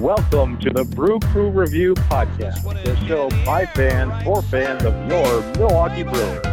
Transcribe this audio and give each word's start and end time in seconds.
Welcome 0.00 0.58
to 0.58 0.70
the 0.70 0.84
Brew 0.84 1.20
Crew 1.20 1.50
Review 1.50 1.94
Podcast, 1.94 2.64
the 2.84 2.96
show 3.06 3.30
by 3.46 3.64
fans 3.64 4.24
for 4.24 4.42
fans 4.42 4.84
of 4.84 4.92
your 5.08 5.40
Milwaukee 5.56 6.02
Brewers. 6.02 6.44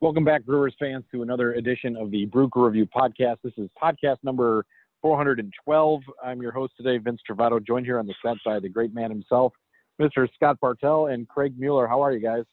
Welcome 0.00 0.24
back, 0.24 0.44
Brewers 0.44 0.74
fans, 0.78 1.04
to 1.12 1.22
another 1.22 1.54
edition 1.54 1.96
of 1.96 2.10
the 2.10 2.26
Brew 2.26 2.48
Crew 2.48 2.66
Review 2.66 2.86
Podcast. 2.86 3.38
This 3.42 3.54
is 3.56 3.70
podcast 3.82 4.18
number 4.22 4.66
412. 5.00 6.02
I'm 6.22 6.42
your 6.42 6.52
host 6.52 6.74
today, 6.76 6.98
Vince 6.98 7.22
Travato, 7.28 7.64
joined 7.64 7.86
here 7.86 7.98
on 7.98 8.06
the 8.06 8.14
set 8.24 8.36
by 8.44 8.60
the 8.60 8.68
great 8.68 8.94
man 8.94 9.10
himself, 9.10 9.54
Mr. 10.00 10.28
Scott 10.34 10.60
Bartell 10.60 11.06
and 11.06 11.26
Craig 11.26 11.58
Mueller. 11.58 11.88
How 11.88 12.02
are 12.02 12.12
you 12.12 12.20
guys? 12.20 12.44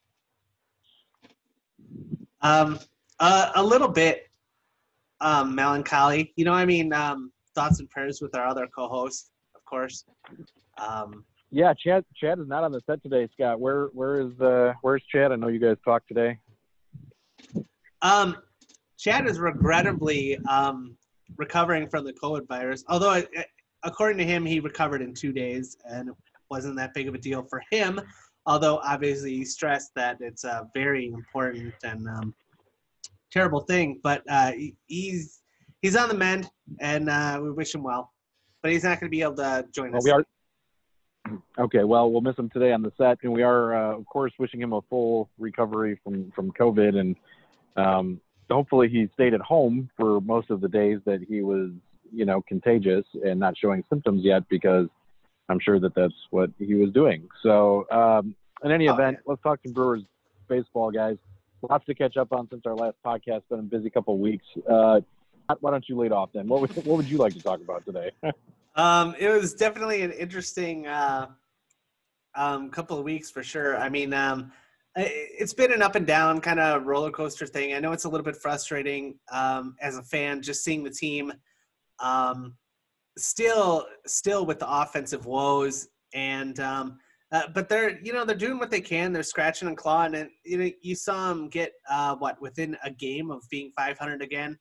Um, 2.42 2.80
uh, 3.20 3.52
a 3.56 3.64
little 3.64 3.88
bit 3.88 4.30
um, 5.22 5.56
melancholy. 5.56 6.34
You 6.36 6.46
know, 6.46 6.54
I 6.54 6.66
mean, 6.66 6.94
um, 6.94 7.32
thoughts 7.56 7.80
and 7.80 7.90
prayers 7.90 8.22
with 8.22 8.36
our 8.36 8.48
other 8.48 8.68
co-host, 8.68 9.32
of 9.56 9.64
course. 9.66 10.06
Um, 10.78 11.26
yeah, 11.52 11.74
Chad. 11.74 12.06
Chad 12.16 12.40
is 12.40 12.48
not 12.48 12.64
on 12.64 12.72
the 12.72 12.82
set 12.86 13.02
today, 13.02 13.28
Scott. 13.34 13.60
Where 13.60 13.88
where 13.88 14.22
is 14.22 14.40
uh 14.40 14.74
where's 14.82 15.04
Chad? 15.12 15.32
I 15.32 15.36
know 15.36 15.48
you 15.48 15.60
guys 15.60 15.78
talked 15.84 16.08
today. 16.08 16.38
Um, 18.02 18.38
Chad 18.98 19.28
is 19.28 19.40
regrettably 19.40 20.38
um, 20.48 20.96
recovering 21.38 21.88
from 21.88 22.06
the 22.06 22.14
COVID 22.14 22.48
virus. 22.48 22.84
Although, 22.88 23.14
it, 23.14 23.48
according 23.84 24.18
to 24.20 24.26
him, 24.26 24.46
he 24.46 24.60
recovered 24.60 25.02
in 25.02 25.14
two 25.14 25.34
days, 25.34 25.78
and 25.86 26.10
it 26.10 26.16
wasn't 26.52 26.76
that 26.78 26.94
big 26.94 27.08
of 27.08 27.16
a 27.16 27.18
deal 27.18 27.44
for 27.44 27.64
him. 27.72 28.00
Although, 28.46 28.78
obviously, 28.84 29.36
he 29.36 29.46
stressed 29.46 29.92
that 29.96 30.18
it's 30.22 30.44
a 30.44 30.70
very 30.74 31.08
important 31.08 31.74
and 31.84 32.08
um, 32.08 32.36
terrible 33.32 33.62
thing. 33.62 34.00
But 34.04 34.24
uh, 34.30 34.52
he's 34.88 35.42
he's 35.82 35.96
on 35.96 36.10
the 36.10 36.16
mend, 36.16 36.50
and 36.80 37.10
uh, 37.10 37.40
we 37.42 37.52
wish 37.52 37.74
him 37.74 37.84
well. 37.84 38.14
But 38.62 38.72
he's 38.72 38.84
not 38.84 39.00
going 39.00 39.10
to 39.10 39.16
be 39.16 39.22
able 39.22 39.36
to 39.36 39.66
join 39.74 39.92
well, 39.92 40.00
us. 40.00 40.04
We 40.06 40.12
are. 40.12 40.26
Okay, 41.60 41.84
well, 41.84 42.10
we'll 42.10 42.22
miss 42.22 42.38
him 42.40 42.50
today 42.50 42.72
on 42.72 42.82
the 42.82 42.92
set, 42.98 43.20
and 43.22 43.32
we 43.32 43.44
are, 43.44 43.76
uh, 43.76 43.98
of 43.98 44.06
course, 44.08 44.32
wishing 44.40 44.62
him 44.62 44.74
a 44.74 44.82
full 44.90 45.30
recovery 45.38 46.00
from 46.04 46.32
from 46.32 46.52
COVID, 46.54 46.98
and 46.98 47.16
um, 47.76 48.22
hopefully 48.50 48.90
he 48.90 49.10
stayed 49.14 49.34
at 49.34 49.42
home 49.42 49.90
for 49.96 50.22
most 50.22 50.50
of 50.50 50.62
the 50.62 50.68
days 50.68 51.00
that 51.06 51.22
he 51.22 51.42
was, 51.42 51.70
you 52.12 52.26
know, 52.26 52.42
contagious 52.48 53.06
and 53.24 53.40
not 53.40 53.56
showing 53.58 53.84
symptoms 53.90 54.24
yet, 54.24 54.44
because 54.50 54.88
I'm 55.50 55.60
sure 55.60 55.80
that 55.80 55.94
that's 55.94 56.14
what 56.32 56.50
he 56.58 56.74
was 56.76 56.92
doing. 56.92 57.28
So, 57.44 57.86
um, 57.92 58.36
in 58.64 58.72
any 58.72 58.88
Oh, 58.90 58.94
event, 58.94 59.18
yeah. 59.20 59.24
let's 59.28 59.42
talk 59.44 59.60
some 59.64 59.74
Brewers 59.74 60.04
baseball, 60.48 60.90
guys. 60.90 61.18
Lots 61.68 61.86
to 61.86 61.96
catch 61.96 62.18
up 62.18 62.32
on 62.32 62.48
since 62.50 62.62
our 62.66 62.76
last 62.76 62.98
podcast. 63.06 63.42
Been 63.50 63.60
a 63.60 63.64
busy 63.64 63.90
couple 63.90 64.14
of 64.14 64.20
weeks. 64.20 64.46
Uh, 64.70 65.02
why 65.60 65.72
don't 65.72 65.88
you 65.90 65.98
lead 65.98 66.12
off 66.12 66.30
then? 66.34 66.48
What 66.48 66.62
would 66.62 66.76
what 66.86 66.98
would 66.98 67.10
you 67.10 67.18
like 67.18 67.34
to 67.34 67.42
talk 67.42 67.62
about 67.62 67.86
today? 67.86 68.12
Um, 68.76 69.14
it 69.20 69.28
was 69.28 69.56
definitely 69.56 70.04
an 70.04 70.12
interesting 70.12 70.88
uh, 70.88 71.28
um, 72.36 72.70
couple 72.70 72.98
of 72.98 73.04
weeks 73.04 73.30
for 73.30 73.44
sure. 73.44 73.76
I 73.78 73.90
mean, 73.90 74.14
um, 74.14 74.54
it's 74.96 75.54
been 75.54 75.74
an 75.74 75.82
up 75.82 75.96
and 75.96 76.08
down 76.08 76.40
kind 76.40 76.62
of 76.62 76.86
roller 76.86 77.12
coaster 77.12 77.46
thing. 77.46 77.74
I 77.74 77.80
know 77.80 77.92
it's 77.92 78.06
a 78.06 78.10
little 78.10 78.24
bit 78.24 78.38
frustrating 78.38 79.16
um, 79.34 79.76
as 79.82 79.98
a 79.98 80.04
fan 80.04 80.42
just 80.42 80.64
seeing 80.64 80.84
the 80.84 80.92
team 80.92 81.34
um, 82.00 82.56
still 83.18 83.86
still 84.06 84.46
with 84.46 84.60
the 84.60 84.70
offensive 84.70 85.26
woes 85.26 85.90
and 86.14 86.60
um, 86.60 87.00
uh, 87.32 87.44
but 87.54 87.70
they're 87.70 88.00
you 88.02 88.12
know 88.14 88.26
they're 88.26 88.36
doing 88.36 88.58
what 88.58 88.72
they 88.72 88.82
can. 88.82 89.14
They're 89.14 89.24
scratching 89.24 89.68
and 89.68 89.78
clawing, 89.78 90.16
and 90.16 90.30
you 90.44 90.58
know 90.58 90.70
you 90.82 90.96
saw 90.96 91.30
them 91.30 91.50
get 91.50 91.74
uh, 91.90 92.16
what 92.16 92.42
within 92.42 92.76
a 92.84 92.92
game 92.92 93.30
of 93.32 93.44
being 93.50 93.72
500 93.78 94.22
again. 94.22 94.58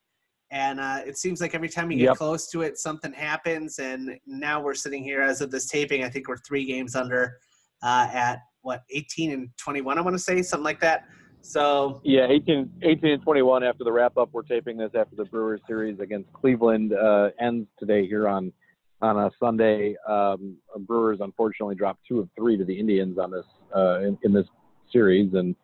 And 0.51 0.81
uh, 0.81 1.01
it 1.07 1.19
seems 1.19 1.41
like 1.43 1.55
every 1.55 1.69
time 1.69 1.91
you 1.91 1.99
get 1.99 2.05
Yep. 2.07 2.17
close 2.17 2.51
to 2.51 2.63
it, 2.63 2.79
something 2.79 3.13
happens. 3.13 3.79
And 3.79 4.19
now 4.27 4.63
we're 4.63 4.75
sitting 4.75 5.03
here 5.05 5.21
as 5.21 5.43
of 5.43 5.51
this 5.51 5.67
taping. 5.67 6.05
I 6.05 6.09
think 6.09 6.27
we're 6.27 6.39
three 6.39 6.65
games 6.65 6.95
under 6.97 7.37
uh, 7.83 8.09
at 8.11 8.39
what 8.63 8.83
18 8.91 9.33
and 9.33 9.51
21. 9.59 9.99
I 9.99 10.01
want 10.01 10.15
to 10.15 10.19
say 10.19 10.41
something 10.43 10.65
like 10.65 10.81
that. 10.81 11.05
So 11.43 12.01
Yeah, 12.03 12.27
18, 12.29 12.71
18 12.83 13.11
and 13.11 13.23
21 13.23 13.63
after 13.63 13.85
the 13.85 13.93
wrap 13.93 14.17
up. 14.17 14.31
We're 14.33 14.43
taping 14.43 14.79
this 14.79 14.91
after 14.95 15.17
the 15.17 15.25
Brewers 15.27 15.61
series 15.67 16.01
against 16.01 16.33
Cleveland 16.33 16.95
uh, 16.95 17.31
ends 17.41 17.69
today 17.79 18.07
here 18.07 18.27
on 18.27 18.53
on 19.01 19.19
a 19.19 19.31
Sunday. 19.39 19.97
Um, 20.07 20.57
Brewers 20.81 21.19
unfortunately 21.21 21.75
dropped 21.75 22.01
two 22.07 22.21
of 22.21 22.29
three 22.37 22.57
to 22.57 22.65
the 22.65 22.79
Indians 22.79 23.19
on 23.19 23.31
this 23.31 23.47
uh, 23.75 24.01
in, 24.01 24.19
in 24.23 24.33
this 24.33 24.47
series, 24.93 25.35
and 25.35 25.55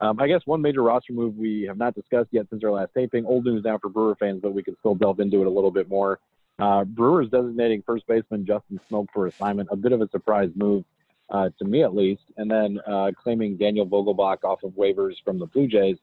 um, 0.00 0.18
I 0.18 0.28
guess 0.28 0.40
one 0.46 0.62
major 0.62 0.82
roster 0.82 1.12
move 1.12 1.36
we 1.36 1.62
have 1.62 1.76
not 1.76 1.94
discussed 1.94 2.28
yet 2.30 2.46
since 2.50 2.64
our 2.64 2.70
last 2.70 2.92
taping. 2.94 3.26
Old 3.26 3.44
news 3.44 3.62
now 3.64 3.78
for 3.78 3.90
Brewer 3.90 4.16
fans, 4.16 4.40
but 4.42 4.54
we 4.54 4.62
can 4.62 4.76
still 4.78 4.94
delve 4.94 5.20
into 5.20 5.42
it 5.42 5.46
a 5.46 5.50
little 5.50 5.70
bit 5.70 5.88
more. 5.88 6.18
Uh, 6.58 6.84
Brewers 6.84 7.28
designating 7.30 7.82
first 7.86 8.06
baseman 8.06 8.46
Justin 8.46 8.80
Smoak 8.90 9.06
for 9.12 9.26
assignment, 9.26 9.68
a 9.72 9.76
bit 9.76 9.92
of 9.92 10.00
a 10.00 10.08
surprise 10.10 10.50
move 10.54 10.84
uh, 11.30 11.48
to 11.58 11.64
me 11.64 11.82
at 11.82 11.94
least, 11.94 12.22
and 12.36 12.50
then 12.50 12.78
uh, 12.86 13.10
claiming 13.22 13.56
Daniel 13.56 13.86
Vogelbach 13.86 14.44
off 14.44 14.62
of 14.62 14.72
waivers 14.72 15.14
from 15.24 15.38
the 15.38 15.46
Blue 15.46 15.66
Jays. 15.66 15.96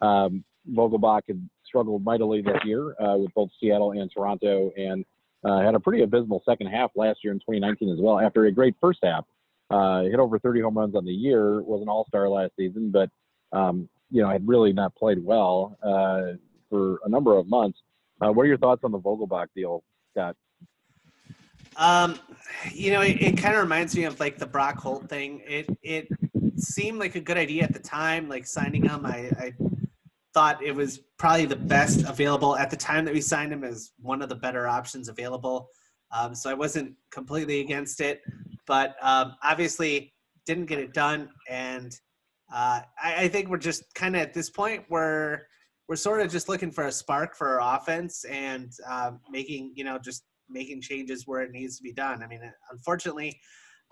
Um, 0.00 0.44
Vogelbach 0.72 1.22
had 1.28 1.48
struggled 1.64 2.04
mightily 2.04 2.42
this 2.42 2.58
year 2.64 2.94
uh, 3.00 3.16
with 3.16 3.32
both 3.34 3.50
Seattle 3.60 3.92
and 3.92 4.10
Toronto, 4.10 4.72
and 4.76 5.04
uh, 5.44 5.60
had 5.60 5.74
a 5.74 5.80
pretty 5.80 6.02
abysmal 6.02 6.42
second 6.44 6.68
half 6.68 6.90
last 6.94 7.20
year 7.24 7.32
in 7.32 7.38
2019 7.38 7.90
as 7.90 7.98
well. 7.98 8.18
After 8.18 8.46
a 8.46 8.52
great 8.52 8.74
first 8.80 9.00
half, 9.02 9.24
uh, 9.70 10.02
hit 10.02 10.18
over 10.18 10.38
30 10.38 10.60
home 10.60 10.76
runs 10.76 10.94
on 10.94 11.04
the 11.04 11.12
year, 11.12 11.62
was 11.62 11.80
an 11.82 11.88
All 11.88 12.04
Star 12.06 12.28
last 12.28 12.52
season, 12.56 12.90
but 12.90 13.08
um, 13.52 13.88
you 14.10 14.22
know 14.22 14.28
had 14.28 14.46
really 14.46 14.72
not 14.72 14.94
played 14.94 15.22
well 15.22 15.78
uh, 15.82 16.36
for 16.68 16.98
a 17.04 17.08
number 17.08 17.36
of 17.36 17.48
months. 17.48 17.78
Uh, 18.20 18.30
what 18.30 18.42
are 18.42 18.48
your 18.48 18.58
thoughts 18.58 18.82
on 18.84 18.92
the 18.92 18.98
Vogelbach 18.98 19.46
deal, 19.54 19.82
Scott? 20.12 20.36
Um, 21.76 22.18
you 22.72 22.90
know, 22.90 23.00
it, 23.00 23.22
it 23.22 23.38
kind 23.38 23.54
of 23.54 23.62
reminds 23.62 23.96
me 23.96 24.04
of 24.04 24.20
like 24.20 24.38
the 24.38 24.46
Brock 24.46 24.76
Holt 24.76 25.08
thing. 25.08 25.42
It 25.46 25.66
it 25.82 26.08
seemed 26.56 26.98
like 26.98 27.14
a 27.14 27.20
good 27.20 27.38
idea 27.38 27.62
at 27.62 27.72
the 27.72 27.78
time, 27.78 28.28
like 28.28 28.46
signing 28.46 28.84
him. 28.84 29.06
I, 29.06 29.30
I 29.38 29.52
thought 30.32 30.62
it 30.62 30.74
was 30.74 31.00
probably 31.18 31.46
the 31.46 31.56
best 31.56 32.08
available 32.08 32.56
at 32.56 32.70
the 32.70 32.76
time 32.76 33.04
that 33.04 33.14
we 33.14 33.20
signed 33.20 33.52
him 33.52 33.64
as 33.64 33.92
one 33.98 34.22
of 34.22 34.28
the 34.28 34.36
better 34.36 34.66
options 34.66 35.08
available. 35.08 35.68
Um, 36.12 36.34
so 36.34 36.50
I 36.50 36.54
wasn't 36.54 36.94
completely 37.12 37.60
against 37.60 38.00
it, 38.00 38.20
but 38.66 38.96
um, 39.02 39.34
obviously 39.42 40.12
didn't 40.46 40.66
get 40.66 40.78
it 40.78 40.92
done. 40.92 41.28
And 41.48 41.92
uh, 42.52 42.80
I, 43.02 43.24
I 43.24 43.28
think 43.28 43.48
we're 43.48 43.58
just 43.58 43.84
kind 43.94 44.16
of 44.16 44.22
at 44.22 44.34
this 44.34 44.50
point 44.50 44.84
where 44.88 45.46
we're 45.88 45.96
sort 45.96 46.20
of 46.20 46.30
just 46.30 46.48
looking 46.48 46.70
for 46.70 46.84
a 46.84 46.92
spark 46.92 47.36
for 47.36 47.60
our 47.60 47.76
offense 47.76 48.24
and 48.24 48.72
uh, 48.88 49.12
making, 49.30 49.72
you 49.74 49.84
know, 49.84 49.98
just 49.98 50.24
making 50.48 50.80
changes 50.80 51.26
where 51.26 51.42
it 51.42 51.50
needs 51.50 51.76
to 51.76 51.82
be 51.82 51.92
done. 51.92 52.22
I 52.22 52.26
mean, 52.26 52.40
unfortunately, 52.70 53.38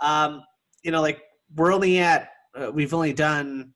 um, 0.00 0.42
you 0.82 0.90
know, 0.90 1.00
like 1.00 1.20
we're 1.56 1.72
only 1.72 1.98
at, 1.98 2.30
uh, 2.56 2.70
we've 2.72 2.94
only 2.94 3.12
done 3.12 3.72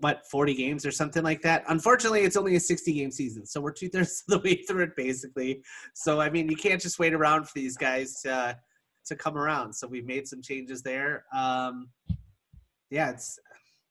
what 0.00 0.26
40 0.26 0.54
games 0.54 0.84
or 0.84 0.90
something 0.90 1.22
like 1.22 1.42
that. 1.42 1.64
Unfortunately, 1.68 2.22
it's 2.22 2.36
only 2.36 2.56
a 2.56 2.60
60 2.60 2.92
game 2.92 3.10
season, 3.10 3.46
so 3.46 3.60
we're 3.60 3.72
two 3.72 3.88
thirds 3.88 4.22
of 4.28 4.42
the 4.42 4.48
way 4.48 4.56
through 4.56 4.84
it 4.84 4.96
basically. 4.96 5.62
So 5.94 6.20
I 6.20 6.30
mean, 6.30 6.48
you 6.50 6.56
can't 6.56 6.80
just 6.80 6.98
wait 6.98 7.14
around 7.14 7.44
for 7.44 7.52
these 7.54 7.76
guys 7.76 8.20
to 8.22 8.58
to 9.06 9.16
come 9.16 9.38
around. 9.38 9.72
So 9.72 9.86
we've 9.86 10.06
made 10.06 10.26
some 10.26 10.42
changes 10.42 10.82
there. 10.82 11.24
Um, 11.34 11.88
yeah, 12.90 13.10
it's 13.10 13.38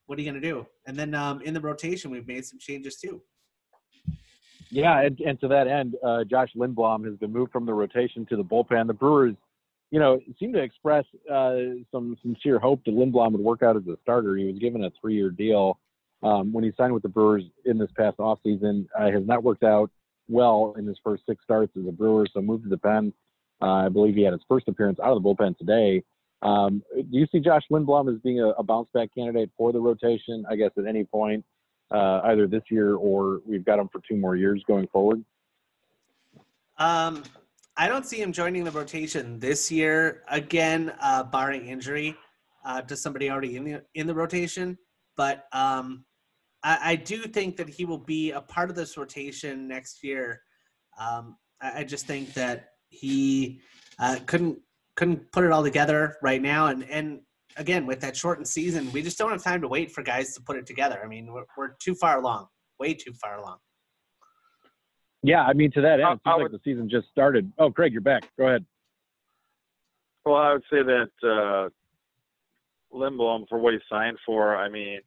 what 0.05 0.19
are 0.19 0.21
you 0.21 0.29
gonna 0.29 0.41
do? 0.41 0.65
And 0.85 0.97
then 0.97 1.15
um, 1.15 1.41
in 1.41 1.53
the 1.53 1.61
rotation, 1.61 2.11
we've 2.11 2.27
made 2.27 2.45
some 2.45 2.59
changes 2.59 2.97
too. 2.97 3.21
Yeah, 4.69 5.01
and, 5.01 5.19
and 5.19 5.39
to 5.41 5.47
that 5.47 5.67
end, 5.67 5.95
uh, 6.03 6.23
Josh 6.23 6.49
Lindblom 6.55 7.05
has 7.05 7.15
been 7.17 7.31
moved 7.31 7.51
from 7.51 7.65
the 7.65 7.73
rotation 7.73 8.25
to 8.27 8.35
the 8.35 8.43
bullpen. 8.43 8.87
The 8.87 8.93
Brewers, 8.93 9.35
you 9.91 9.99
know, 9.99 10.19
seem 10.39 10.51
to 10.53 10.61
express 10.61 11.05
uh, 11.31 11.55
some 11.91 12.17
sincere 12.21 12.59
hope 12.59 12.83
that 12.85 12.95
Lindblom 12.95 13.31
would 13.33 13.41
work 13.41 13.63
out 13.63 13.77
as 13.77 13.87
a 13.87 13.95
starter. 14.01 14.35
He 14.35 14.45
was 14.45 14.57
given 14.57 14.83
a 14.83 14.91
three-year 14.99 15.29
deal 15.29 15.79
um, 16.23 16.51
when 16.51 16.63
he 16.63 16.71
signed 16.77 16.93
with 16.93 17.03
the 17.03 17.09
Brewers 17.09 17.43
in 17.65 17.77
this 17.77 17.89
past 17.97 18.17
offseason. 18.17 18.87
Uh, 18.97 19.11
has 19.11 19.25
not 19.25 19.43
worked 19.43 19.63
out 19.63 19.91
well 20.27 20.73
in 20.77 20.85
his 20.85 20.97
first 21.03 21.23
six 21.27 21.43
starts 21.43 21.75
as 21.77 21.87
a 21.87 21.91
Brewer, 21.91 22.27
so 22.33 22.41
moved 22.41 22.63
to 22.63 22.69
the 22.69 22.77
pen. 22.77 23.13
Uh, 23.61 23.85
I 23.85 23.89
believe 23.89 24.15
he 24.15 24.23
had 24.23 24.33
his 24.33 24.41
first 24.47 24.67
appearance 24.67 24.99
out 24.99 25.15
of 25.15 25.21
the 25.21 25.27
bullpen 25.27 25.57
today. 25.57 26.03
Um, 26.41 26.83
do 26.93 27.05
you 27.09 27.27
see 27.31 27.39
Josh 27.39 27.63
Lindblom 27.71 28.13
as 28.13 28.19
being 28.21 28.41
a, 28.41 28.49
a 28.49 28.63
bounce 28.63 28.89
back 28.93 29.09
candidate 29.15 29.49
for 29.57 29.71
the 29.71 29.79
rotation? 29.79 30.45
I 30.49 30.55
guess 30.55 30.71
at 30.77 30.85
any 30.85 31.03
point 31.03 31.45
uh, 31.91 32.21
either 32.25 32.47
this 32.47 32.63
year 32.69 32.95
or 32.95 33.41
we've 33.45 33.65
got 33.65 33.79
him 33.79 33.89
for 33.91 34.01
two 34.07 34.15
more 34.15 34.35
years 34.35 34.63
going 34.67 34.87
forward. 34.87 35.23
Um, 36.77 37.23
I 37.77 37.87
don't 37.87 38.05
see 38.05 38.21
him 38.21 38.31
joining 38.31 38.63
the 38.63 38.71
rotation 38.71 39.39
this 39.39 39.71
year 39.71 40.23
again, 40.29 40.93
uh, 41.01 41.23
barring 41.23 41.67
injury 41.67 42.15
uh, 42.65 42.81
to 42.81 42.95
somebody 42.95 43.29
already 43.29 43.55
in 43.55 43.63
the 43.63 43.83
in 43.93 44.07
the 44.07 44.15
rotation. 44.15 44.77
But 45.17 45.45
um, 45.51 46.05
I, 46.63 46.91
I 46.91 46.95
do 46.95 47.23
think 47.23 47.57
that 47.57 47.69
he 47.69 47.85
will 47.85 47.97
be 47.97 48.31
a 48.31 48.41
part 48.41 48.69
of 48.69 48.75
this 48.75 48.97
rotation 48.97 49.67
next 49.67 50.03
year. 50.03 50.41
Um, 50.99 51.37
I, 51.61 51.79
I 51.79 51.83
just 51.83 52.05
think 52.05 52.33
that 52.33 52.69
he 52.89 53.61
uh, 53.99 54.17
couldn't 54.25 54.59
couldn't 54.95 55.29
put 55.31 55.43
it 55.43 55.51
all 55.51 55.63
together 55.63 56.15
right 56.21 56.41
now, 56.41 56.67
and 56.67 56.83
and 56.89 57.19
again 57.57 57.85
with 57.85 57.99
that 58.01 58.15
shortened 58.15 58.47
season, 58.47 58.91
we 58.93 59.01
just 59.01 59.17
don't 59.17 59.31
have 59.31 59.43
time 59.43 59.61
to 59.61 59.67
wait 59.67 59.91
for 59.91 60.01
guys 60.03 60.33
to 60.35 60.41
put 60.41 60.57
it 60.57 60.65
together. 60.65 61.01
I 61.03 61.07
mean, 61.07 61.31
we're, 61.31 61.43
we're 61.57 61.75
too 61.81 61.95
far 61.95 62.17
along, 62.19 62.47
way 62.79 62.93
too 62.93 63.13
far 63.21 63.37
along. 63.37 63.57
Yeah, 65.23 65.41
I 65.43 65.53
mean, 65.53 65.71
to 65.71 65.81
that 65.81 65.99
end, 65.99 66.01
it 66.01 66.05
seems 66.07 66.19
I 66.25 66.31
like 66.33 66.43
would- 66.43 66.51
the 66.51 66.59
season 66.63 66.89
just 66.89 67.07
started. 67.09 67.51
Oh, 67.57 67.71
Craig, 67.71 67.91
you're 67.91 68.01
back. 68.01 68.29
Go 68.37 68.47
ahead. 68.47 68.65
Well, 70.25 70.35
I 70.35 70.53
would 70.53 70.63
say 70.71 70.81
that 70.83 71.09
uh, 71.23 71.69
Lindblom, 72.95 73.47
for 73.47 73.59
what 73.59 73.73
he 73.73 73.79
signed 73.89 74.17
for, 74.25 74.55
I 74.55 74.69
mean, 74.69 74.99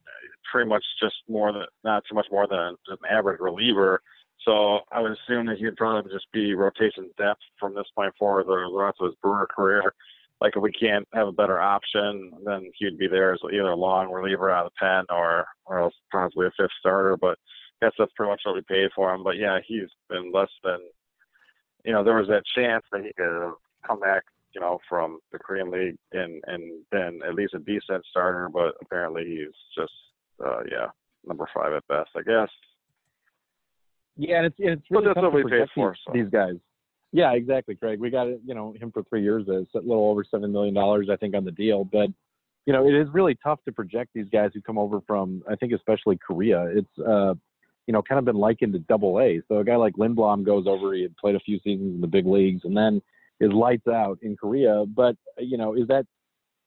pretty 0.51 0.69
much 0.69 0.83
just 1.01 1.15
more 1.27 1.51
than 1.51 1.63
not 1.83 2.03
too 2.07 2.15
much 2.15 2.27
more 2.31 2.47
than 2.47 2.75
an 2.87 2.97
average 3.09 3.39
reliever. 3.39 4.01
So 4.45 4.79
I 4.91 5.01
would 5.01 5.11
assume 5.11 5.47
that 5.47 5.57
he'd 5.57 5.75
probably 5.75 6.11
just 6.11 6.31
be 6.31 6.53
rotation 6.53 7.09
depth 7.17 7.41
from 7.59 7.75
this 7.75 7.87
point 7.95 8.13
forward 8.17 8.47
the 8.47 8.69
rest 8.71 8.97
of 9.01 9.07
his 9.07 9.15
Brewer 9.21 9.47
career. 9.53 9.93
Like 10.39 10.53
if 10.55 10.63
we 10.63 10.71
can't 10.71 11.05
have 11.13 11.27
a 11.27 11.33
better 11.33 11.59
option, 11.59 12.31
then 12.45 12.71
he'd 12.75 12.97
be 12.97 13.07
there 13.07 13.33
as 13.33 13.41
either 13.43 13.71
a 13.71 13.75
long 13.75 14.09
reliever 14.11 14.49
out 14.49 14.65
of 14.65 14.71
the 14.71 14.79
pen 14.79 15.05
or 15.09 15.45
or 15.65 15.79
else 15.79 15.93
possibly 16.11 16.47
a 16.47 16.51
fifth 16.57 16.71
starter. 16.79 17.17
But 17.17 17.37
I 17.81 17.87
guess 17.87 17.95
that's 17.99 18.13
pretty 18.15 18.29
much 18.29 18.41
what 18.45 18.55
we 18.55 18.61
paid 18.61 18.89
for 18.95 19.13
him. 19.13 19.23
But 19.23 19.35
yeah, 19.35 19.59
he's 19.67 19.89
been 20.09 20.31
less 20.31 20.49
than 20.63 20.79
you 21.85 21.91
know, 21.93 22.03
there 22.03 22.15
was 22.15 22.27
that 22.27 22.43
chance 22.55 22.83
that 22.91 23.01
he 23.03 23.11
could 23.13 23.53
come 23.85 23.99
back, 23.99 24.23
you 24.53 24.61
know, 24.61 24.79
from 24.87 25.19
the 25.31 25.39
Korean 25.39 25.71
League 25.71 25.97
and 26.11 26.43
and 26.47 26.83
been 26.91 27.19
at 27.27 27.35
least 27.35 27.53
a 27.53 27.59
decent 27.59 28.05
starter, 28.09 28.49
but 28.51 28.75
apparently 28.81 29.25
he's 29.25 29.55
just 29.77 29.93
uh 30.43 30.61
yeah, 30.71 30.87
number 31.25 31.47
five 31.53 31.73
at 31.73 31.87
best, 31.87 32.09
I 32.15 32.21
guess. 32.21 32.49
Yeah, 34.17 34.37
and 34.37 34.45
it's 34.47 34.55
it's 34.59 34.81
But 34.89 34.99
really 34.99 35.05
that's 35.07 35.15
tough 35.15 35.33
what 35.33 35.45
we 35.45 35.49
paid 35.49 35.67
for, 35.73 35.91
these, 35.91 35.99
so. 36.05 36.13
these 36.13 36.29
guys. 36.29 36.55
Yeah, 37.11 37.33
exactly, 37.33 37.75
Craig. 37.75 37.99
We 37.99 38.09
got 38.09 38.27
you 38.45 38.53
know 38.53 38.73
him 38.73 38.91
for 38.91 39.03
three 39.03 39.23
years, 39.23 39.47
a 39.47 39.65
little 39.73 40.09
over 40.09 40.23
seven 40.23 40.51
million 40.51 40.73
dollars, 40.73 41.09
I 41.11 41.15
think, 41.15 41.35
on 41.35 41.45
the 41.45 41.51
deal. 41.51 41.83
But 41.83 42.09
you 42.65 42.73
know, 42.73 42.87
it 42.87 42.93
is 42.93 43.07
really 43.13 43.35
tough 43.43 43.59
to 43.65 43.71
project 43.71 44.11
these 44.13 44.27
guys 44.31 44.51
who 44.53 44.61
come 44.61 44.77
over 44.77 44.99
from, 45.07 45.41
I 45.49 45.55
think, 45.55 45.73
especially 45.73 46.17
Korea. 46.17 46.65
It's 46.65 46.99
uh, 46.99 47.33
you 47.87 47.93
know, 47.93 48.03
kind 48.03 48.19
of 48.19 48.25
been 48.25 48.35
likened 48.35 48.73
to 48.73 48.79
Double 48.79 49.19
A. 49.19 49.41
So 49.47 49.57
a 49.57 49.63
guy 49.63 49.75
like 49.75 49.95
Lindblom 49.95 50.45
goes 50.45 50.67
over, 50.67 50.93
he 50.93 51.01
had 51.01 51.17
played 51.17 51.35
a 51.35 51.39
few 51.39 51.57
seasons 51.63 51.95
in 51.95 52.01
the 52.01 52.07
big 52.07 52.27
leagues, 52.27 52.61
and 52.63 52.77
then 52.77 53.01
is 53.39 53.51
lights 53.51 53.87
out 53.87 54.19
in 54.21 54.35
Korea. 54.35 54.85
But 54.85 55.15
you 55.37 55.57
know, 55.57 55.75
is 55.75 55.87
that 55.87 56.05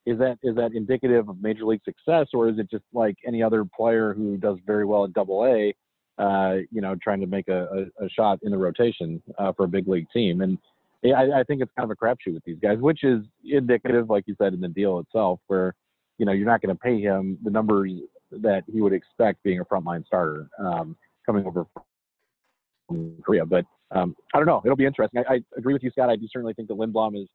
is 0.06 0.18
that 0.18 0.38
is 0.42 0.56
that 0.56 0.72
indicative 0.74 1.28
of 1.28 1.40
major 1.40 1.64
league 1.64 1.82
success, 1.84 2.28
or 2.34 2.48
is 2.48 2.58
it 2.58 2.70
just 2.70 2.84
like 2.92 3.16
any 3.26 3.42
other 3.42 3.64
player 3.64 4.14
who 4.14 4.36
does 4.36 4.58
very 4.66 4.84
well 4.84 5.04
at 5.04 5.12
Double 5.12 5.44
A? 5.44 5.74
uh, 6.18 6.56
you 6.70 6.80
know, 6.80 6.94
trying 7.02 7.20
to 7.20 7.26
make 7.26 7.48
a, 7.48 7.88
a, 8.00 8.04
a 8.04 8.08
shot 8.08 8.38
in 8.42 8.50
the 8.50 8.58
rotation 8.58 9.22
uh, 9.38 9.52
for 9.52 9.64
a 9.64 9.68
big 9.68 9.88
league 9.88 10.06
team. 10.12 10.40
And 10.40 10.58
I, 11.04 11.40
I 11.40 11.42
think 11.44 11.62
it's 11.62 11.72
kind 11.76 11.90
of 11.90 11.90
a 11.90 11.96
crapshoot 11.96 12.34
with 12.34 12.44
these 12.44 12.58
guys, 12.62 12.78
which 12.78 13.02
is 13.02 13.24
indicative, 13.44 14.10
like 14.10 14.24
you 14.26 14.36
said, 14.40 14.52
in 14.52 14.60
the 14.60 14.68
deal 14.68 14.98
itself, 15.00 15.40
where 15.46 15.74
you 16.18 16.26
know 16.26 16.32
you're 16.32 16.46
not 16.46 16.60
going 16.60 16.74
to 16.74 16.80
pay 16.80 17.00
him 17.00 17.38
the 17.42 17.50
numbers 17.50 17.90
that 18.30 18.62
he 18.72 18.80
would 18.80 18.92
expect 18.92 19.42
being 19.42 19.60
a 19.60 19.64
frontline 19.64 20.06
starter 20.06 20.48
um, 20.58 20.96
coming 21.26 21.44
over 21.44 21.66
from 22.86 23.16
Korea. 23.22 23.44
But 23.44 23.64
um, 23.94 24.16
I 24.34 24.38
don't 24.38 24.46
know. 24.46 24.62
It'll 24.64 24.76
be 24.76 24.86
interesting. 24.86 25.22
I, 25.28 25.34
I 25.34 25.40
agree 25.56 25.72
with 25.72 25.82
you, 25.82 25.90
Scott. 25.90 26.10
I 26.10 26.16
do 26.16 26.26
certainly 26.32 26.54
think 26.54 26.68
that 26.68 26.76
Lindblom 26.76 27.20
is 27.20 27.28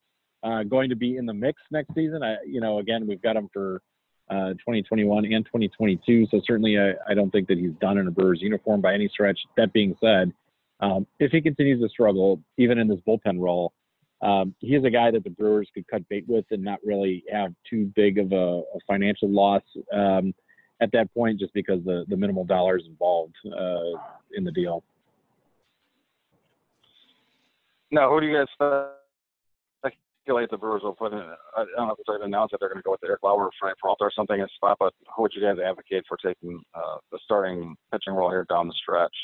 uh, 0.44 0.64
going 0.64 0.90
to 0.90 0.96
be 0.96 1.18
in 1.18 1.26
the 1.26 1.34
mix 1.34 1.62
next 1.72 1.94
season. 1.94 2.24
I, 2.24 2.38
you 2.46 2.62
know, 2.62 2.80
again, 2.80 3.08
we've 3.08 3.22
got 3.22 3.36
him 3.36 3.50
for 3.54 3.82
uh, 4.30 4.54
2021 4.54 5.26
and 5.26 5.46
2022. 5.46 6.28
So 6.32 6.42
certainly, 6.46 6.78
I, 6.78 6.94
I 7.10 7.14
don't 7.14 7.32
think 7.32 7.48
that 7.48 7.58
he's 7.58 7.72
done 7.80 7.98
in 7.98 8.08
a 8.08 8.12
Brewers 8.12 8.40
uniform 8.42 8.82
by 8.82 8.94
any 8.94 9.08
stretch. 9.08 9.40
That 9.56 9.74
being 9.74 9.96
said, 10.02 10.34
um, 10.80 11.08
if 11.20 11.32
he 11.32 11.42
continues 11.42 11.82
to 11.82 11.90
struggle, 11.90 12.42
even 12.58 12.78
in 12.78 12.88
this 12.88 13.00
bullpen 13.08 13.40
role, 13.40 13.74
um, 14.22 14.56
he 14.60 14.76
is 14.76 14.84
a 14.84 14.90
guy 14.90 15.12
that 15.12 15.24
the 15.24 15.30
Brewers 15.30 15.70
could 15.74 15.88
cut 15.88 16.08
bait 16.10 16.26
with 16.28 16.46
and 16.52 16.64
not 16.64 16.80
really 16.84 17.24
have 17.32 17.54
too 17.70 17.92
big 17.96 18.18
of 18.18 18.32
a, 18.32 18.36
a 18.36 18.80
financial 18.88 19.30
loss 19.30 19.62
um, 19.94 20.34
at 20.82 20.92
that 20.92 21.14
point, 21.14 21.40
just 21.40 21.54
because 21.54 21.84
the 21.86 22.06
the 22.08 22.18
minimal 22.18 22.44
dollars 22.44 22.84
involved 22.88 23.36
uh, 23.46 24.00
in 24.36 24.44
the 24.44 24.52
deal. 24.52 24.84
Now, 27.92 28.10
who 28.10 28.20
do 28.20 28.28
you 28.28 28.38
guys 28.38 28.48
speculate 30.28 30.50
the 30.50 30.58
Brewers 30.58 30.84
will 30.84 30.94
put 30.94 31.14
in? 31.14 31.20
I 31.56 31.66
don't 31.76 31.88
know 31.88 31.96
if 31.98 32.08
already 32.08 32.26
announced 32.26 32.52
that 32.52 32.60
they're 32.60 32.70
going 32.70 32.82
to 32.82 32.84
go 32.84 32.92
with 32.92 33.04
Eric 33.06 33.24
Lauer 33.24 33.46
or 33.46 33.52
Frank 33.60 33.78
Peralta 33.82 34.04
or 34.04 34.12
something 34.14 34.40
in 34.40 34.48
spot, 34.56 34.78
but 34.80 34.94
who 35.16 35.22
would 35.22 35.32
you 35.34 35.42
guys 35.42 35.58
advocate 35.64 36.04
for 36.08 36.18
taking 36.18 36.62
uh, 36.76 36.98
the 37.12 37.20
starting 37.24 37.76
pitching 37.92 38.14
role 38.14 38.30
here 38.30 38.46
down 38.50 38.68
the 38.68 38.74
stretch? 38.82 39.16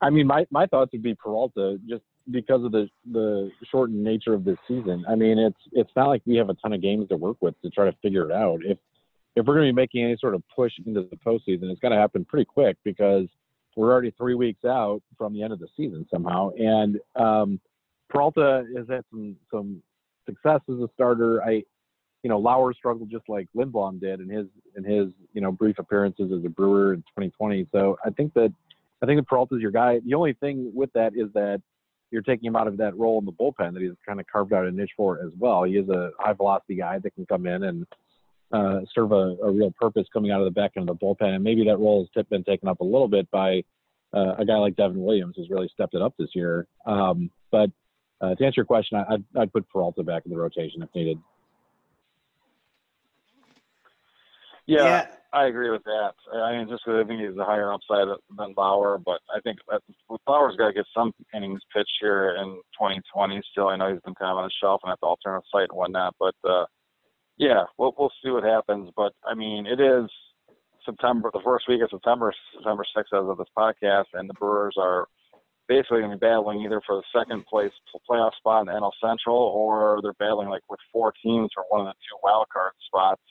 I 0.00 0.10
mean, 0.10 0.26
my, 0.26 0.46
my 0.50 0.66
thoughts 0.66 0.92
would 0.92 1.02
be 1.02 1.14
Peralta 1.14 1.78
just 1.88 2.02
because 2.30 2.64
of 2.64 2.72
the 2.72 2.88
the 3.12 3.50
shortened 3.70 4.02
nature 4.02 4.34
of 4.34 4.44
this 4.44 4.56
season. 4.68 5.04
I 5.08 5.14
mean, 5.14 5.38
it's 5.38 5.58
it's 5.72 5.90
not 5.96 6.08
like 6.08 6.22
we 6.24 6.36
have 6.36 6.50
a 6.50 6.54
ton 6.54 6.72
of 6.72 6.80
games 6.80 7.08
to 7.08 7.16
work 7.16 7.36
with 7.40 7.60
to 7.62 7.70
try 7.70 7.84
to 7.84 7.96
figure 8.00 8.24
it 8.24 8.32
out. 8.32 8.60
If 8.64 8.78
if 9.34 9.46
we're 9.46 9.54
going 9.54 9.66
to 9.66 9.72
be 9.72 9.76
making 9.76 10.04
any 10.04 10.16
sort 10.20 10.34
of 10.34 10.42
push 10.54 10.72
into 10.84 11.02
the 11.02 11.16
postseason, 11.16 11.70
it's 11.70 11.80
got 11.80 11.88
to 11.88 11.96
happen 11.96 12.24
pretty 12.24 12.44
quick 12.44 12.76
because 12.84 13.26
we're 13.76 13.90
already 13.90 14.12
three 14.16 14.34
weeks 14.34 14.64
out 14.64 15.02
from 15.16 15.32
the 15.32 15.42
end 15.42 15.52
of 15.52 15.58
the 15.58 15.68
season 15.76 16.06
somehow. 16.10 16.50
And 16.58 16.98
um, 17.16 17.60
Peralta 18.10 18.64
has 18.76 18.86
had 18.88 19.04
some 19.10 19.36
some 19.50 19.82
success 20.26 20.60
as 20.68 20.76
a 20.76 20.88
starter. 20.94 21.42
I, 21.42 21.62
you 22.22 22.28
know, 22.28 22.38
Lauer 22.38 22.72
struggled 22.74 23.10
just 23.10 23.28
like 23.28 23.48
Lindblom 23.56 24.00
did 24.00 24.20
in 24.20 24.28
his 24.28 24.46
in 24.76 24.84
his 24.84 25.08
you 25.32 25.40
know 25.40 25.52
brief 25.52 25.78
appearances 25.78 26.30
as 26.32 26.44
a 26.44 26.48
Brewer 26.48 26.94
in 26.94 27.00
2020. 27.00 27.66
So 27.72 27.96
I 28.04 28.10
think 28.10 28.34
that 28.34 28.52
I 29.02 29.06
think 29.06 29.18
that 29.18 29.28
Peralta's 29.28 29.60
your 29.60 29.70
guy. 29.70 30.00
The 30.04 30.14
only 30.14 30.34
thing 30.34 30.70
with 30.74 30.92
that 30.92 31.14
is 31.16 31.32
that 31.34 31.62
you're 32.10 32.22
taking 32.22 32.46
him 32.46 32.56
out 32.56 32.68
of 32.68 32.76
that 32.76 32.96
role 32.96 33.18
in 33.18 33.24
the 33.24 33.32
bullpen 33.32 33.72
that 33.72 33.82
he's 33.82 33.92
kind 34.06 34.20
of 34.20 34.26
carved 34.26 34.52
out 34.52 34.66
a 34.66 34.70
niche 34.70 34.92
for 34.96 35.18
as 35.24 35.32
well. 35.38 35.64
He 35.64 35.78
is 35.78 35.88
a 35.88 36.10
high 36.18 36.34
velocity 36.34 36.74
guy 36.76 36.98
that 36.98 37.14
can 37.14 37.24
come 37.24 37.46
in 37.46 37.64
and 37.64 37.86
uh, 38.52 38.80
serve 38.94 39.12
a, 39.12 39.36
a, 39.42 39.50
real 39.50 39.72
purpose 39.80 40.06
coming 40.12 40.30
out 40.30 40.40
of 40.40 40.44
the 40.44 40.50
back 40.50 40.72
end 40.76 40.88
of 40.88 40.98
the 40.98 41.04
bullpen. 41.04 41.34
And 41.34 41.42
maybe 41.44 41.64
that 41.64 41.78
role 41.78 42.06
has 42.14 42.26
been 42.26 42.44
taken 42.44 42.68
up 42.68 42.80
a 42.80 42.84
little 42.84 43.08
bit 43.08 43.30
by 43.30 43.62
uh, 44.12 44.34
a 44.38 44.44
guy 44.44 44.56
like 44.56 44.76
Devin 44.76 45.02
Williams, 45.02 45.34
who's 45.36 45.48
really 45.50 45.70
stepped 45.72 45.94
it 45.94 46.02
up 46.02 46.14
this 46.18 46.30
year. 46.34 46.66
Um, 46.86 47.30
but 47.50 47.70
uh, 48.20 48.34
to 48.34 48.44
answer 48.44 48.58
your 48.58 48.66
question, 48.66 48.98
I, 48.98 49.14
I'd, 49.14 49.24
I'd 49.38 49.52
put 49.52 49.68
Peralta 49.68 50.02
back 50.02 50.24
in 50.26 50.30
the 50.30 50.38
rotation 50.38 50.82
if 50.82 50.94
needed. 50.94 51.18
Yeah, 54.66 54.84
Yeah. 54.84 55.06
I 55.34 55.46
agree 55.46 55.70
with 55.70 55.82
that. 55.84 56.12
I 56.34 56.52
mean, 56.52 56.68
just 56.68 56.84
'cause 56.84 57.02
I 57.02 57.08
think 57.08 57.22
he's 57.22 57.36
a 57.38 57.44
higher 57.44 57.72
upside 57.72 58.06
than 58.36 58.54
Lauer, 58.54 58.98
but 58.98 59.22
I 59.34 59.40
think 59.40 59.58
that 59.70 59.80
Lauer's 60.28 60.56
got 60.56 60.66
to 60.66 60.72
get 60.74 60.84
some 60.94 61.14
innings 61.34 61.62
pitched 61.74 61.96
here 62.00 62.36
in 62.36 62.60
2020. 62.78 63.40
Still, 63.50 63.68
I 63.68 63.76
know 63.76 63.90
he's 63.90 64.02
been 64.02 64.14
kind 64.14 64.30
of 64.30 64.36
on 64.36 64.44
the 64.44 64.50
shelf 64.60 64.82
and 64.84 64.92
at 64.92 65.00
the 65.00 65.06
alternate 65.06 65.44
site 65.50 65.70
and 65.70 65.78
whatnot, 65.78 66.14
but 66.18 66.34
uh, 66.44 66.66
yeah, 67.38 67.64
we'll 67.78 67.94
we'll 67.98 68.12
see 68.22 68.30
what 68.30 68.44
happens. 68.44 68.90
But 68.96 69.12
I 69.26 69.34
mean, 69.34 69.66
it 69.66 69.80
is 69.80 70.10
September, 70.84 71.30
the 71.32 71.40
first 71.44 71.68
week 71.68 71.82
of 71.82 71.90
September, 71.90 72.32
September 72.54 72.84
6th 72.96 73.22
as 73.22 73.28
of 73.28 73.38
this 73.38 73.46
podcast, 73.56 74.06
and 74.14 74.28
the 74.28 74.34
Brewers 74.34 74.74
are 74.78 75.06
basically 75.68 76.00
going 76.00 76.10
to 76.10 76.16
be 76.16 76.26
battling 76.26 76.60
either 76.60 76.80
for 76.86 76.96
the 76.96 77.18
second 77.18 77.46
place 77.46 77.70
playoff 78.10 78.34
spot 78.36 78.66
in 78.66 78.66
the 78.66 78.78
NL 78.78 78.90
Central, 79.00 79.36
or 79.36 80.00
they're 80.02 80.12
battling 80.14 80.48
like 80.48 80.62
with 80.68 80.80
four 80.92 81.12
teams 81.22 81.50
for 81.54 81.64
one 81.68 81.80
of 81.80 81.86
the 81.86 81.92
two 81.92 82.18
wild 82.22 82.46
card 82.52 82.72
spots. 82.86 83.22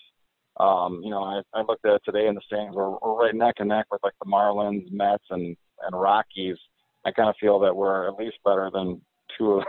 Um, 0.60 1.02
you 1.04 1.10
know, 1.10 1.24
I, 1.24 1.42
I 1.54 1.62
looked 1.62 1.86
at 1.86 1.94
it 1.94 2.02
today 2.06 2.28
in 2.28 2.36
the 2.36 2.42
standings. 2.46 2.76
We're, 2.76 2.90
we're 2.90 3.16
right 3.16 3.36
neck 3.36 3.56
and 3.60 3.70
neck 3.70 3.88
with 3.92 4.02
like 4.04 4.14
the 4.24 4.30
Marlins, 4.30 4.92
Mets, 4.92 5.24
and 5.30 5.56
and 5.84 6.00
Rockies. 6.00 6.58
I 7.06 7.12
kind 7.12 7.30
of 7.30 7.36
feel 7.40 7.60
that 7.60 7.76
we're 7.76 8.08
at 8.08 8.18
least 8.18 8.38
better 8.46 8.70
than 8.72 9.02
two 9.38 9.54
of 9.54 9.64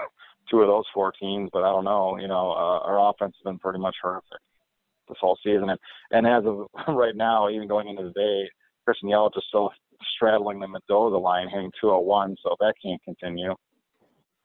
two 0.51 0.61
of 0.61 0.69
those 0.69 0.85
four 0.93 1.13
teams, 1.13 1.51
but 1.53 1.63
I 1.63 1.71
don't 1.71 1.85
know. 1.85 2.19
You 2.19 2.29
know, 2.29 2.51
uh, 2.53 2.81
our 2.87 3.11
offense 3.11 3.35
has 3.39 3.45
been 3.45 3.59
pretty 3.59 3.79
much 3.79 3.97
horrific 4.03 4.41
this 5.09 5.19
whole 5.21 5.39
season, 5.45 5.71
and 5.71 5.79
and 6.11 6.27
as 6.27 6.45
of 6.47 6.69
right 6.95 7.17
now, 7.17 7.49
even 7.49 7.69
going 7.69 7.89
into 7.89 8.05
the 8.05 8.11
day, 8.11 8.49
Christian 8.85 9.09
Yelich 9.09 9.37
is 9.37 9.45
still 9.49 9.71
straddling 10.17 10.61
the 10.61 10.69
Mendoza 10.69 11.17
line, 11.17 11.49
hitting 11.49 11.71
201, 11.81 12.37
so 12.43 12.57
that 12.61 12.75
can't 12.83 13.03
continue. 13.05 13.55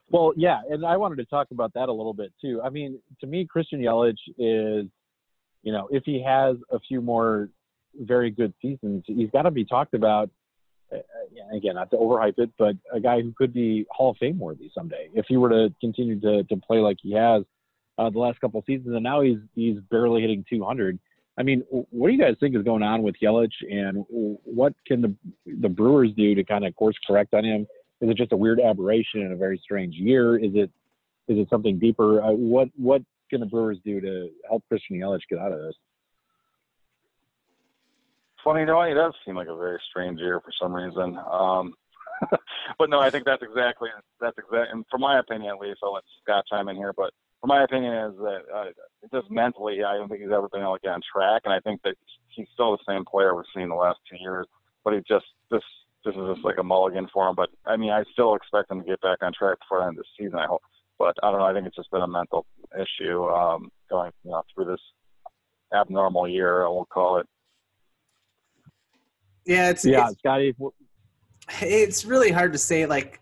Well, 0.10 0.34
yeah, 0.38 0.62
and 0.70 0.86
I 0.86 0.96
wanted 0.96 1.18
to 1.18 1.26
talk 1.26 1.48
about 1.52 1.74
that 1.74 1.90
a 1.90 1.94
little 1.94 2.14
bit 2.14 2.32
too. 2.40 2.62
I 2.64 2.70
mean, 2.70 3.00
to 3.20 3.28
me, 3.28 3.46
Christian 3.46 3.82
Yelich 3.82 4.16
is 4.38 4.88
you 5.68 5.74
know, 5.74 5.90
if 5.92 6.04
he 6.06 6.24
has 6.24 6.56
a 6.72 6.80
few 6.80 7.02
more 7.02 7.50
very 8.00 8.32
good 8.32 8.54
seasons, 8.62 9.04
he's 9.06 9.30
got 9.32 9.42
to 9.42 9.52
be 9.52 9.66
talked 9.66 9.94
about. 9.94 10.30
Uh, 10.94 10.98
again, 11.56 11.76
not 11.76 11.90
to 11.92 11.98
overhype 11.98 12.38
it, 12.38 12.50
but 12.58 12.76
a 12.94 13.00
guy 13.00 13.22
who 13.22 13.34
could 13.38 13.54
be 13.54 13.86
Hall 13.92 14.12
of 14.12 14.18
Fame 14.18 14.40
worthy 14.40 14.72
someday 14.74 15.10
if 15.14 15.26
he 15.28 15.38
were 15.38 15.50
to 15.50 15.74
continue 15.82 16.20
to 16.20 16.44
to 16.44 16.58
play 16.58 16.80
like 16.80 16.98
he 17.02 17.14
has 17.14 17.44
uh, 17.98 18.10
the 18.10 18.20
last 18.20 18.40
couple 18.40 18.60
of 18.60 18.66
seasons, 18.66 18.94
and 18.94 19.04
now 19.04 19.22
he's 19.22 19.40
he's 19.56 19.78
barely 19.90 20.22
hitting 20.22 20.46
200. 20.50 21.00
I 21.40 21.44
mean, 21.44 21.64
what 21.70 22.08
do 22.08 22.14
you 22.14 22.20
guys 22.20 22.36
think 22.40 22.56
is 22.56 22.64
going 22.64 22.84
on 22.84 23.04
with 23.04 23.16
Yelich, 23.22 23.52
and 23.70 24.06
what 24.10 24.74
can 24.86 25.02
the 25.02 25.16
the 25.46 25.70
Brewers 25.70 26.12
do 26.16 26.36
to 26.36 26.44
kind 26.44 26.66
of 26.66 26.76
course 26.76 26.96
correct 27.06 27.34
on 27.34 27.44
him? 27.44 27.68
Is 28.02 28.10
it 28.10 28.18
just 28.18 28.32
a 28.32 28.38
weird 28.38 28.60
aberration 28.60 29.22
in 29.22 29.32
a 29.32 29.36
very 29.36 29.60
strange 29.64 29.96
year? 29.96 30.38
Is 30.38 30.52
it 30.54 30.72
is 31.28 31.38
it 31.38 31.50
something 31.50 31.80
deeper? 31.80 32.22
Uh, 32.22 32.32
what 32.32 32.70
what 32.76 33.02
can 33.30 33.40
the 33.40 33.46
Brewers 33.46 33.78
do 33.84 34.00
to 34.02 34.30
help 34.48 34.64
Christian 34.70 34.98
Yelich 34.98 35.22
get 35.30 35.40
out 35.40 35.52
of 35.52 35.60
this? 35.60 35.76
Funny, 38.48 38.64
know, 38.64 38.80
it 38.80 38.94
does 38.94 39.14
seem 39.26 39.36
like 39.36 39.50
a 39.50 39.58
very 39.58 39.78
strange 39.90 40.22
year 40.22 40.40
for 40.40 40.54
some 40.58 40.74
reason. 40.74 41.20
Um, 41.30 41.74
but 42.80 42.90
no, 42.90 42.98
I 42.98 43.10
think 43.10 43.26
that's 43.26 43.44
exactly 43.44 43.90
that's 44.22 44.38
exactly, 44.38 44.72
and 44.72 44.86
from 44.90 45.02
my 45.02 45.20
opinion 45.20 45.52
at 45.52 45.60
least, 45.60 45.82
I'll 45.84 45.96
let 45.96 46.06
Scott 46.24 46.46
chime 46.50 46.70
in 46.70 46.78
here. 46.78 46.94
But 46.96 47.12
from 47.42 47.50
my 47.50 47.66
opinion 47.66 47.94
is 47.94 48.16
that 48.20 48.42
uh, 48.56 48.66
just 49.14 49.30
mentally, 49.30 49.84
I 49.84 49.98
don't 49.98 50.08
think 50.08 50.22
he's 50.22 50.32
ever 50.32 50.48
been 50.48 50.62
able 50.62 50.76
to 50.76 50.82
get 50.82 50.94
on 50.94 51.02
track, 51.12 51.42
and 51.44 51.54
I 51.54 51.60
think 51.60 51.82
that 51.84 51.96
he's 52.30 52.48
still 52.54 52.72
the 52.72 52.84
same 52.88 53.04
player 53.04 53.36
we've 53.36 53.44
seen 53.54 53.68
the 53.68 53.76
last 53.76 54.00
two 54.10 54.16
years. 54.18 54.48
But 54.86 54.94
he 54.94 55.02
just 55.06 55.26
this 55.52 55.64
this 56.06 56.16
is 56.16 56.36
just 56.36 56.46
like 56.46 56.58
a 56.58 56.64
mulligan 56.64 57.10
for 57.12 57.28
him. 57.28 57.36
But 57.36 57.50
I 57.66 57.76
mean, 57.76 57.92
I 57.92 58.06
still 58.14 58.34
expect 58.34 58.72
him 58.72 58.80
to 58.80 58.88
get 58.88 59.02
back 59.02 59.18
on 59.24 59.34
track 59.34 59.58
before 59.60 59.82
the 59.82 59.88
end 59.88 60.00
of 60.00 60.06
the 60.06 60.24
season. 60.24 60.40
I 60.40 60.48
hope. 60.48 60.62
But 60.98 61.18
I 61.22 61.32
don't 61.32 61.42
know. 61.42 61.48
I 61.48 61.54
think 61.54 61.68
it's 61.68 61.76
just 61.76 61.92
been 61.92 62.02
a 62.02 62.08
mental 62.08 62.46
issue 62.74 63.26
um, 63.26 63.74
going 63.90 64.14
you 64.24 64.32
know 64.32 64.44
through 64.56 64.72
this 64.72 64.82
abnormal 65.74 66.30
year. 66.30 66.66
I 66.66 66.70
will 66.70 66.86
call 66.86 67.18
it. 67.18 67.28
Yeah, 69.48 69.70
it's 69.70 69.86
Yeah, 69.86 70.10
it's, 70.10 70.20
Scotty. 70.20 70.54
it's 71.62 72.06
really 72.06 72.32
hard 72.32 72.52
to 72.52 72.58
say. 72.58 72.86
Like, 72.86 73.22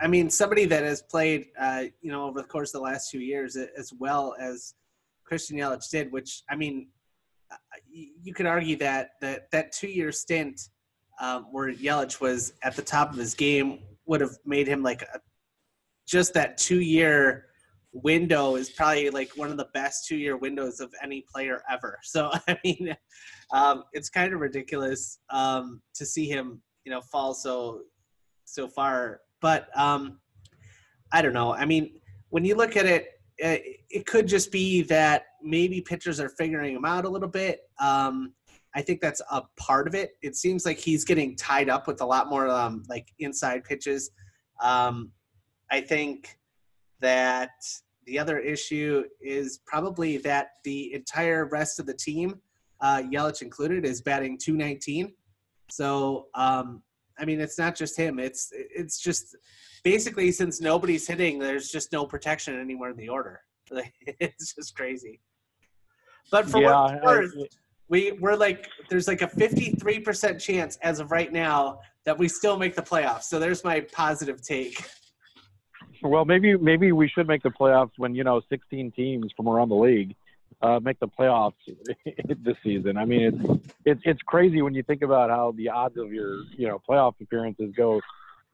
I 0.00 0.06
mean, 0.06 0.30
somebody 0.30 0.64
that 0.64 0.82
has 0.82 1.02
played, 1.02 1.46
uh, 1.58 1.84
you 2.00 2.10
know, 2.10 2.24
over 2.24 2.40
the 2.40 2.48
course 2.48 2.70
of 2.74 2.80
the 2.80 2.84
last 2.84 3.10
two 3.10 3.20
years, 3.20 3.56
as 3.56 3.92
well 3.98 4.34
as 4.40 4.74
Christian 5.24 5.58
Yelich 5.58 5.88
did. 5.90 6.10
Which 6.10 6.42
I 6.48 6.56
mean, 6.56 6.88
uh, 7.52 7.56
you 7.92 8.32
could 8.32 8.46
argue 8.46 8.76
that 8.76 9.10
that 9.20 9.50
that 9.52 9.72
two-year 9.72 10.12
stint 10.12 10.60
um, 11.20 11.46
where 11.52 11.70
Yelich 11.72 12.20
was 12.20 12.54
at 12.62 12.74
the 12.74 12.82
top 12.82 13.10
of 13.10 13.16
his 13.18 13.34
game 13.34 13.80
would 14.06 14.22
have 14.22 14.36
made 14.46 14.66
him 14.66 14.82
like 14.82 15.02
a, 15.02 15.20
just 16.08 16.32
that 16.34 16.56
two-year 16.56 17.49
window 17.92 18.56
is 18.56 18.70
probably 18.70 19.10
like 19.10 19.30
one 19.36 19.50
of 19.50 19.56
the 19.56 19.68
best 19.74 20.06
two-year 20.06 20.36
windows 20.36 20.80
of 20.80 20.92
any 21.02 21.24
player 21.32 21.62
ever. 21.70 21.98
So 22.04 22.30
I 22.48 22.58
mean, 22.64 22.96
um, 23.52 23.84
it's 23.92 24.08
kind 24.08 24.32
of 24.32 24.40
ridiculous 24.40 25.18
um, 25.30 25.82
to 25.94 26.06
see 26.06 26.26
him, 26.26 26.60
you 26.84 26.92
know, 26.92 27.00
fall 27.00 27.34
so 27.34 27.82
so 28.44 28.68
far. 28.68 29.20
But 29.40 29.68
um, 29.78 30.20
I 31.12 31.22
don't 31.22 31.32
know. 31.32 31.54
I 31.54 31.64
mean, 31.64 32.00
when 32.30 32.44
you 32.44 32.54
look 32.56 32.76
at 32.76 32.86
it, 32.86 33.20
it, 33.38 33.80
it 33.88 34.06
could 34.06 34.28
just 34.28 34.52
be 34.52 34.82
that 34.82 35.24
maybe 35.42 35.80
pitchers 35.80 36.20
are 36.20 36.28
figuring 36.28 36.74
him 36.74 36.84
out 36.84 37.04
a 37.04 37.08
little 37.08 37.28
bit. 37.28 37.60
Um, 37.80 38.34
I 38.74 38.82
think 38.82 39.00
that's 39.00 39.22
a 39.30 39.42
part 39.56 39.88
of 39.88 39.94
it. 39.94 40.12
It 40.22 40.36
seems 40.36 40.64
like 40.64 40.78
he's 40.78 41.04
getting 41.04 41.36
tied 41.36 41.68
up 41.68 41.86
with 41.86 42.00
a 42.02 42.06
lot 42.06 42.28
more 42.28 42.48
um, 42.48 42.84
like 42.88 43.08
inside 43.18 43.64
pitches. 43.64 44.10
Um, 44.62 45.10
I 45.70 45.80
think 45.80 46.38
that 47.00 47.50
the 48.06 48.18
other 48.18 48.38
issue 48.38 49.04
is 49.20 49.60
probably 49.66 50.16
that 50.18 50.48
the 50.64 50.92
entire 50.94 51.46
rest 51.46 51.78
of 51.78 51.86
the 51.86 51.94
team, 51.94 52.40
uh, 52.80 53.02
Yelich 53.12 53.42
included, 53.42 53.84
is 53.84 54.00
batting 54.02 54.38
219. 54.38 55.12
So 55.70 56.26
um, 56.34 56.82
I 57.18 57.24
mean, 57.24 57.40
it's 57.40 57.58
not 57.58 57.76
just 57.76 57.96
him. 57.96 58.18
It's 58.18 58.50
it's 58.52 58.98
just 58.98 59.36
basically 59.84 60.32
since 60.32 60.60
nobody's 60.60 61.06
hitting, 61.06 61.38
there's 61.38 61.70
just 61.70 61.92
no 61.92 62.06
protection 62.06 62.58
anywhere 62.58 62.90
in 62.90 62.96
the 62.96 63.08
order. 63.08 63.40
it's 64.04 64.54
just 64.54 64.74
crazy. 64.74 65.20
But 66.30 66.48
for 66.48 66.60
Yeah, 66.60 66.72
what 66.72 67.02
I- 67.02 67.06
worth, 67.06 67.34
we 67.88 68.12
we're 68.12 68.36
like 68.36 68.68
there's 68.88 69.06
like 69.08 69.22
a 69.22 69.26
53% 69.28 70.40
chance 70.40 70.78
as 70.82 70.98
of 71.00 71.10
right 71.10 71.32
now 71.32 71.80
that 72.04 72.16
we 72.18 72.28
still 72.28 72.56
make 72.56 72.74
the 72.74 72.82
playoffs. 72.82 73.24
So 73.24 73.38
there's 73.38 73.62
my 73.64 73.80
positive 73.80 74.42
take. 74.42 74.82
Well, 76.02 76.24
maybe 76.24 76.56
maybe 76.56 76.92
we 76.92 77.08
should 77.08 77.28
make 77.28 77.42
the 77.42 77.50
playoffs 77.50 77.92
when 77.96 78.14
you 78.14 78.24
know 78.24 78.40
16 78.48 78.92
teams 78.92 79.32
from 79.36 79.48
around 79.48 79.68
the 79.68 79.76
league 79.76 80.14
uh, 80.62 80.80
make 80.80 80.98
the 81.00 81.08
playoffs 81.08 81.54
this 82.44 82.56
season. 82.62 82.96
I 82.96 83.04
mean, 83.04 83.22
it's 83.22 83.72
it's 83.84 84.00
it's 84.04 84.22
crazy 84.22 84.62
when 84.62 84.74
you 84.74 84.82
think 84.82 85.02
about 85.02 85.30
how 85.30 85.52
the 85.52 85.68
odds 85.70 85.96
of 85.96 86.12
your 86.12 86.42
you 86.56 86.68
know 86.68 86.80
playoff 86.88 87.14
appearances 87.20 87.72
go 87.76 88.00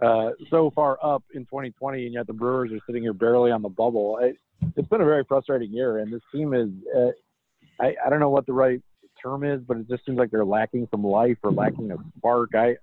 uh, 0.03 0.31
so 0.50 0.71
far 0.71 0.99
up 1.03 1.25
in 1.35 1.43
2020, 1.43 2.05
and 2.07 2.15
yet 2.15 2.26
the 2.26 2.33
Brewers 2.33 2.71
are 2.73 2.81
sitting 2.87 3.03
here 3.03 3.12
barely 3.12 3.50
on 3.50 3.62
the 3.62 3.69
bubble. 3.69 4.19
It, 4.19 4.37
it's 4.76 4.88
been 4.88 5.00
a 5.00 5.05
very 5.07 5.25
frustrating 5.25 5.73
year, 5.73 5.99
and 5.99 6.12
this 6.12 6.23
team 6.33 6.55
is 6.55 6.69
uh, 6.97 7.11
I 7.81 7.95
I 8.05 8.11
don't 8.11 8.21
know 8.21 8.31
what 8.31 8.47
the 8.47 8.53
right 8.53 8.81
term 9.21 9.43
is, 9.45 9.61
but 9.67 9.79
it 9.79 9.88
just 9.88 10.05
seems 10.05 10.19
like 10.19 10.31
they're 10.31 10.45
lacking 10.45 10.87
some 10.91 11.05
life 11.05 11.38
or 11.43 11.50
lacking 11.50 11.91
a 11.91 11.97
spark. 12.19 12.55
I 12.55 12.76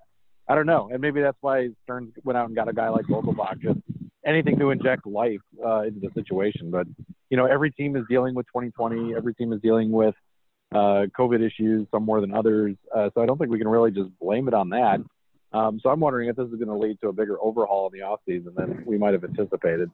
I 0.48 0.56
don't 0.56 0.66
know, 0.66 0.90
and 0.92 1.02
maybe 1.02 1.22
that's 1.22 1.38
why 1.40 1.70
Stearns 1.84 2.14
went 2.24 2.38
out 2.38 2.48
and 2.48 2.56
got 2.56 2.68
a 2.68 2.74
guy 2.74 2.90
like 2.90 3.06
Vogelbach 3.06 3.62
just 3.62 3.80
anything 4.26 4.58
to 4.60 4.72
inject 4.72 5.06
life 5.06 5.42
uh, 5.66 5.82
into 5.82 6.00
the 6.00 6.10
situation. 6.14 6.72
But 6.72 6.88
you 7.30 7.38
know, 7.38 7.46
every 7.46 7.72
team 7.72 7.96
is 7.96 8.04
dealing 8.10 8.36
with 8.36 8.46
2020. 8.48 9.16
Every 9.16 9.34
team 9.34 9.54
is 9.54 9.62
dealing 9.62 9.92
with 9.92 10.16
uh, 10.74 11.08
COVID 11.18 11.46
issues, 11.46 11.88
some 11.92 12.04
more 12.04 12.22
than 12.22 12.34
others. 12.34 12.76
Uh, 12.96 13.10
so 13.14 13.22
I 13.22 13.26
don't 13.26 13.38
think 13.38 13.52
we 13.52 13.60
can 13.60 13.68
really 13.68 13.92
just 13.92 14.10
blame 14.20 14.48
it 14.48 14.54
on 14.54 14.70
that. 14.70 15.00
Um, 15.52 15.80
so 15.84 15.90
I'm 15.90 16.00
wondering 16.00 16.30
if 16.30 16.36
this 16.36 16.48
is 16.48 16.56
going 16.56 16.68
to 16.68 16.76
lead 16.78 17.00
to 17.02 17.10
a 17.10 17.14
bigger 17.14 17.38
overhaul 17.40 17.92
in 17.94 18.00
the 18.00 18.06
offseason 18.06 18.56
than 18.56 18.84
we 18.86 18.98
might 18.98 19.14
have 19.14 19.24
anticipated. 19.24 19.92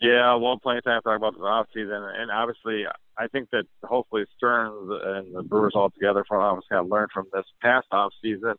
Yeah, 0.00 0.34
well, 0.36 0.58
plenty 0.58 0.78
of 0.78 0.84
time 0.84 1.00
to 1.02 1.04
talk 1.04 1.16
about 1.18 1.36
the 1.36 1.44
off 1.44 1.66
season, 1.74 1.92
and 1.92 2.30
obviously, 2.30 2.84
I 3.18 3.26
think 3.26 3.50
that 3.50 3.64
hopefully 3.84 4.24
Stearns 4.38 4.88
and 4.90 5.34
the 5.34 5.42
Brewers 5.42 5.74
all 5.74 5.90
together 5.90 6.24
from 6.26 6.40
obviously 6.40 6.74
have 6.74 6.86
learned 6.86 7.10
from 7.12 7.26
this 7.34 7.44
past 7.60 7.86
off 7.92 8.12
season, 8.22 8.54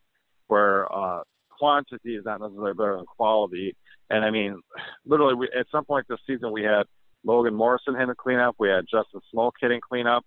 where 0.47 0.85
uh, 0.93 1.21
quantity 1.61 2.15
is 2.15 2.25
not 2.25 2.41
necessarily 2.41 2.73
better 2.73 2.95
than 2.97 3.05
quality. 3.05 3.75
And 4.09 4.25
I 4.25 4.31
mean, 4.31 4.59
literally, 5.05 5.35
we, 5.35 5.45
at 5.57 5.67
some 5.71 5.85
point 5.85 6.05
this 6.09 6.19
season, 6.27 6.51
we 6.51 6.63
had 6.63 6.83
Logan 7.23 7.53
Morrison 7.53 7.93
hitting 7.95 8.15
cleanup, 8.17 8.55
we 8.57 8.67
had 8.69 8.83
Justin 8.91 9.21
Smoak 9.33 9.51
hitting 9.61 9.79
cleanup. 9.87 10.23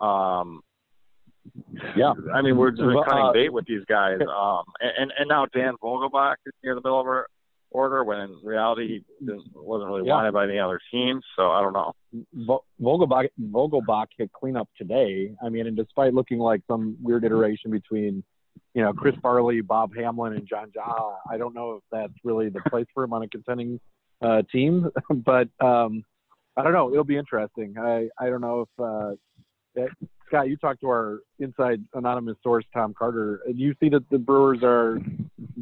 Um, 0.00 0.60
Yeah. 1.96 2.12
I 2.34 2.42
mean, 2.42 2.56
we're 2.56 2.70
just 2.72 2.82
Well, 2.82 3.04
cutting 3.04 3.24
uh, 3.24 3.32
bait 3.32 3.52
with 3.52 3.66
these 3.66 3.84
guys. 3.88 4.18
Um, 4.20 4.64
and, 4.80 5.12
and 5.18 5.28
now 5.28 5.46
Dan 5.46 5.74
Vogelbach 5.82 6.36
is 6.44 6.52
near 6.62 6.74
the 6.74 6.80
middle 6.84 7.00
of 7.00 7.06
our 7.06 7.26
order 7.70 8.04
when 8.04 8.18
in 8.20 8.36
reality 8.44 9.00
he 9.20 9.26
wasn't 9.54 9.88
really 9.90 10.06
Yeah. 10.06 10.14
wanted 10.14 10.32
by 10.32 10.44
any 10.44 10.58
other 10.58 10.80
team. 10.92 11.20
So 11.36 11.50
I 11.50 11.60
don't 11.62 11.72
know. 11.72 11.92
Vo- 12.34 12.64
Vogelbach, 12.80 13.28
Vogelbach 13.40 14.06
hit 14.18 14.30
cleanup 14.32 14.68
today. 14.76 15.34
I 15.44 15.48
mean, 15.48 15.66
and 15.66 15.76
despite 15.76 16.14
looking 16.14 16.38
like 16.38 16.60
some 16.68 16.96
weird 17.02 17.24
iteration 17.24 17.70
between, 17.70 18.22
you 18.76 18.82
know, 18.82 18.92
Chris 18.92 19.14
Farley, 19.22 19.62
Bob 19.62 19.94
Hamelin, 19.94 20.36
and 20.36 20.46
John 20.46 20.70
Jaha, 20.70 21.14
I 21.30 21.38
don't 21.38 21.54
know 21.54 21.76
if 21.76 21.82
that's 21.90 22.12
really 22.24 22.50
the 22.50 22.60
place 22.68 22.84
for 22.92 23.04
him 23.04 23.14
on 23.14 23.22
a 23.22 23.28
contending 23.28 23.80
uh, 24.20 24.42
team. 24.52 24.90
but 25.10 25.48
um, 25.60 26.04
I 26.58 26.62
don't 26.62 26.74
know. 26.74 26.92
It'll 26.92 27.02
be 27.02 27.16
interesting. 27.16 27.76
I, 27.78 28.10
I 28.20 28.28
don't 28.28 28.42
know 28.42 28.60
if 28.60 28.68
uh, 28.78 29.12
that, 29.76 29.88
Scott, 30.26 30.48
you 30.48 30.58
talked 30.58 30.82
to 30.82 30.88
our 30.88 31.20
inside 31.38 31.82
anonymous 31.94 32.36
source, 32.42 32.66
Tom 32.74 32.92
Carter. 32.92 33.40
Do 33.46 33.54
you 33.56 33.74
see 33.80 33.88
that 33.88 34.10
the 34.10 34.18
Brewers 34.18 34.58
are 34.62 34.98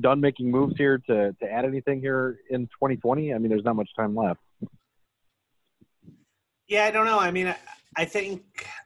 done 0.01 0.21
making 0.21 0.51
moves 0.51 0.75
here 0.77 0.99
to, 1.07 1.37
to 1.41 1.53
add 1.53 1.65
anything 1.65 2.01
here 2.01 2.41
in 2.51 2.63
2020? 2.67 3.33
I 3.33 3.39
mean, 3.39 3.49
there's 3.49 3.65
not 3.65 3.77
much 3.77 3.91
time 3.97 4.17
left. 4.17 4.41
Yeah, 6.67 6.85
I 6.87 6.91
don't 6.91 7.07
know. 7.07 7.21
I 7.21 7.31
mean, 7.31 7.47
I, 7.47 7.57
I 7.97 8.05
think 8.05 8.43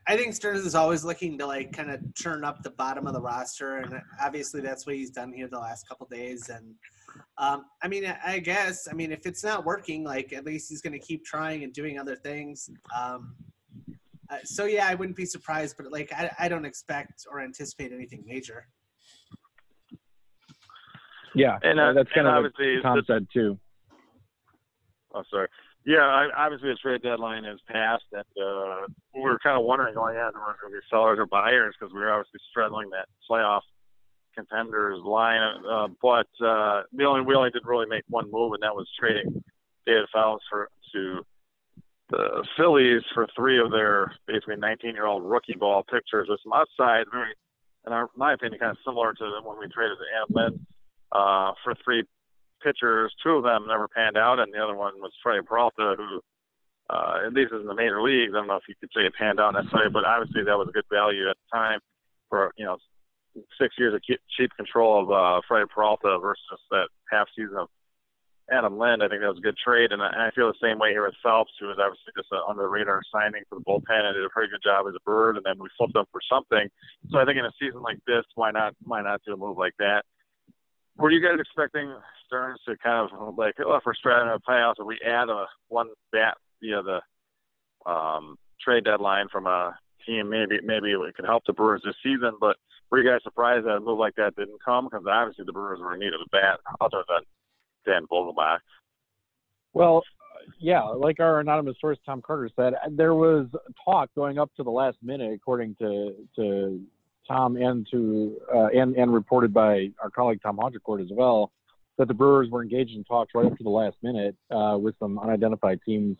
I 0.06 0.16
think 0.16 0.34
Stearns 0.34 0.64
is 0.66 0.74
always 0.74 1.04
looking 1.04 1.38
to 1.38 1.46
like 1.46 1.72
kind 1.72 1.90
of 1.90 2.00
churn 2.14 2.44
up 2.44 2.62
the 2.62 2.70
bottom 2.70 3.06
of 3.06 3.14
the 3.14 3.20
roster, 3.20 3.78
and 3.78 4.00
obviously 4.22 4.60
that's 4.60 4.86
what 4.86 4.96
he's 4.96 5.10
done 5.10 5.32
here 5.32 5.48
the 5.48 5.58
last 5.58 5.88
couple 5.88 6.06
days. 6.10 6.48
And 6.50 6.74
um, 7.38 7.64
I 7.82 7.88
mean, 7.88 8.04
I- 8.06 8.18
I 8.34 8.38
guess 8.38 8.86
I 8.90 8.94
mean 8.94 9.10
if 9.12 9.26
it's 9.26 9.42
not 9.42 9.64
working, 9.64 10.04
like 10.04 10.32
at 10.32 10.44
least 10.44 10.68
he's 10.68 10.82
going 10.82 10.92
to 10.92 10.98
keep 10.98 11.24
trying 11.24 11.64
and 11.64 11.72
doing 11.72 11.98
other 11.98 12.16
things. 12.16 12.68
Um, 12.96 13.34
uh, 14.30 14.36
so 14.44 14.66
yeah, 14.66 14.86
I 14.86 14.94
wouldn't 14.94 15.16
be 15.16 15.24
surprised, 15.24 15.76
but 15.78 15.90
like 15.90 16.12
I, 16.12 16.30
I 16.38 16.48
don't 16.48 16.66
expect 16.66 17.24
or 17.30 17.40
anticipate 17.40 17.92
anything 17.92 18.24
major. 18.26 18.66
Yeah, 21.34 21.58
And, 21.62 21.78
uh, 21.78 21.92
that's 21.92 22.10
kind 22.12 22.26
and 22.26 22.36
of 22.36 22.44
what 22.44 22.82
Tom 22.82 22.96
the- 22.98 23.04
said 23.06 23.26
too. 23.32 23.58
Oh, 25.14 25.22
sorry. 25.30 25.48
Yeah, 25.88 26.04
I, 26.04 26.28
obviously 26.36 26.68
the 26.68 26.76
trade 26.76 27.00
deadline 27.00 27.44
has 27.44 27.60
passed, 27.66 28.04
and 28.12 28.20
uh, 28.36 28.84
we 29.14 29.22
were 29.22 29.38
kind 29.38 29.58
of 29.58 29.64
wondering 29.64 29.94
going 29.94 30.18
on, 30.18 30.34
were 30.34 30.54
going 30.60 30.74
to 30.74 30.80
be 30.80 30.86
sellers 30.90 31.18
or 31.18 31.24
buyers 31.24 31.74
because 31.80 31.94
we 31.94 32.00
were 32.00 32.12
obviously 32.12 32.40
straddling 32.50 32.90
that 32.90 33.08
playoff 33.24 33.62
contenders 34.36 35.00
line. 35.02 35.40
Uh, 35.64 35.88
but 36.02 36.28
uh, 36.44 36.82
we 36.92 37.06
only 37.06 37.22
we 37.22 37.34
only 37.34 37.48
did 37.48 37.64
really 37.64 37.86
make 37.86 38.04
one 38.10 38.30
move, 38.30 38.52
and 38.52 38.62
that 38.62 38.74
was 38.74 38.86
trading 39.00 39.42
David 39.86 40.04
Phelps 40.12 40.44
for 40.50 40.68
to 40.92 41.24
the 42.10 42.46
Phillies 42.58 43.00
for 43.14 43.26
three 43.34 43.58
of 43.58 43.70
their 43.70 44.12
basically 44.26 44.56
19-year-old 44.56 45.24
rookie 45.24 45.56
ball 45.58 45.84
pitchers 45.84 46.28
with 46.28 46.40
some 46.42 46.52
upside, 46.52 47.06
very, 47.10 47.32
in 47.86 47.94
our, 47.94 48.10
my 48.14 48.34
opinion, 48.34 48.60
kind 48.60 48.72
of 48.72 48.78
similar 48.84 49.14
to 49.14 49.40
when 49.42 49.58
we 49.58 49.68
traded 49.68 49.96
Adam 50.16 50.34
Lind 50.34 50.66
uh, 51.12 51.52
for 51.64 51.74
three 51.82 52.04
pitchers. 52.62 53.14
Two 53.22 53.40
of 53.40 53.44
them 53.44 53.66
never 53.68 53.88
panned 53.88 54.16
out, 54.16 54.38
and 54.38 54.52
the 54.52 54.62
other 54.62 54.76
one 54.76 54.94
was 55.00 55.12
Freddie 55.22 55.46
Peralta, 55.46 55.94
who 55.96 56.20
uh, 56.90 57.26
at 57.26 57.34
least 57.34 57.52
in 57.52 57.66
the 57.66 57.74
major 57.74 58.02
leagues. 58.02 58.32
I 58.34 58.38
don't 58.38 58.48
know 58.48 58.56
if 58.56 58.68
you 58.68 58.74
could 58.80 58.90
say 58.94 59.04
it 59.04 59.14
panned 59.14 59.40
out 59.40 59.54
necessarily, 59.54 59.90
but 59.90 60.04
obviously 60.04 60.44
that 60.44 60.56
was 60.56 60.68
a 60.68 60.72
good 60.72 60.88
value 60.90 61.28
at 61.28 61.36
the 61.36 61.56
time 61.56 61.80
for 62.28 62.52
you 62.56 62.64
know 62.64 62.78
six 63.60 63.74
years 63.78 63.94
of 63.94 64.02
cheap, 64.02 64.50
control 64.56 65.02
of 65.02 65.10
uh, 65.10 65.40
Freddie 65.46 65.68
Peralta 65.72 66.18
versus 66.20 66.42
that 66.70 66.88
half 67.10 67.28
season 67.36 67.56
of 67.56 67.68
Adam 68.50 68.78
Lind. 68.78 69.02
I 69.02 69.08
think 69.08 69.20
that 69.20 69.28
was 69.28 69.38
a 69.38 69.44
good 69.44 69.56
trade, 69.60 69.92
and 69.92 70.02
I, 70.02 70.08
and 70.08 70.22
I 70.22 70.30
feel 70.32 70.48
the 70.48 70.64
same 70.66 70.78
way 70.78 70.90
here 70.90 71.04
with 71.04 71.14
Phelps, 71.22 71.52
who 71.60 71.68
was 71.68 71.76
obviously 71.78 72.16
just 72.16 72.32
an 72.32 72.40
under 72.48 72.62
the 72.62 72.68
radar 72.68 73.02
signing 73.12 73.44
for 73.48 73.60
the 73.60 73.64
bullpen 73.64 74.00
and 74.00 74.16
did 74.16 74.24
a 74.24 74.32
pretty 74.32 74.50
good 74.50 74.64
job 74.64 74.86
as 74.88 74.96
a 74.96 75.04
bird, 75.04 75.36
and 75.36 75.44
then 75.44 75.60
we 75.60 75.68
flipped 75.76 75.94
him 75.94 76.08
for 76.10 76.20
something. 76.24 76.68
So 77.10 77.18
I 77.18 77.24
think 77.24 77.38
in 77.38 77.44
a 77.44 77.52
season 77.60 77.82
like 77.82 78.00
this, 78.06 78.24
why 78.34 78.50
not 78.50 78.74
why 78.82 79.02
not 79.02 79.20
do 79.26 79.34
a 79.34 79.36
move 79.36 79.58
like 79.58 79.76
that? 79.78 80.08
Were 80.96 81.12
you 81.12 81.20
guys 81.20 81.38
expecting 81.38 81.92
Stearns 82.28 82.60
to 82.68 82.76
kind 82.76 83.10
of 83.10 83.36
like, 83.36 83.54
oh, 83.58 83.74
if 83.74 83.82
we're 83.84 83.94
straddling 83.94 84.32
the 84.32 84.40
playoffs, 84.40 84.74
if 84.78 84.86
we 84.86 85.00
add 85.04 85.28
a 85.28 85.46
one 85.68 85.88
bat 86.12 86.36
via 86.62 86.82
the 86.82 87.90
um, 87.90 88.36
trade 88.62 88.84
deadline 88.84 89.28
from 89.30 89.46
a 89.46 89.76
team. 90.06 90.30
Maybe 90.30 90.58
maybe 90.62 90.90
it 90.90 91.14
could 91.14 91.24
help 91.24 91.44
the 91.46 91.52
Brewers 91.52 91.82
this 91.84 91.94
season. 92.02 92.32
But 92.40 92.56
were 92.90 93.00
you 93.00 93.08
guys 93.08 93.20
surprised 93.22 93.66
that 93.66 93.76
a 93.76 93.80
move 93.80 93.98
like 93.98 94.16
that 94.16 94.36
didn't 94.36 94.62
come? 94.64 94.86
Because 94.86 95.04
obviously 95.08 95.44
the 95.44 95.52
Brewers 95.52 95.80
were 95.80 95.94
in 95.94 96.00
need 96.00 96.14
of 96.14 96.20
a 96.24 96.28
bat, 96.30 96.60
other 96.80 97.04
than 97.08 97.20
Dan 97.86 98.06
Vogelbach. 98.10 98.58
Well, 99.74 100.02
yeah, 100.58 100.82
like 100.82 101.20
our 101.20 101.40
anonymous 101.40 101.76
source 101.80 101.98
Tom 102.06 102.22
Carter 102.22 102.50
said, 102.56 102.74
there 102.92 103.14
was 103.14 103.46
talk 103.84 104.10
going 104.14 104.38
up 104.38 104.50
to 104.56 104.62
the 104.62 104.70
last 104.70 104.96
minute, 105.02 105.32
according 105.32 105.76
to 105.76 106.14
to 106.36 106.80
Tom 107.26 107.56
and 107.56 107.86
to 107.90 108.36
uh, 108.54 108.68
and 108.68 108.96
and 108.96 109.12
reported 109.12 109.52
by 109.52 109.90
our 110.02 110.10
colleague 110.10 110.40
Tom 110.42 110.56
Haudricourt 110.56 111.02
as 111.02 111.10
well, 111.10 111.52
that 111.98 112.08
the 112.08 112.14
Brewers 112.14 112.48
were 112.48 112.62
engaged 112.62 112.96
in 112.96 113.04
talks 113.04 113.34
right 113.34 113.46
up 113.46 113.56
to 113.58 113.64
the 113.64 113.70
last 113.70 113.96
minute 114.02 114.36
uh, 114.50 114.78
with 114.80 114.94
some 114.98 115.18
unidentified 115.18 115.80
teams. 115.84 116.16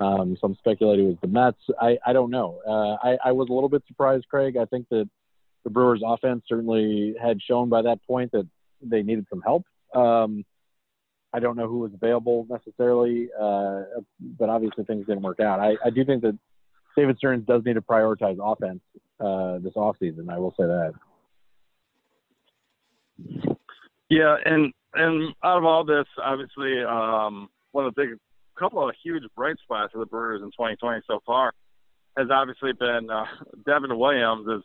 Um, 0.00 0.36
some 0.40 0.56
speculated 0.58 1.04
it 1.04 1.08
was 1.08 1.16
the 1.22 1.28
Mets. 1.28 1.58
I, 1.80 1.98
I 2.04 2.12
don't 2.12 2.30
know. 2.30 2.60
Uh, 2.66 2.96
I, 3.06 3.16
I 3.26 3.32
was 3.32 3.48
a 3.48 3.52
little 3.52 3.68
bit 3.68 3.82
surprised, 3.86 4.26
Craig. 4.28 4.56
I 4.56 4.64
think 4.64 4.88
that 4.90 5.08
the 5.62 5.70
Brewers' 5.70 6.02
offense 6.04 6.42
certainly 6.48 7.14
had 7.20 7.40
shown 7.40 7.68
by 7.68 7.82
that 7.82 8.04
point 8.06 8.32
that 8.32 8.46
they 8.82 9.02
needed 9.02 9.26
some 9.30 9.40
help. 9.40 9.64
Um, 9.94 10.44
I 11.32 11.40
don't 11.40 11.56
know 11.56 11.68
who 11.68 11.78
was 11.78 11.92
available 11.94 12.46
necessarily, 12.50 13.28
uh, 13.40 13.82
but 14.38 14.48
obviously 14.48 14.84
things 14.84 15.06
didn't 15.06 15.22
work 15.22 15.40
out. 15.40 15.58
I, 15.58 15.76
I 15.84 15.90
do 15.90 16.04
think 16.04 16.22
that 16.22 16.38
David 16.96 17.16
Stearns 17.18 17.46
does 17.46 17.62
need 17.64 17.74
to 17.74 17.80
prioritize 17.80 18.38
offense 18.40 18.80
uh, 19.20 19.58
this 19.58 19.74
offseason. 19.74 20.28
I 20.28 20.38
will 20.38 20.54
say 20.58 20.66
that. 20.66 20.92
Yeah, 24.14 24.36
and 24.44 24.72
and 24.94 25.34
out 25.42 25.58
of 25.58 25.64
all 25.64 25.84
this, 25.84 26.06
obviously, 26.22 26.84
um, 26.84 27.48
one 27.72 27.84
of 27.84 27.94
the 27.96 28.00
big, 28.00 28.10
couple 28.56 28.88
of 28.88 28.94
huge 29.02 29.24
bright 29.34 29.56
spots 29.64 29.92
for 29.92 29.98
the 29.98 30.06
Brewers 30.06 30.40
in 30.40 30.52
2020 30.52 31.02
so 31.08 31.18
far 31.26 31.52
has 32.16 32.28
obviously 32.30 32.70
been 32.78 33.10
uh, 33.10 33.24
Devin 33.66 33.98
Williams 33.98 34.46
has 34.48 34.62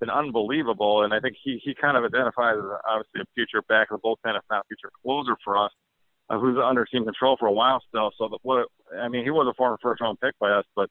been 0.00 0.08
unbelievable, 0.08 1.02
and 1.02 1.12
I 1.12 1.20
think 1.20 1.36
he 1.44 1.60
he 1.62 1.74
kind 1.74 1.98
of 1.98 2.04
identifies 2.04 2.56
as 2.56 2.64
obviously 2.88 3.20
a 3.20 3.28
future 3.34 3.60
back 3.68 3.90
of 3.90 4.00
the 4.00 4.08
bullpen, 4.08 4.34
if 4.34 4.44
not 4.50 4.66
future 4.66 4.90
closer 5.04 5.36
for 5.44 5.58
us, 5.62 5.72
uh, 6.30 6.38
who's 6.38 6.56
under 6.56 6.86
team 6.86 7.04
control 7.04 7.36
for 7.38 7.48
a 7.48 7.52
while 7.52 7.82
still. 7.86 8.12
So 8.16 8.28
the, 8.28 8.38
what 8.40 8.66
I 8.98 9.08
mean, 9.08 9.24
he 9.24 9.30
was 9.30 9.46
a 9.46 9.54
former 9.58 9.76
first 9.82 10.00
round 10.00 10.18
pick 10.22 10.38
by 10.40 10.52
us, 10.52 10.64
but 10.74 10.88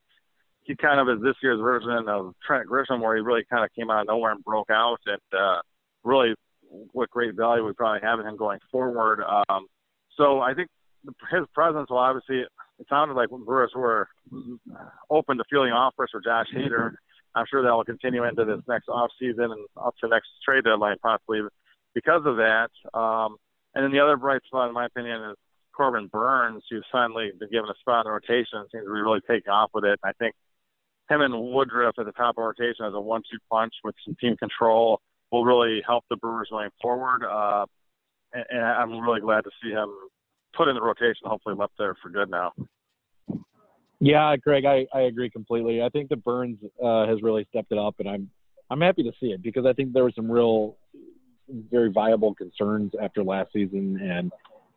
he 0.61 0.75
kind 0.75 0.99
of 0.99 1.09
is 1.09 1.23
this 1.23 1.41
year's 1.41 1.59
version 1.59 2.07
of 2.07 2.35
Trent 2.45 2.69
Grisham, 2.69 3.01
where 3.01 3.15
he 3.15 3.23
really 3.23 3.45
kind 3.49 3.65
of 3.65 3.73
came 3.73 3.89
out 3.89 4.01
of 4.01 4.07
nowhere 4.09 4.33
and 4.33 4.43
broke 4.43 4.69
out, 4.69 4.99
and 5.07 5.17
uh, 5.33 5.61
really 6.03 6.35
what 6.69 7.09
great 7.09 7.35
value 7.35 7.65
we 7.65 7.73
probably 7.73 8.01
have 8.01 8.19
in 8.19 8.27
him 8.27 8.37
going 8.37 8.59
forward. 8.71 9.21
Um, 9.23 9.67
so 10.15 10.39
I 10.39 10.53
think 10.53 10.69
his 11.31 11.45
presence 11.53 11.89
will 11.89 11.97
obviously. 11.97 12.43
It 12.79 12.87
sounded 12.89 13.15
like 13.15 13.29
Brewers 13.29 13.73
were 13.75 14.07
open 15.09 15.37
to 15.37 15.43
fielding 15.49 15.73
offers 15.73 16.09
for 16.13 16.21
Josh 16.21 16.47
Hader. 16.55 16.91
I'm 17.35 17.45
sure 17.49 17.61
that 17.61 17.73
will 17.73 17.83
continue 17.83 18.23
into 18.23 18.45
this 18.45 18.61
next 18.69 18.87
off 18.87 19.11
season 19.19 19.51
and 19.51 19.65
up 19.75 19.95
to 20.01 20.07
next 20.07 20.27
trade 20.45 20.63
deadline 20.63 20.95
possibly 21.01 21.41
because 21.93 22.21
of 22.25 22.37
that. 22.37 22.69
Um, 22.93 23.35
and 23.75 23.83
then 23.83 23.91
the 23.91 23.99
other 23.99 24.15
bright 24.15 24.41
spot, 24.45 24.69
in 24.69 24.73
my 24.73 24.85
opinion, 24.85 25.31
is 25.31 25.35
Corbin 25.75 26.07
Burnes, 26.07 26.63
who's 26.69 26.85
finally 26.91 27.31
been 27.37 27.49
given 27.49 27.69
a 27.69 27.77
spot 27.79 28.05
in 28.05 28.09
the 28.09 28.13
rotation. 28.13 28.65
Seems 28.71 28.85
to 28.85 28.93
be 28.93 29.01
really 29.01 29.21
taking 29.27 29.51
off 29.51 29.71
with 29.73 29.83
it. 29.83 29.99
I 30.03 30.13
think 30.13 30.33
him 31.09 31.21
and 31.21 31.33
Woodruff 31.33 31.95
at 31.99 32.05
the 32.05 32.11
top 32.13 32.37
of 32.37 32.41
the 32.41 32.41
rotation 32.43 32.85
as 32.85 32.93
a 32.93 33.01
one-two 33.01 33.39
punch 33.51 33.73
with 33.83 33.95
some 34.05 34.15
team 34.21 34.37
control 34.37 35.01
will 35.31 35.45
really 35.45 35.81
help 35.85 36.03
the 36.09 36.15
Brewers 36.15 36.47
going 36.51 36.69
forward. 36.81 37.23
Uh, 37.23 37.65
and, 38.33 38.45
and 38.49 38.61
I'm 38.61 38.99
really 38.99 39.21
glad 39.21 39.43
to 39.43 39.51
see 39.61 39.69
him 39.69 39.89
put 40.55 40.67
in 40.67 40.75
the 40.75 40.81
rotation, 40.81 41.25
hopefully 41.25 41.55
left 41.55 41.73
there 41.77 41.95
for 42.01 42.09
good 42.09 42.29
now. 42.29 42.53
Yeah, 43.99 44.35
Greg, 44.37 44.65
I, 44.65 44.85
I 44.93 45.01
agree 45.01 45.29
completely. 45.29 45.81
I 45.81 45.89
think 45.89 46.09
that 46.09 46.23
Burnes 46.23 46.57
uh, 46.83 47.05
has 47.07 47.21
really 47.21 47.45
stepped 47.49 47.71
it 47.71 47.77
up, 47.77 47.95
and 47.99 48.07
I'm 48.07 48.29
I'm 48.71 48.81
happy 48.81 49.03
to 49.03 49.11
see 49.19 49.27
it 49.27 49.41
because 49.41 49.65
I 49.65 49.73
think 49.73 49.93
there 49.93 50.03
were 50.03 50.11
some 50.15 50.31
real, 50.31 50.77
very 51.71 51.91
viable 51.91 52.33
concerns 52.33 52.93
after 53.01 53.23
last 53.23 53.51
season, 53.51 53.99
and 54.01 54.31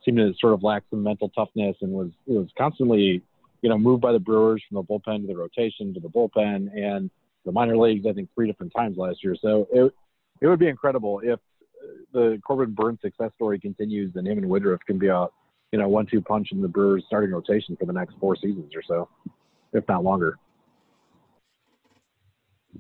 seemed 0.05 0.17
to 0.17 0.33
sort 0.41 0.55
of 0.55 0.63
lack 0.63 0.83
some 0.91 1.03
mental 1.03 1.29
toughness, 1.29 1.77
and 1.83 1.93
was 1.93 2.11
was 2.27 2.49
constantly, 2.59 3.23
you 3.61 3.69
know, 3.69 3.79
moved 3.79 4.03
by 4.03 4.13
the 4.13 4.19
Brewers 4.19 4.63
from 4.69 4.77
the 4.77 4.83
bullpen 4.83 5.21
to 5.21 5.27
the 5.29 5.37
rotation 5.37 5.95
to 5.95 6.01
the 6.01 6.09
bullpen 6.09 6.77
and 6.77 7.09
the 7.45 7.53
minor 7.53 7.77
leagues. 7.77 8.07
I 8.07 8.13
think 8.13 8.29
three 8.35 8.49
different 8.49 8.73
times 8.77 8.97
last 8.97 9.23
year. 9.23 9.37
So 9.41 9.69
it 9.73 9.95
it 10.43 10.49
would 10.49 10.59
be 10.59 10.69
incredible 10.69 11.21
if 11.25 11.39
the 12.13 12.39
Corbin 12.45 12.75
Burnes 12.75 12.99
success 13.01 13.31
story 13.37 13.59
continues, 13.59 14.15
and 14.17 14.27
him 14.27 14.39
and 14.39 14.49
Woodruff 14.49 14.81
can 14.87 14.99
be 14.99 15.07
a 15.07 15.29
you 15.71 15.79
know 15.79 15.89
one-two 15.89 16.21
punch 16.21 16.49
in 16.53 16.61
the 16.61 16.69
Brewers 16.69 17.05
starting 17.07 17.31
rotation 17.31 17.77
for 17.77 17.87
the 17.87 17.93
next 17.93 18.17
four 18.21 18.37
seasons 18.37 18.73
or 18.75 18.83
so, 18.83 19.09
if 19.73 19.87
not 19.89 20.05
longer. 20.05 20.39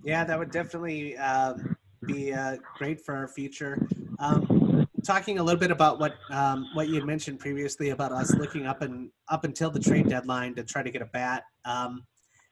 Yeah, 0.04 0.24
that 0.24 0.38
would 0.38 0.50
definitely 0.50 1.16
um, 1.16 1.76
be 2.04 2.32
uh, 2.32 2.56
great 2.76 3.00
for 3.00 3.14
our 3.14 3.28
future. 3.28 3.86
Um, 4.18 4.88
talking 5.04 5.38
a 5.38 5.42
little 5.42 5.60
bit 5.60 5.70
about 5.70 6.00
what 6.00 6.16
um, 6.30 6.68
what 6.74 6.88
you 6.88 6.96
had 6.96 7.04
mentioned 7.04 7.38
previously 7.38 7.90
about 7.90 8.10
us 8.10 8.34
looking 8.34 8.66
up 8.66 8.82
and 8.82 9.10
up 9.28 9.44
until 9.44 9.70
the 9.70 9.80
trade 9.80 10.08
deadline 10.08 10.56
to 10.56 10.64
try 10.64 10.82
to 10.82 10.90
get 10.90 11.00
a 11.00 11.06
bat. 11.06 11.44
Um, 11.64 12.04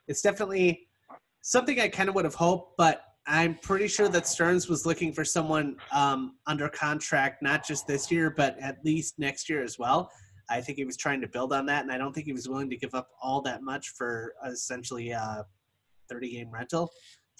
it's 0.06 0.22
definitely 0.22 0.88
something 1.42 1.80
I 1.80 1.88
kind 1.88 2.08
of 2.08 2.14
would 2.14 2.24
have 2.24 2.34
hoped, 2.34 2.76
but 2.76 3.02
I'm 3.26 3.56
pretty 3.56 3.86
sure 3.86 4.08
that 4.08 4.26
Stearns 4.26 4.68
was 4.68 4.86
looking 4.86 5.12
for 5.12 5.24
someone 5.24 5.76
um, 5.92 6.36
under 6.46 6.68
contract, 6.68 7.42
not 7.42 7.66
just 7.66 7.86
this 7.86 8.10
year, 8.10 8.30
but 8.30 8.58
at 8.60 8.84
least 8.84 9.18
next 9.18 9.48
year 9.48 9.62
as 9.62 9.78
well. 9.78 10.10
I 10.48 10.60
think 10.60 10.78
he 10.78 10.84
was 10.84 10.96
trying 10.96 11.20
to 11.20 11.28
build 11.28 11.52
on 11.52 11.64
that, 11.66 11.82
and 11.82 11.92
I 11.92 11.98
don't 11.98 12.12
think 12.12 12.26
he 12.26 12.32
was 12.32 12.48
willing 12.48 12.68
to 12.70 12.76
give 12.76 12.94
up 12.94 13.08
all 13.22 13.40
that 13.42 13.62
much 13.62 13.90
for 13.90 14.34
essentially 14.44 15.10
a 15.10 15.44
30 16.08 16.30
game 16.30 16.50
rental. 16.50 16.90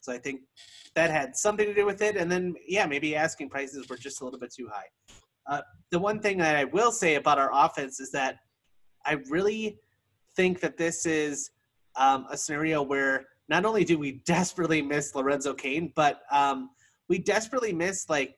So 0.03 0.12
I 0.12 0.19
think 0.19 0.43
that 0.95 1.11
had 1.11 1.37
something 1.37 1.66
to 1.66 1.75
do 1.75 1.85
with 1.85 2.03
it. 2.03 2.16
And 2.16 2.31
then, 2.31 2.55
yeah, 2.66 2.87
maybe 2.87 3.16
asking 3.16 3.51
prices 3.51 3.88
were 3.88 3.97
just 3.97 4.21
a 4.21 4.25
little 4.25 4.38
bit 4.38 4.53
too 4.53 4.69
high. 4.73 4.87
Uh, 5.47 5.62
the 5.90 5.99
one 5.99 6.21
thing 6.21 6.38
that 6.38 6.57
I 6.57 6.64
will 6.64 6.93
say 6.93 7.16
about 7.16 7.38
our 7.38 7.51
offense 7.53 8.01
is 8.01 8.11
that 8.12 8.37
I 9.05 9.19
really 9.29 9.79
think 10.37 10.61
that 10.61 10.77
this 10.77 11.07
is 11.07 11.51
um, 11.97 12.27
a 12.31 12.37
scenario 12.37 12.83
where 12.83 13.27
not 13.51 13.65
only 13.65 13.85
do 13.85 13.99
we 13.99 14.23
desperately 14.25 14.81
miss 14.81 15.15
Lorenzo 15.15 15.53
Cain, 15.53 15.93
but 15.97 16.23
um, 16.31 16.71
we 17.09 17.19
desperately 17.19 17.73
miss 17.73 18.09
like 18.09 18.37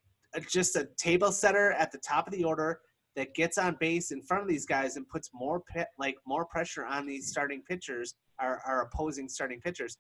just 0.48 0.75
a 0.75 0.88
table 0.96 1.31
setter 1.31 1.72
at 1.72 1.92
the 1.92 1.98
top 1.98 2.27
of 2.27 2.33
the 2.33 2.42
order 2.42 2.81
that 3.14 3.35
gets 3.35 3.59
on 3.59 3.77
base 3.79 4.11
in 4.11 4.22
front 4.22 4.42
of 4.42 4.48
these 4.48 4.64
guys 4.64 4.96
and 4.96 5.07
puts 5.07 5.29
more 5.35 5.62
like 5.98 6.16
more 6.27 6.46
pressure 6.46 6.87
on 6.87 7.07
these 7.07 7.29
starting 7.29 7.62
pitchers, 7.68 8.14
our, 8.40 8.62
our 8.66 8.85
opposing 8.87 9.29
starting 9.29 9.61
pitchers. 9.61 9.98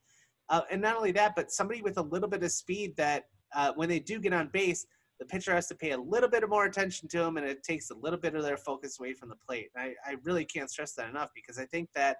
Uh, 0.48 0.62
and 0.70 0.80
not 0.80 0.96
only 0.96 1.12
that, 1.12 1.34
but 1.36 1.52
somebody 1.52 1.82
with 1.82 1.98
a 1.98 2.02
little 2.02 2.28
bit 2.28 2.42
of 2.42 2.50
speed 2.50 2.96
that 2.96 3.24
uh, 3.54 3.70
when 3.76 3.90
they 3.90 4.00
do 4.00 4.18
get 4.18 4.32
on 4.32 4.48
base, 4.50 4.86
the 5.20 5.26
pitcher 5.26 5.54
has 5.54 5.68
to 5.68 5.74
pay 5.74 5.90
a 5.90 5.98
little 5.98 6.28
bit 6.28 6.48
more 6.48 6.64
attention 6.64 7.06
to 7.08 7.18
them, 7.18 7.36
and 7.36 7.46
it 7.46 7.62
takes 7.62 7.90
a 7.90 7.94
little 7.94 8.18
bit 8.18 8.34
of 8.34 8.42
their 8.42 8.56
focus 8.56 8.98
away 8.98 9.12
from 9.12 9.28
the 9.28 9.36
plate. 9.46 9.68
I, 9.76 9.92
I 10.06 10.16
really 10.24 10.46
can't 10.46 10.70
stress 10.70 10.94
that 10.94 11.10
enough 11.10 11.30
because 11.34 11.58
I 11.58 11.66
think 11.66 11.90
that 11.94 12.16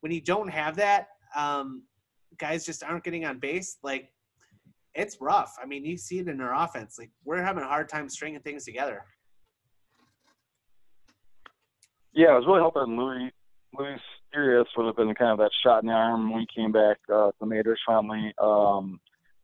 when 0.00 0.10
you 0.10 0.20
don't 0.20 0.48
have 0.48 0.74
that, 0.76 1.06
um, 1.36 1.84
guys 2.38 2.64
just 2.64 2.82
aren't 2.82 3.04
getting 3.04 3.24
on 3.24 3.38
base. 3.38 3.78
Like 3.82 4.10
it's 4.94 5.18
rough. 5.20 5.56
I 5.62 5.66
mean, 5.66 5.84
you 5.84 5.96
see 5.96 6.18
it 6.18 6.28
in 6.28 6.40
our 6.40 6.54
offense. 6.54 6.96
Like 6.98 7.10
we're 7.24 7.42
having 7.42 7.62
a 7.62 7.68
hard 7.68 7.88
time 7.88 8.08
stringing 8.08 8.40
things 8.40 8.64
together. 8.64 9.04
Yeah, 12.14 12.28
I 12.28 12.36
was 12.36 12.46
really 12.46 12.60
hoping 12.60 12.96
Louis 12.96 13.32
Luis 13.78 14.00
Urias 14.34 14.68
would 14.76 14.86
have 14.86 14.96
been 14.96 15.14
kind 15.14 15.32
of 15.32 15.38
that 15.38 15.50
shot 15.64 15.82
in 15.82 15.88
the 15.88 15.94
arm 15.94 16.30
when 16.30 16.40
he 16.40 16.60
came 16.60 16.72
back 16.72 16.98
uh, 17.08 17.28
to 17.28 17.34
the 17.40 17.46
Majors 17.46 17.80
finally 17.86 18.34
um, 18.42 19.00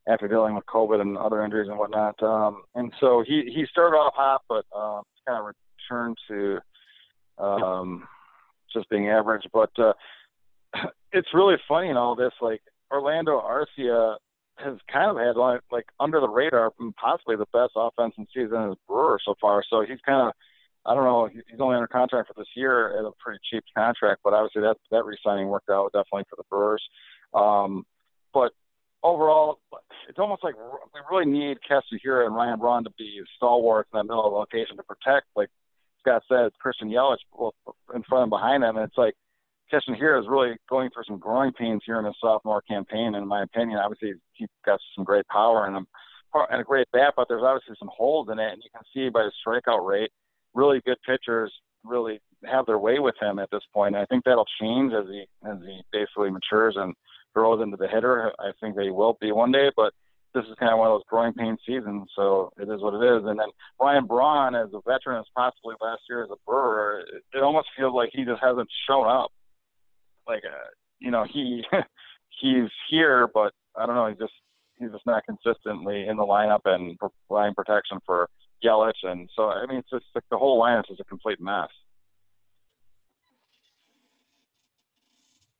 after 0.06 0.28
dealing 0.28 0.54
with 0.54 0.64
COVID 0.66 1.00
and 1.00 1.16
other 1.16 1.42
injuries 1.42 1.68
and 1.68 1.78
whatnot. 1.78 2.22
Um, 2.22 2.62
and 2.74 2.92
so 3.00 3.24
he 3.26 3.50
he 3.54 3.64
started 3.70 3.96
off 3.96 4.14
hot, 4.14 4.42
but 4.48 4.66
uh, 4.76 5.00
kind 5.26 5.38
of 5.38 5.54
returned 5.90 6.18
to 6.28 6.58
um, 7.38 8.06
just 8.72 8.88
being 8.90 9.08
average. 9.08 9.44
But 9.52 9.70
uh, 9.78 9.92
it's 11.12 11.28
really 11.32 11.56
funny 11.66 11.88
in 11.88 11.96
all 11.96 12.14
this. 12.14 12.32
Like 12.42 12.60
Orlando 12.90 13.40
Arcia 13.40 14.16
has 14.56 14.76
kind 14.92 15.10
of 15.10 15.16
had 15.16 15.36
like, 15.36 15.60
like 15.70 15.86
under 16.00 16.20
the 16.20 16.28
radar, 16.28 16.72
possibly 17.00 17.36
the 17.36 17.46
best 17.52 17.72
offense 17.76 18.14
in 18.18 18.26
season 18.34 18.70
as 18.70 18.76
Brewer 18.88 19.18
so 19.24 19.34
far. 19.40 19.62
So 19.68 19.82
he's 19.82 20.00
kind 20.04 20.28
of 20.28 20.34
I 20.86 20.94
don't 20.94 21.04
know. 21.04 21.28
He's 21.28 21.60
only 21.60 21.76
under 21.76 21.86
contract 21.86 22.28
for 22.28 22.34
this 22.40 22.48
year 22.54 22.98
at 22.98 23.04
a 23.04 23.10
pretty 23.18 23.40
cheap 23.50 23.62
contract, 23.76 24.22
but 24.24 24.32
obviously 24.32 24.62
that 24.62 24.76
that 24.90 25.04
re-signing 25.04 25.48
worked 25.48 25.68
out 25.68 25.92
definitely 25.92 26.24
for 26.30 26.36
the 26.36 26.44
Brewers. 26.48 26.82
Um, 27.34 27.84
but 28.32 28.52
overall, 29.02 29.58
it's 30.08 30.18
almost 30.18 30.42
like 30.42 30.54
we 30.56 31.00
really 31.10 31.30
need 31.30 31.58
Keston 31.62 31.98
Hiura 32.04 32.26
and 32.26 32.34
Ryan 32.34 32.58
Braun 32.58 32.84
to 32.84 32.90
be 32.96 33.20
stalwarts 33.36 33.90
in 33.92 33.98
that 33.98 34.04
middle 34.04 34.24
of 34.24 34.32
the 34.32 34.38
location 34.38 34.76
to 34.78 34.82
protect, 34.82 35.26
like 35.36 35.50
Scott 36.00 36.22
said, 36.26 36.52
Christian 36.58 36.88
Yelich 36.88 37.18
in 37.94 38.02
front 38.04 38.22
and 38.22 38.30
behind 38.30 38.62
them. 38.62 38.76
And 38.76 38.86
it's 38.86 38.96
like 38.96 39.14
Keston 39.70 39.94
Hiura 39.94 40.20
is 40.20 40.28
really 40.28 40.56
going 40.68 40.90
through 40.90 41.04
some 41.06 41.18
growing 41.18 41.52
pains 41.52 41.82
here 41.84 41.98
in 41.98 42.04
his 42.04 42.14
sophomore 42.20 42.62
campaign. 42.62 43.14
In 43.14 43.26
my 43.26 43.42
opinion, 43.42 43.78
obviously 43.78 44.14
he's 44.32 44.48
got 44.64 44.80
some 44.94 45.04
great 45.04 45.26
power 45.28 45.66
in 45.68 45.74
him 45.74 45.86
and 46.34 46.60
a 46.60 46.64
great 46.64 46.86
bat, 46.92 47.14
but 47.16 47.26
there's 47.28 47.42
obviously 47.42 47.74
some 47.78 47.90
holes 47.94 48.28
in 48.30 48.38
it, 48.38 48.52
and 48.52 48.62
you 48.62 48.70
can 48.74 48.82
see 48.94 49.08
by 49.08 49.24
his 49.24 49.32
strikeout 49.46 49.86
rate 49.86 50.10
really 50.54 50.80
good 50.84 50.98
pitchers 51.06 51.52
really 51.84 52.20
have 52.44 52.66
their 52.66 52.78
way 52.78 52.98
with 52.98 53.14
him 53.20 53.38
at 53.38 53.50
this 53.50 53.62
point. 53.72 53.94
And 53.94 54.02
I 54.02 54.06
think 54.06 54.24
that'll 54.24 54.46
change 54.60 54.92
as 54.92 55.06
he 55.06 55.24
as 55.48 55.58
he 55.64 55.80
basically 55.92 56.30
matures 56.30 56.74
and 56.76 56.94
grows 57.34 57.62
into 57.62 57.76
the 57.76 57.88
hitter. 57.88 58.32
I 58.38 58.50
think 58.60 58.76
that 58.76 58.84
he 58.84 58.90
will 58.90 59.16
be 59.20 59.32
one 59.32 59.52
day, 59.52 59.70
but 59.76 59.92
this 60.34 60.44
is 60.44 60.54
kind 60.58 60.72
of 60.72 60.78
one 60.78 60.88
of 60.88 60.94
those 60.94 61.08
growing 61.08 61.32
pain 61.32 61.56
seasons, 61.66 62.10
so 62.14 62.52
it 62.58 62.68
is 62.68 62.82
what 62.82 62.94
it 62.94 63.04
is. 63.04 63.24
And 63.24 63.38
then 63.38 63.48
Ryan 63.80 64.06
Braun, 64.06 64.54
as 64.54 64.68
a 64.74 64.80
veteran, 64.86 65.20
as 65.20 65.26
possibly 65.34 65.74
last 65.80 66.02
year 66.08 66.22
as 66.22 66.30
a 66.30 66.36
Brewer, 66.46 67.02
it 67.32 67.42
almost 67.42 67.68
feels 67.76 67.94
like 67.94 68.10
he 68.12 68.24
just 68.24 68.42
hasn't 68.42 68.68
shown 68.86 69.06
up. 69.08 69.30
Like, 70.28 70.44
uh, 70.44 70.68
you 70.98 71.10
know, 71.10 71.24
he 71.32 71.64
he's 72.40 72.70
here, 72.90 73.28
but 73.32 73.52
I 73.76 73.86
don't 73.86 73.94
know. 73.94 74.08
He's 74.08 74.18
just 74.18 74.32
he's 74.78 74.90
just 74.90 75.06
not 75.06 75.24
consistently 75.24 76.06
in 76.06 76.16
the 76.16 76.24
lineup 76.24 76.60
and 76.64 76.98
providing 77.28 77.54
protection 77.54 77.98
for 78.04 78.28
Yelich, 78.64 78.92
and 79.02 79.28
so 79.34 79.44
I 79.44 79.66
mean, 79.66 79.78
it's 79.78 79.90
just 79.90 80.04
like 80.14 80.24
the 80.30 80.38
whole 80.38 80.60
lineup 80.60 80.84
is 80.90 80.98
a 81.00 81.04
complete 81.04 81.40
mess. 81.40 81.68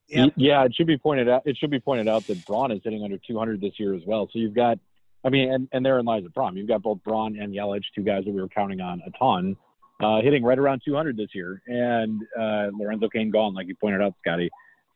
Yep. 0.09 0.33
Yeah, 0.37 0.65
it 0.65 0.73
should 0.75 0.87
be 0.87 0.97
pointed 0.97 1.29
out. 1.29 1.43
It 1.45 1.55
should 1.57 1.69
be 1.69 1.79
pointed 1.79 2.07
out 2.07 2.25
that 2.27 2.43
Braun 2.45 2.71
is 2.71 2.81
hitting 2.83 3.03
under 3.03 3.17
200 3.19 3.61
this 3.61 3.73
year 3.79 3.93
as 3.93 4.01
well. 4.05 4.27
So 4.33 4.39
you've 4.39 4.55
got, 4.55 4.79
I 5.23 5.29
mean, 5.29 5.53
and, 5.53 5.67
and 5.71 5.85
therein 5.85 6.05
lies 6.05 6.23
the 6.23 6.31
problem. 6.31 6.57
You've 6.57 6.67
got 6.67 6.81
both 6.81 7.03
Braun 7.03 7.37
and 7.39 7.53
Yelich, 7.53 7.83
two 7.93 8.01
guys 8.01 8.25
that 8.25 8.31
we 8.31 8.41
were 8.41 8.47
counting 8.47 8.81
on 8.81 9.01
a 9.05 9.11
ton, 9.11 9.55
uh, 10.01 10.21
hitting 10.21 10.43
right 10.43 10.57
around 10.57 10.81
200 10.85 11.17
this 11.17 11.29
year, 11.33 11.61
and 11.67 12.21
uh, 12.39 12.67
Lorenzo 12.77 13.09
Cain 13.09 13.31
gone, 13.31 13.53
like 13.53 13.67
you 13.67 13.75
pointed 13.75 14.01
out, 14.01 14.13
Scotty. 14.21 14.49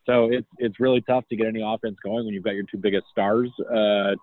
So 0.05 0.29
it's 0.31 0.47
it's 0.57 0.79
really 0.79 1.01
tough 1.01 1.27
to 1.29 1.35
get 1.35 1.47
any 1.47 1.61
offense 1.65 1.97
going 2.03 2.25
when 2.25 2.33
you've 2.33 2.43
got 2.43 2.55
your 2.55 2.65
two 2.69 2.77
biggest 2.77 3.05
stars, 3.09 3.49
uh, 3.73 4.15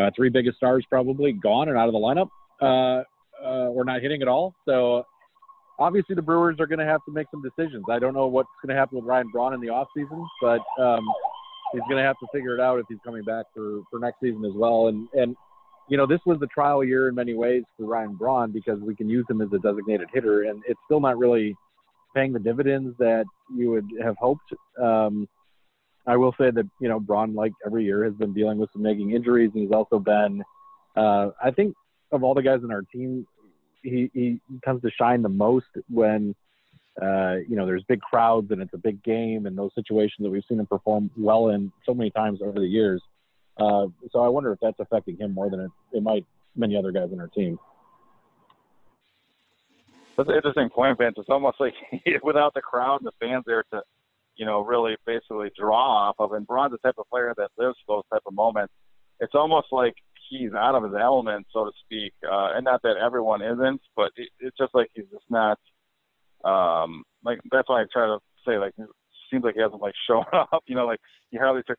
uh, 0.00 0.10
three 0.14 0.28
biggest 0.28 0.56
stars 0.56 0.84
probably 0.88 1.32
gone 1.32 1.68
and 1.68 1.76
out 1.76 1.88
of 1.88 1.92
the 1.92 1.98
lineup, 1.98 2.28
uh, 2.60 3.02
uh, 3.44 3.68
or 3.68 3.84
not 3.84 4.02
hitting 4.02 4.22
at 4.22 4.28
all. 4.28 4.54
So 4.64 5.04
obviously 5.78 6.14
the 6.14 6.22
Brewers 6.22 6.56
are 6.60 6.66
going 6.66 6.78
to 6.78 6.84
have 6.84 7.04
to 7.06 7.12
make 7.12 7.26
some 7.30 7.42
decisions. 7.42 7.84
I 7.90 7.98
don't 7.98 8.14
know 8.14 8.26
what's 8.26 8.48
going 8.62 8.74
to 8.74 8.78
happen 8.78 8.96
with 8.96 9.04
Ryan 9.04 9.30
Braun 9.30 9.54
in 9.54 9.60
the 9.60 9.68
offseason, 9.68 10.24
but 10.40 10.60
um, 10.82 11.04
he's 11.72 11.82
going 11.88 11.96
to 11.96 12.02
have 12.02 12.18
to 12.20 12.26
figure 12.32 12.54
it 12.54 12.60
out 12.60 12.78
if 12.78 12.86
he's 12.88 12.98
coming 13.04 13.24
back 13.24 13.46
for, 13.54 13.82
for 13.90 13.98
next 13.98 14.20
season 14.20 14.44
as 14.44 14.52
well. 14.54 14.88
And, 14.88 15.08
and, 15.14 15.36
you 15.88 15.96
know, 15.96 16.06
this 16.06 16.20
was 16.26 16.38
the 16.40 16.46
trial 16.48 16.82
year 16.84 17.08
in 17.08 17.14
many 17.14 17.34
ways 17.34 17.62
for 17.76 17.86
Ryan 17.86 18.14
Braun 18.14 18.52
because 18.52 18.80
we 18.80 18.94
can 18.94 19.08
use 19.08 19.24
him 19.28 19.40
as 19.40 19.48
a 19.52 19.58
designated 19.58 20.08
hitter, 20.12 20.44
and 20.44 20.62
it's 20.66 20.80
still 20.86 21.00
not 21.00 21.18
really 21.18 21.54
paying 22.14 22.32
the 22.32 22.38
dividends 22.38 22.94
that 22.98 23.24
you 23.54 23.70
would 23.70 23.88
have 24.02 24.16
hoped. 24.18 24.52
Um, 24.82 25.28
I 26.06 26.16
will 26.16 26.34
say 26.38 26.50
that, 26.50 26.68
you 26.80 26.88
know, 26.88 27.00
Braun, 27.00 27.34
like 27.34 27.52
every 27.64 27.84
year, 27.84 28.04
has 28.04 28.14
been 28.14 28.32
dealing 28.32 28.58
with 28.58 28.70
some 28.72 28.82
nagging 28.82 29.12
injuries, 29.12 29.50
and 29.54 29.62
he's 29.62 29.72
also 29.72 29.98
been, 29.98 30.42
uh, 30.96 31.30
I 31.42 31.50
think, 31.50 31.74
of 32.12 32.22
all 32.22 32.34
the 32.34 32.42
guys 32.42 32.60
in 32.62 32.70
our 32.70 32.82
team, 32.82 33.26
he, 33.82 34.10
he 34.14 34.40
comes 34.64 34.82
to 34.82 34.90
shine 34.90 35.22
the 35.22 35.28
most 35.28 35.66
when 35.88 36.34
uh, 37.00 37.36
you 37.46 37.56
know 37.56 37.66
there's 37.66 37.84
big 37.84 38.00
crowds 38.00 38.50
and 38.50 38.62
it's 38.62 38.72
a 38.72 38.78
big 38.78 39.02
game 39.04 39.46
and 39.46 39.56
those 39.56 39.70
situations 39.74 40.16
that 40.20 40.30
we've 40.30 40.44
seen 40.48 40.58
him 40.58 40.66
perform 40.66 41.10
well 41.16 41.48
in 41.50 41.70
so 41.84 41.92
many 41.92 42.10
times 42.10 42.40
over 42.42 42.58
the 42.58 42.66
years. 42.66 43.02
Uh, 43.58 43.86
so 44.12 44.20
I 44.20 44.28
wonder 44.28 44.52
if 44.52 44.58
that's 44.60 44.78
affecting 44.80 45.16
him 45.16 45.32
more 45.32 45.48
than 45.50 45.60
it, 45.60 45.70
it 45.92 46.02
might 46.02 46.24
many 46.54 46.76
other 46.76 46.92
guys 46.92 47.08
in 47.12 47.20
our 47.20 47.28
team. 47.28 47.58
That's 50.16 50.28
an 50.28 50.34
interesting 50.34 50.70
point, 50.70 50.98
Vince. 50.98 51.16
It's 51.18 51.28
almost 51.28 51.60
like 51.60 51.74
without 52.22 52.54
the 52.54 52.62
crowd 52.62 53.00
and 53.00 53.06
the 53.06 53.12
fans 53.20 53.44
there 53.46 53.64
to, 53.72 53.82
you 54.36 54.46
know, 54.46 54.60
really 54.62 54.96
basically 55.06 55.50
draw 55.58 56.08
off 56.08 56.16
of. 56.18 56.32
And 56.32 56.46
Braun's 56.46 56.72
the 56.72 56.78
type 56.78 56.96
of 56.98 57.08
player 57.10 57.34
that 57.36 57.50
lives 57.58 57.76
for 57.86 57.96
those 57.96 58.04
type 58.12 58.22
of 58.26 58.34
moments. 58.34 58.72
It's 59.20 59.34
almost 59.34 59.68
like 59.72 59.94
he's 60.28 60.52
out 60.54 60.74
of 60.74 60.84
his 60.84 60.94
element, 60.98 61.46
so 61.52 61.64
to 61.64 61.72
speak. 61.84 62.12
Uh, 62.24 62.52
and 62.54 62.64
not 62.64 62.82
that 62.82 62.96
everyone 62.96 63.42
isn't, 63.42 63.80
but 63.94 64.10
it, 64.16 64.28
it's 64.40 64.56
just 64.56 64.74
like 64.74 64.88
he's 64.94 65.06
just 65.12 65.24
not. 65.30 65.58
Um, 66.44 67.02
like 67.24 67.40
that's 67.50 67.68
why 67.68 67.82
I 67.82 67.84
try 67.92 68.06
to 68.06 68.18
say 68.46 68.58
like 68.58 68.72
it 68.78 68.88
seems 69.30 69.44
like 69.44 69.54
he 69.54 69.60
hasn't 69.60 69.82
like 69.82 69.94
shown 70.08 70.24
up. 70.32 70.62
You 70.66 70.76
know, 70.76 70.86
like 70.86 71.00
he 71.30 71.36
hardly 71.36 71.62
took 71.66 71.78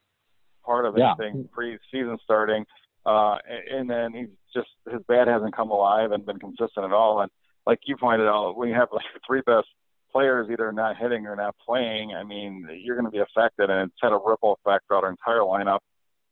part 0.67 0.85
of 0.85 0.95
anything 0.95 1.41
yeah. 1.41 1.47
pre-season 1.51 2.17
starting. 2.23 2.65
Uh, 3.05 3.37
and, 3.49 3.79
and 3.79 3.89
then 3.89 4.13
he's 4.13 4.35
just 4.53 4.69
his 4.91 5.01
bat 5.07 5.27
hasn't 5.27 5.55
come 5.55 5.71
alive 5.71 6.11
and 6.11 6.25
been 6.25 6.39
consistent 6.39 6.85
at 6.85 6.91
all. 6.91 7.21
And 7.21 7.31
like 7.65 7.79
you 7.85 7.95
pointed 7.97 8.27
out, 8.27 8.57
when 8.57 8.69
you 8.69 8.75
have 8.75 8.89
like 8.91 9.05
three 9.27 9.41
best 9.45 9.67
players 10.11 10.47
either 10.51 10.71
not 10.71 10.97
hitting 10.97 11.25
or 11.25 11.35
not 11.35 11.55
playing, 11.65 12.13
I 12.13 12.23
mean, 12.23 12.67
you're 12.83 12.95
going 12.95 13.09
to 13.09 13.11
be 13.11 13.23
affected, 13.23 13.69
and 13.69 13.89
it's 13.89 13.99
had 14.03 14.11
a 14.11 14.19
ripple 14.23 14.59
effect 14.59 14.87
throughout 14.87 15.05
our 15.05 15.09
entire 15.09 15.39
lineup 15.39 15.79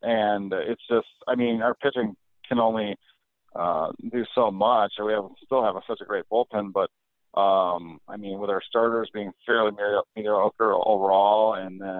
and 0.05 0.53
it's 0.53 0.81
just 0.89 1.07
I 1.27 1.35
mean 1.35 1.61
our 1.61 1.73
pitching 1.73 2.15
can 2.47 2.59
only 2.59 2.95
uh, 3.55 3.91
do 4.11 4.23
so 4.35 4.51
much. 4.51 4.93
We 5.03 5.13
have 5.13 5.25
still 5.43 5.63
have 5.63 5.75
a, 5.75 5.81
such 5.87 5.99
a 6.01 6.05
great 6.05 6.25
bullpen, 6.31 6.71
but 6.73 6.89
um, 7.39 7.99
I 8.07 8.17
mean 8.17 8.39
with 8.39 8.49
our 8.49 8.61
starters 8.67 9.09
being 9.13 9.31
fairly 9.45 9.71
mediocre 10.15 10.73
overall, 10.73 11.55
and 11.55 11.81
then 11.81 11.94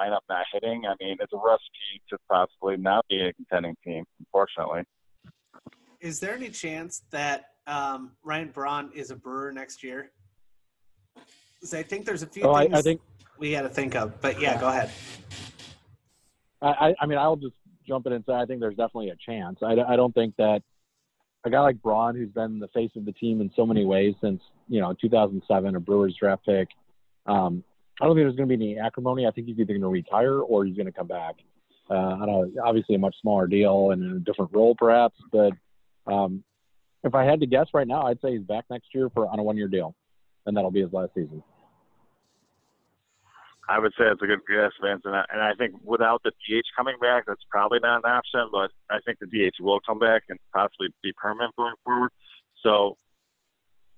lineup 0.00 0.20
not 0.28 0.44
hitting, 0.52 0.84
I 0.86 0.94
mean 1.02 1.16
it's 1.20 1.32
a 1.32 1.36
recipe 1.36 2.02
to 2.10 2.18
possibly 2.30 2.76
not 2.76 3.06
be 3.08 3.20
a 3.20 3.32
contending 3.32 3.76
team, 3.84 4.04
unfortunately. 4.18 4.82
Is 6.00 6.20
there 6.20 6.34
any 6.34 6.48
chance 6.48 7.02
that 7.10 7.46
um, 7.66 8.12
Ryan 8.22 8.48
Braun 8.48 8.90
is 8.94 9.10
a 9.10 9.16
Brewer 9.16 9.52
next 9.52 9.82
year? 9.82 10.10
Because 11.54 11.74
I 11.74 11.82
think 11.82 12.06
there's 12.06 12.22
a 12.22 12.26
few 12.26 12.44
oh, 12.44 12.56
things 12.56 12.74
I, 12.74 12.78
I 12.78 12.82
think 12.82 13.00
we 13.38 13.52
had 13.52 13.62
to 13.62 13.68
think 13.68 13.94
of, 13.94 14.20
but 14.20 14.40
yeah, 14.40 14.58
go 14.58 14.68
ahead. 14.68 14.90
I, 16.62 16.94
I 17.00 17.06
mean, 17.06 17.18
I'll 17.18 17.36
just 17.36 17.54
jump 17.86 18.06
in 18.06 18.12
and 18.12 18.24
say 18.26 18.34
I 18.34 18.44
think 18.44 18.60
there's 18.60 18.76
definitely 18.76 19.10
a 19.10 19.16
chance. 19.16 19.58
I, 19.62 19.72
I 19.72 19.96
don't 19.96 20.14
think 20.14 20.34
that 20.36 20.62
a 21.44 21.50
guy 21.50 21.60
like 21.60 21.80
Braun, 21.80 22.14
who's 22.14 22.30
been 22.30 22.58
the 22.58 22.68
face 22.68 22.90
of 22.96 23.04
the 23.04 23.12
team 23.12 23.40
in 23.40 23.50
so 23.56 23.64
many 23.64 23.84
ways 23.84 24.14
since 24.20 24.42
you 24.68 24.80
know 24.80 24.94
2007, 25.00 25.74
a 25.74 25.80
Brewers 25.80 26.16
draft 26.18 26.44
pick, 26.44 26.68
um, 27.26 27.64
I 28.00 28.06
don't 28.06 28.16
think 28.16 28.24
there's 28.24 28.36
going 28.36 28.48
to 28.48 28.56
be 28.56 28.72
any 28.72 28.78
acrimony. 28.78 29.26
I 29.26 29.30
think 29.30 29.46
he's 29.46 29.58
either 29.58 29.74
going 29.74 29.82
to 29.82 29.88
retire 29.88 30.40
or 30.40 30.64
he's 30.64 30.76
going 30.76 30.86
to 30.86 30.92
come 30.92 31.06
back. 31.06 31.36
Uh, 31.90 31.94
on 31.94 32.28
a 32.28 32.62
obviously 32.62 32.94
a 32.94 32.98
much 32.98 33.16
smaller 33.20 33.48
deal 33.48 33.90
and 33.90 34.02
in 34.02 34.16
a 34.16 34.20
different 34.20 34.52
role, 34.54 34.76
perhaps. 34.78 35.16
But 35.32 35.52
um, 36.06 36.44
if 37.02 37.14
I 37.14 37.24
had 37.24 37.40
to 37.40 37.46
guess 37.46 37.66
right 37.74 37.86
now, 37.86 38.06
I'd 38.06 38.20
say 38.20 38.32
he's 38.32 38.46
back 38.46 38.64
next 38.70 38.94
year 38.94 39.10
for 39.10 39.26
on 39.26 39.40
a 39.40 39.42
one-year 39.42 39.66
deal, 39.66 39.96
and 40.46 40.56
that'll 40.56 40.70
be 40.70 40.82
his 40.82 40.92
last 40.92 41.14
season. 41.14 41.42
I 43.68 43.78
would 43.78 43.92
say 43.92 44.04
it's 44.06 44.22
a 44.22 44.26
good 44.26 44.40
guess, 44.48 44.72
Vince. 44.82 45.02
And 45.04 45.14
I, 45.14 45.24
and 45.32 45.40
I 45.40 45.54
think 45.54 45.74
without 45.84 46.22
the 46.24 46.30
DH 46.30 46.66
coming 46.76 46.96
back, 47.00 47.24
that's 47.26 47.42
probably 47.50 47.78
not 47.80 48.02
an 48.04 48.10
option. 48.10 48.48
But 48.50 48.70
I 48.90 48.98
think 49.06 49.18
the 49.20 49.26
DH 49.26 49.60
will 49.60 49.78
come 49.86 49.98
back 49.98 50.24
and 50.28 50.38
possibly 50.52 50.88
be 51.02 51.12
permanent 51.16 51.54
going 51.56 51.74
forward. 51.84 52.10
So, 52.64 52.96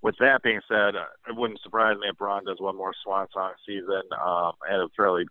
with 0.03 0.17
that 0.19 0.43
being 0.43 0.61
said, 0.69 0.97
uh, 0.97 1.07
it 1.29 1.37
wouldn't 1.37 1.63
surprise 1.63 1.97
me 1.99 2.09
if 2.09 2.19
Braun 2.19 2.45
does 2.45 2.61
one 2.61 2.77
more 2.77 2.93
Swan 3.03 3.27
Song 3.33 3.53
season 3.67 4.03
um, 4.25 4.53
and 4.69 4.83
a 4.83 4.89
fairly 4.97 5.25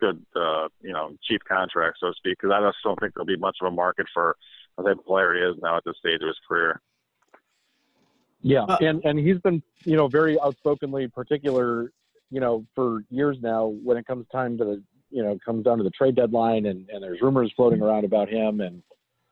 good, 0.00 0.24
uh, 0.36 0.68
you 0.82 0.92
know, 0.92 1.12
cheap 1.22 1.42
contract, 1.48 1.98
so 2.00 2.08
to 2.08 2.14
speak. 2.14 2.38
Because 2.40 2.52
I 2.54 2.60
just 2.66 2.78
don't 2.84 2.98
think 3.00 3.14
there'll 3.14 3.26
be 3.26 3.36
much 3.36 3.56
of 3.60 3.68
a 3.68 3.74
market 3.74 4.06
for 4.12 4.36
the 4.76 4.84
type 4.84 4.98
of 4.98 5.06
player 5.06 5.34
he 5.34 5.40
is 5.40 5.56
now 5.62 5.76
at 5.76 5.84
this 5.84 5.96
stage 5.98 6.20
of 6.20 6.28
his 6.28 6.38
career. 6.46 6.80
Yeah, 8.40 8.66
and 8.80 9.04
and 9.04 9.18
he's 9.18 9.38
been 9.38 9.62
you 9.84 9.96
know 9.96 10.06
very 10.06 10.38
outspokenly 10.40 11.08
particular 11.08 11.90
you 12.30 12.40
know, 12.40 12.64
for 12.74 13.04
years 13.10 13.38
now, 13.40 13.66
when 13.66 13.96
it 13.96 14.06
comes 14.06 14.26
time 14.30 14.58
to 14.58 14.64
the, 14.64 14.82
you 15.10 15.22
know, 15.22 15.38
comes 15.44 15.64
down 15.64 15.78
to 15.78 15.84
the 15.84 15.90
trade 15.90 16.14
deadline 16.14 16.66
and, 16.66 16.88
and 16.90 17.02
there's 17.02 17.22
rumors 17.22 17.52
floating 17.56 17.80
around 17.80 18.04
about 18.04 18.28
him. 18.28 18.60
And, 18.60 18.82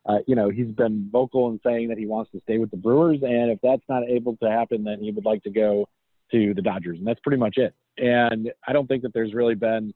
uh, 0.06 0.18
you 0.26 0.36
know, 0.36 0.48
he's 0.50 0.68
been 0.68 1.08
vocal 1.10 1.48
in 1.50 1.60
saying 1.64 1.88
that 1.88 1.98
he 1.98 2.06
wants 2.06 2.30
to 2.32 2.40
stay 2.42 2.58
with 2.58 2.70
the 2.70 2.76
Brewers. 2.76 3.18
And 3.22 3.50
if 3.50 3.58
that's 3.62 3.82
not 3.88 4.04
able 4.08 4.36
to 4.36 4.50
happen, 4.50 4.84
then 4.84 5.00
he 5.00 5.10
would 5.10 5.24
like 5.24 5.42
to 5.42 5.50
go 5.50 5.88
to 6.30 6.54
the 6.54 6.62
Dodgers. 6.62 6.98
And 6.98 7.06
that's 7.06 7.20
pretty 7.20 7.38
much 7.38 7.56
it. 7.56 7.74
And 7.98 8.52
I 8.66 8.72
don't 8.72 8.86
think 8.86 9.02
that 9.02 9.12
there's 9.12 9.34
really 9.34 9.54
been 9.54 9.92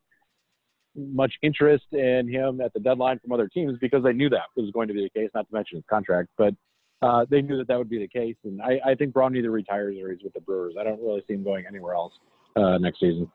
much 0.96 1.34
interest 1.42 1.84
in 1.92 2.28
him 2.28 2.60
at 2.60 2.72
the 2.72 2.80
deadline 2.80 3.20
from 3.20 3.32
other 3.32 3.46
teams 3.46 3.78
because 3.80 4.02
they 4.02 4.12
knew 4.12 4.28
that 4.30 4.46
was 4.56 4.70
going 4.72 4.88
to 4.88 4.94
be 4.94 5.02
the 5.02 5.20
case, 5.20 5.30
not 5.32 5.48
to 5.48 5.54
mention 5.54 5.76
his 5.76 5.84
contract. 5.88 6.28
But 6.36 6.54
uh, 7.02 7.24
they 7.30 7.40
knew 7.40 7.56
that 7.58 7.68
that 7.68 7.78
would 7.78 7.88
be 7.88 7.98
the 7.98 8.08
case. 8.08 8.36
And 8.44 8.60
I, 8.60 8.80
I 8.84 8.94
think 8.96 9.12
Braun 9.12 9.36
either 9.36 9.50
retires 9.50 9.96
or 10.00 10.10
he's 10.10 10.22
with 10.24 10.32
the 10.32 10.40
Brewers. 10.40 10.74
I 10.78 10.82
don't 10.82 11.00
really 11.00 11.22
see 11.28 11.34
him 11.34 11.44
going 11.44 11.66
anywhere 11.68 11.94
else 11.94 12.14
uh, 12.56 12.78
next 12.78 13.00
season. 13.00 13.30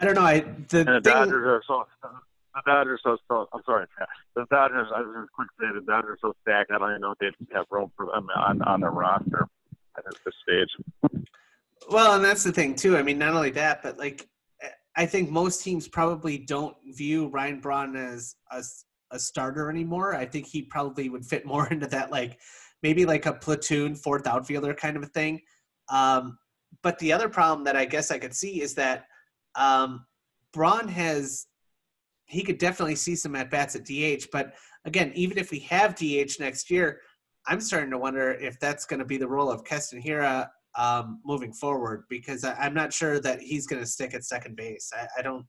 I 0.00 0.04
don't 0.04 0.14
know. 0.14 0.22
I 0.22 0.40
the, 0.68 0.84
the 0.84 1.00
Dodgers 1.02 1.44
are 1.44 1.62
so 1.66 1.84
the 2.64 2.70
Dodgers 2.70 3.00
so. 3.04 3.48
I'm 3.52 3.62
sorry, 3.64 3.86
the 4.36 4.46
Dodgers. 4.50 4.88
I 4.94 5.00
was 5.00 5.14
just 5.20 5.32
quick 5.32 5.48
say 5.60 5.66
the 5.74 5.84
Dodgers 5.84 6.18
are 6.22 6.28
so 6.28 6.34
stacked. 6.42 6.70
I 6.70 6.78
don't 6.78 6.90
even 6.90 7.00
know 7.00 7.14
if 7.18 7.18
they 7.18 7.54
have 7.54 7.66
room 7.70 7.90
for 7.96 8.06
them 8.06 8.28
on 8.34 8.62
on 8.62 8.80
their 8.80 8.90
roster 8.90 9.46
at 9.96 10.04
this 10.24 10.34
stage. 10.42 11.20
Well, 11.90 12.14
and 12.14 12.24
that's 12.24 12.44
the 12.44 12.52
thing 12.52 12.74
too. 12.74 12.96
I 12.96 13.02
mean, 13.02 13.18
not 13.18 13.34
only 13.34 13.50
that, 13.50 13.82
but 13.82 13.98
like 13.98 14.28
I 14.98 15.06
think 15.06 15.30
most 15.30 15.62
teams 15.62 15.86
probably 15.86 16.38
don't 16.38 16.76
view 16.88 17.28
Ryan 17.28 17.60
Braun 17.60 17.94
as 17.94 18.34
a, 18.50 18.64
a 19.12 19.18
starter 19.18 19.70
anymore. 19.70 20.16
I 20.16 20.26
think 20.26 20.46
he 20.46 20.62
probably 20.62 21.08
would 21.08 21.24
fit 21.24 21.46
more 21.46 21.68
into 21.72 21.86
that 21.86 22.10
like 22.10 22.38
maybe 22.82 23.06
like 23.06 23.26
a 23.26 23.32
platoon 23.32 23.94
fourth 23.94 24.26
outfielder 24.26 24.74
kind 24.74 24.96
of 24.96 25.04
a 25.04 25.06
thing. 25.06 25.40
Um, 25.88 26.38
but 26.82 26.98
the 26.98 27.12
other 27.12 27.28
problem 27.28 27.64
that 27.64 27.76
I 27.76 27.84
guess 27.84 28.10
I 28.10 28.18
could 28.18 28.34
see 28.34 28.60
is 28.60 28.74
that 28.74 29.06
um, 29.54 30.04
Braun 30.52 30.88
has 30.88 31.46
he 32.28 32.42
could 32.42 32.58
definitely 32.58 32.94
see 32.94 33.16
some 33.16 33.34
at 33.34 33.50
bats 33.50 33.74
at 33.74 33.84
DH. 33.84 34.26
But 34.30 34.54
again, 34.84 35.12
even 35.14 35.38
if 35.38 35.50
we 35.50 35.60
have 35.60 35.94
DH 35.94 36.38
next 36.38 36.70
year, 36.70 37.00
I'm 37.46 37.60
starting 37.60 37.90
to 37.90 37.98
wonder 37.98 38.32
if 38.32 38.60
that's 38.60 38.84
going 38.84 39.00
to 39.00 39.06
be 39.06 39.16
the 39.16 39.28
role 39.28 39.50
of 39.50 39.64
Keston 39.64 40.02
Hiura 40.02 40.48
um, 40.76 41.20
moving 41.24 41.52
forward 41.52 42.04
because 42.08 42.44
I, 42.44 42.66
am 42.66 42.74
not 42.74 42.92
sure 42.92 43.18
that 43.20 43.40
he's 43.40 43.66
going 43.66 43.82
to 43.82 43.88
stick 43.88 44.14
at 44.14 44.24
second 44.24 44.56
base. 44.56 44.92
I, 44.94 45.08
I, 45.18 45.22
don't. 45.22 45.46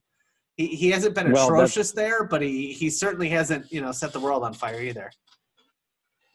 he, 0.56 0.68
he 0.68 0.90
hasn't 0.90 1.14
been 1.14 1.30
Well, 1.30 1.46
atrocious 1.46 1.92
there, 1.92 2.24
but 2.24 2.40
he 2.42 2.72
he 2.72 2.88
certainly 2.90 3.28
hasn't 3.28 3.70
you 3.70 3.80
know 3.80 3.92
set 3.92 4.12
the 4.12 4.20
world 4.20 4.42
on 4.42 4.54
fire 4.54 4.80
either. 4.80 5.10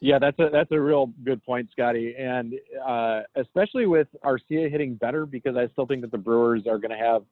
Yeah, 0.00 0.18
that's 0.18 0.38
a 0.38 0.50
that's 0.52 0.70
a 0.72 0.80
real 0.80 1.12
good 1.24 1.42
point, 1.42 1.68
Scotty, 1.72 2.14
and 2.16 2.54
uh, 2.86 3.22
especially 3.34 3.86
with 3.86 4.08
Arcia 4.24 4.70
hitting 4.70 4.94
better 4.94 5.26
because 5.26 5.56
I 5.56 5.68
still 5.68 5.86
think 5.86 6.02
that 6.02 6.12
the 6.12 6.18
Brewers 6.18 6.66
are 6.66 6.78
going 6.78 6.90
to 6.90 6.96
have 6.96 7.22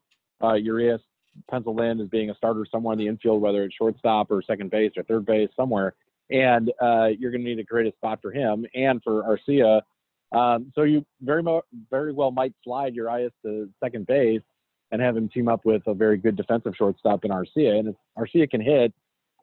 uh, 0.43 0.55
Urias 0.55 1.03
penciled 1.51 1.81
in 1.81 2.01
as 2.01 2.09
being 2.09 2.31
a 2.31 2.35
starter 2.35 2.65
somewhere 2.71 2.93
in 2.93 2.99
the 2.99 3.07
infield, 3.07 3.41
whether 3.41 3.65
it's 3.65 3.75
shortstop 3.75 4.31
or 4.31 4.43
second 4.43 4.71
base 4.71 4.93
or 4.97 5.03
third 5.05 5.27
base 5.27 5.49
somewhere, 5.57 5.95
and 6.31 6.73
uh, 6.81 7.09
you're 7.19 7.31
going 7.31 7.43
to 7.43 7.49
need 7.49 7.57
to 7.57 7.65
create 7.65 7.93
a 7.93 7.97
spot 7.97 8.21
for 8.23 8.31
him 8.31 8.67
and 8.75 9.03
for 9.03 9.23
Arcia. 9.23 9.83
Um, 10.33 10.73
so 10.75 10.83
you 10.83 11.05
very 11.21 11.43
mo- 11.43 11.63
very 11.91 12.13
well 12.13 12.31
might 12.31 12.55
slide 12.65 12.95
Urias 12.95 13.33
to 13.45 13.69
second 13.83 14.07
base 14.07 14.43
and 14.91 15.01
have 15.01 15.17
him 15.17 15.29
team 15.29 15.49
up 15.49 15.65
with 15.65 15.83
a 15.87 15.95
very 15.95 16.17
good 16.17 16.37
defensive 16.37 16.75
shortstop 16.77 17.25
in 17.25 17.31
Arcia, 17.31 17.79
and 17.79 17.89
if 17.89 17.97
Arcia 18.19 18.51
can 18.51 18.61
hit, 18.61 18.93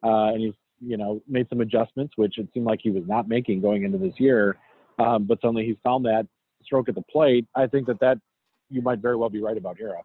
uh, 0.03 0.33
and 0.33 0.41
he's 0.41 0.53
you 0.81 0.97
know, 0.97 1.21
made 1.27 1.47
some 1.49 1.61
adjustments, 1.61 2.13
which 2.17 2.37
it 2.37 2.47
seemed 2.53 2.65
like 2.65 2.79
he 2.81 2.89
was 2.89 3.03
not 3.05 3.27
making 3.27 3.61
going 3.61 3.83
into 3.83 3.97
this 3.97 4.13
year. 4.17 4.57
Um, 4.99 5.25
but 5.25 5.39
suddenly 5.41 5.65
he's 5.65 5.77
found 5.83 6.05
that 6.05 6.27
stroke 6.63 6.89
at 6.89 6.95
the 6.95 7.03
plate. 7.03 7.45
I 7.55 7.67
think 7.67 7.87
that 7.87 7.99
that 8.01 8.17
you 8.69 8.81
might 8.81 8.99
very 8.99 9.15
well 9.15 9.29
be 9.29 9.41
right 9.41 9.57
about 9.57 9.77
Hiura. 9.77 10.01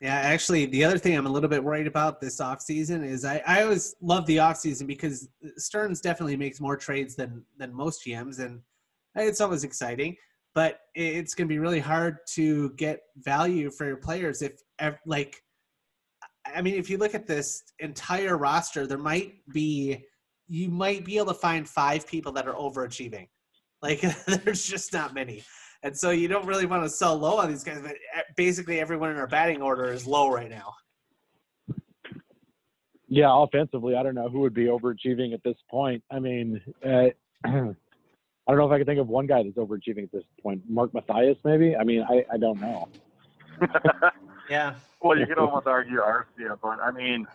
Yeah, 0.00 0.14
actually, 0.14 0.66
the 0.66 0.84
other 0.84 0.98
thing 0.98 1.16
I'm 1.16 1.26
a 1.26 1.30
little 1.30 1.48
bit 1.48 1.64
worried 1.64 1.86
about 1.86 2.20
this 2.20 2.38
offseason 2.38 3.02
is 3.04 3.24
I, 3.24 3.42
I 3.46 3.62
always 3.62 3.94
love 4.02 4.26
the 4.26 4.36
offseason 4.36 4.86
because 4.86 5.28
Stearns 5.56 6.02
definitely 6.02 6.36
makes 6.36 6.60
more 6.60 6.76
trades 6.76 7.16
than 7.16 7.42
than 7.56 7.72
most 7.74 8.04
GMs, 8.04 8.38
and 8.38 8.60
it's 9.14 9.40
always 9.40 9.64
exciting. 9.64 10.14
But 10.54 10.80
it's 10.94 11.34
going 11.34 11.48
to 11.48 11.52
be 11.52 11.58
really 11.58 11.80
hard 11.80 12.18
to 12.34 12.70
get 12.76 13.00
value 13.16 13.70
for 13.70 13.86
your 13.86 13.98
players 13.98 14.40
if, 14.40 14.52
like, 15.04 15.36
I 16.54 16.62
mean, 16.62 16.76
if 16.76 16.88
you 16.88 16.96
look 16.96 17.14
at 17.14 17.26
this 17.26 17.62
entire 17.78 18.38
roster, 18.38 18.86
there 18.86 18.96
might 18.98 19.34
be 19.52 20.04
you 20.48 20.68
might 20.68 21.04
be 21.04 21.16
able 21.16 21.32
to 21.32 21.34
find 21.34 21.68
five 21.68 22.06
people 22.06 22.32
that 22.32 22.46
are 22.46 22.54
overachieving. 22.54 23.28
Like, 23.82 24.00
there's 24.26 24.66
just 24.66 24.92
not 24.92 25.14
many. 25.14 25.42
And 25.82 25.96
so 25.96 26.10
you 26.10 26.28
don't 26.28 26.46
really 26.46 26.66
want 26.66 26.82
to 26.82 26.90
sell 26.90 27.16
low 27.16 27.38
on 27.38 27.48
these 27.48 27.64
guys, 27.64 27.80
but 27.80 27.92
eh, 27.92 28.22
basically 28.36 28.80
everyone 28.80 29.10
in 29.10 29.16
our 29.16 29.26
batting 29.26 29.62
order 29.62 29.90
is 29.92 30.06
low 30.06 30.30
right 30.30 30.50
now. 30.50 30.74
Yeah, 33.08 33.28
offensively, 33.30 33.94
I 33.94 34.02
don't 34.02 34.16
know 34.16 34.28
who 34.28 34.40
would 34.40 34.54
be 34.54 34.64
overachieving 34.64 35.32
at 35.32 35.42
this 35.44 35.56
point. 35.70 36.02
I 36.10 36.18
mean, 36.18 36.60
uh, 36.84 36.88
I 37.44 37.50
don't 38.52 38.58
know 38.58 38.66
if 38.66 38.72
I 38.72 38.78
can 38.78 38.86
think 38.86 39.00
of 39.00 39.08
one 39.08 39.26
guy 39.26 39.42
that's 39.42 39.56
overachieving 39.56 40.04
at 40.04 40.12
this 40.12 40.24
point. 40.42 40.62
Mark 40.68 40.92
Mathias, 40.92 41.36
maybe. 41.44 41.76
I 41.76 41.84
mean, 41.84 42.04
I, 42.08 42.24
I 42.32 42.38
don't 42.38 42.60
know. 42.60 42.88
Yeah. 44.48 44.74
well, 45.02 45.18
you 45.18 45.26
could 45.26 45.38
almost 45.38 45.66
argue 45.66 45.98
Arcia, 45.98 46.56
but 46.62 46.78
I 46.80 46.92
mean, 46.92 47.26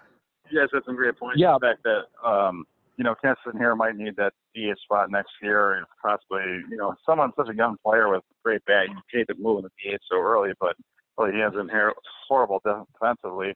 you 0.50 0.60
guys 0.60 0.70
had 0.74 0.84
some 0.86 0.96
great 0.96 1.18
points. 1.18 1.40
Yeah. 1.40 1.58
The 1.60 1.68
fact 1.68 1.84
that 1.84 2.28
um, 2.28 2.66
you 2.98 3.04
know, 3.04 3.16
Keston 3.16 3.60
Hiura 3.60 3.76
might 3.76 3.96
need 3.96 4.16
that 4.18 4.34
DH 4.56 4.80
spot 4.84 5.10
next 5.10 5.32
year, 5.42 5.74
and 5.74 5.86
possibly, 6.02 6.62
you 6.70 6.78
know, 6.78 6.94
someone 7.06 7.32
such 7.36 7.50
a 7.50 7.56
young 7.56 7.76
player 7.84 8.10
with 8.10 8.24
great 8.44 8.64
bat, 8.66 8.90
you 8.90 8.96
hate 9.12 9.28
to 9.28 9.36
move 9.40 9.60
in 9.60 9.66
the 9.66 9.92
DH 9.92 10.02
so 10.10 10.18
early, 10.18 10.52
but 10.60 10.76
well, 11.18 11.32
he 11.32 11.40
hasn't 11.40 11.72
here 11.72 11.94
horrible 12.28 12.62
defensively. 12.64 13.54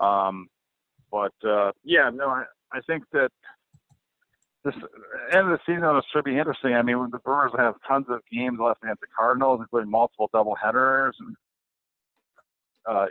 Um, 0.00 0.48
but 1.10 1.32
uh, 1.46 1.72
yeah, 1.84 2.10
no, 2.12 2.28
I, 2.28 2.44
I 2.72 2.80
think 2.86 3.04
that 3.12 3.30
this 4.64 4.74
end 5.32 5.50
of 5.50 5.58
the 5.58 5.58
season 5.66 6.00
should 6.12 6.24
be 6.24 6.38
interesting. 6.38 6.74
I 6.74 6.82
mean, 6.82 7.08
the 7.10 7.18
Brewers 7.18 7.52
have 7.56 7.74
tons 7.86 8.06
of 8.08 8.20
games 8.30 8.58
left 8.60 8.82
against 8.82 9.00
the 9.00 9.06
Cardinals, 9.16 9.60
including 9.60 9.90
multiple 9.90 10.28
double 10.32 10.54
headers, 10.54 11.16
and, 11.20 11.36
uh, 12.88 13.06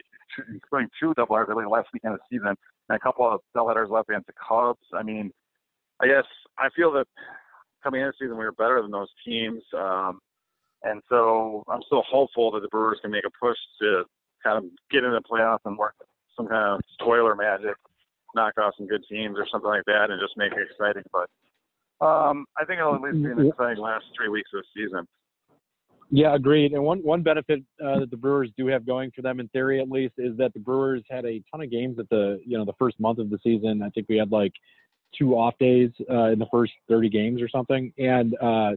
including 0.49 0.89
two 0.99 1.13
double 1.15 1.35
headers 1.35 1.49
really 1.49 1.65
last 1.65 1.87
weekend 1.93 2.13
of 2.13 2.19
the 2.19 2.37
season, 2.37 2.49
and 2.49 2.95
a 2.95 2.99
couple 2.99 3.29
of 3.29 3.39
double 3.53 3.69
headers 3.69 3.89
left 3.89 4.09
against 4.09 4.27
the 4.27 4.33
Cubs. 4.33 4.85
I 4.93 5.03
mean, 5.03 5.31
I 5.99 6.07
guess 6.07 6.25
I 6.57 6.69
feel 6.75 6.91
that 6.93 7.07
coming 7.83 8.01
into 8.01 8.11
the 8.11 8.25
season 8.25 8.37
we 8.37 8.45
were 8.45 8.51
better 8.51 8.81
than 8.81 8.91
those 8.91 9.09
teams, 9.25 9.63
um, 9.77 10.19
and 10.89 11.01
so 11.09 11.63
I'm 11.67 11.81
still 11.85 12.03
hopeful 12.09 12.51
that 12.51 12.61
the 12.61 12.69
Brewers 12.69 12.99
can 13.01 13.11
make 13.11 13.25
a 13.25 13.31
push 13.39 13.57
to 13.81 14.03
kind 14.43 14.57
of 14.57 14.65
get 14.91 15.03
into 15.03 15.19
the 15.19 15.27
playoffs 15.29 15.65
and 15.65 15.77
work 15.77 15.95
some 16.35 16.47
kind 16.47 16.75
of 16.75 16.81
spoiler 16.93 17.35
magic, 17.35 17.75
knock 18.35 18.53
off 18.59 18.73
some 18.77 18.87
good 18.87 19.03
teams 19.09 19.37
or 19.37 19.47
something 19.51 19.69
like 19.69 19.83
that, 19.87 20.11
and 20.11 20.21
just 20.21 20.37
make 20.37 20.51
it 20.53 20.67
exciting. 20.69 21.03
But 21.11 22.05
um, 22.05 22.45
I 22.57 22.63
think 22.63 22.79
it'll 22.79 22.95
at 22.95 23.01
least 23.01 23.23
be 23.23 23.31
an 23.31 23.47
exciting 23.47 23.81
last 23.81 24.05
three 24.15 24.29
weeks 24.29 24.49
of 24.53 24.61
the 24.61 24.81
season. 24.81 25.07
Yeah, 26.09 26.35
agreed. 26.35 26.71
And 26.71 26.83
one 26.83 26.99
one 26.99 27.21
benefit 27.21 27.63
uh, 27.83 27.99
that 27.99 28.11
the 28.11 28.17
Brewers 28.17 28.49
do 28.57 28.67
have 28.67 28.85
going 28.85 29.11
for 29.13 29.21
them, 29.21 29.41
in 29.41 29.49
theory 29.49 29.81
at 29.81 29.89
least, 29.89 30.13
is 30.17 30.37
that 30.37 30.53
the 30.53 30.59
Brewers 30.59 31.03
had 31.09 31.25
a 31.25 31.43
ton 31.51 31.61
of 31.61 31.69
games 31.69 31.99
at 31.99 32.07
the 32.09 32.39
you 32.45 32.57
know 32.57 32.63
the 32.63 32.73
first 32.79 32.99
month 32.99 33.19
of 33.19 33.29
the 33.29 33.39
season. 33.43 33.81
I 33.81 33.89
think 33.89 34.07
we 34.07 34.17
had 34.17 34.31
like 34.31 34.53
two 35.17 35.33
off 35.33 35.55
days 35.59 35.89
uh, 36.09 36.27
in 36.27 36.39
the 36.39 36.47
first 36.51 36.73
30 36.89 37.09
games 37.09 37.41
or 37.41 37.49
something, 37.49 37.91
and 37.97 38.35
uh, 38.41 38.71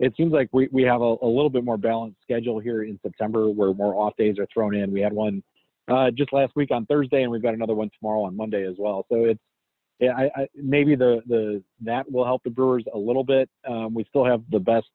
it 0.00 0.14
seems 0.16 0.32
like 0.32 0.48
we 0.52 0.68
we 0.72 0.82
have 0.82 1.02
a, 1.02 1.16
a 1.22 1.26
little 1.26 1.50
bit 1.50 1.62
more 1.62 1.76
balanced 1.76 2.20
schedule 2.22 2.58
here 2.58 2.82
in 2.82 2.98
September, 3.02 3.48
where 3.50 3.72
more 3.74 3.94
off 3.94 4.16
days 4.16 4.38
are 4.38 4.46
thrown 4.52 4.74
in. 4.74 4.90
We 4.90 5.00
had 5.00 5.12
one 5.12 5.42
uh, 5.88 6.10
just 6.10 6.32
last 6.32 6.52
week 6.56 6.70
on 6.70 6.86
Thursday, 6.86 7.22
and 7.22 7.30
we've 7.30 7.42
got 7.42 7.54
another 7.54 7.74
one 7.74 7.90
tomorrow 7.98 8.22
on 8.22 8.34
Monday 8.34 8.66
as 8.66 8.76
well. 8.78 9.04
So 9.10 9.24
it's 9.24 9.40
yeah, 10.00 10.14
I, 10.16 10.30
I, 10.34 10.48
maybe 10.54 10.94
the 10.96 11.20
the 11.26 11.62
that 11.82 12.10
will 12.10 12.24
help 12.24 12.42
the 12.42 12.50
Brewers 12.50 12.84
a 12.92 12.98
little 12.98 13.24
bit. 13.24 13.50
Um, 13.68 13.92
we 13.92 14.04
still 14.04 14.24
have 14.24 14.42
the 14.50 14.58
best 14.58 14.88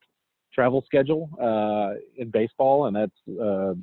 travel 0.52 0.82
schedule 0.84 1.30
uh, 1.40 1.98
in 2.16 2.30
baseball, 2.30 2.86
and 2.86 2.96
that's 2.96 3.40
uh, 3.40 3.74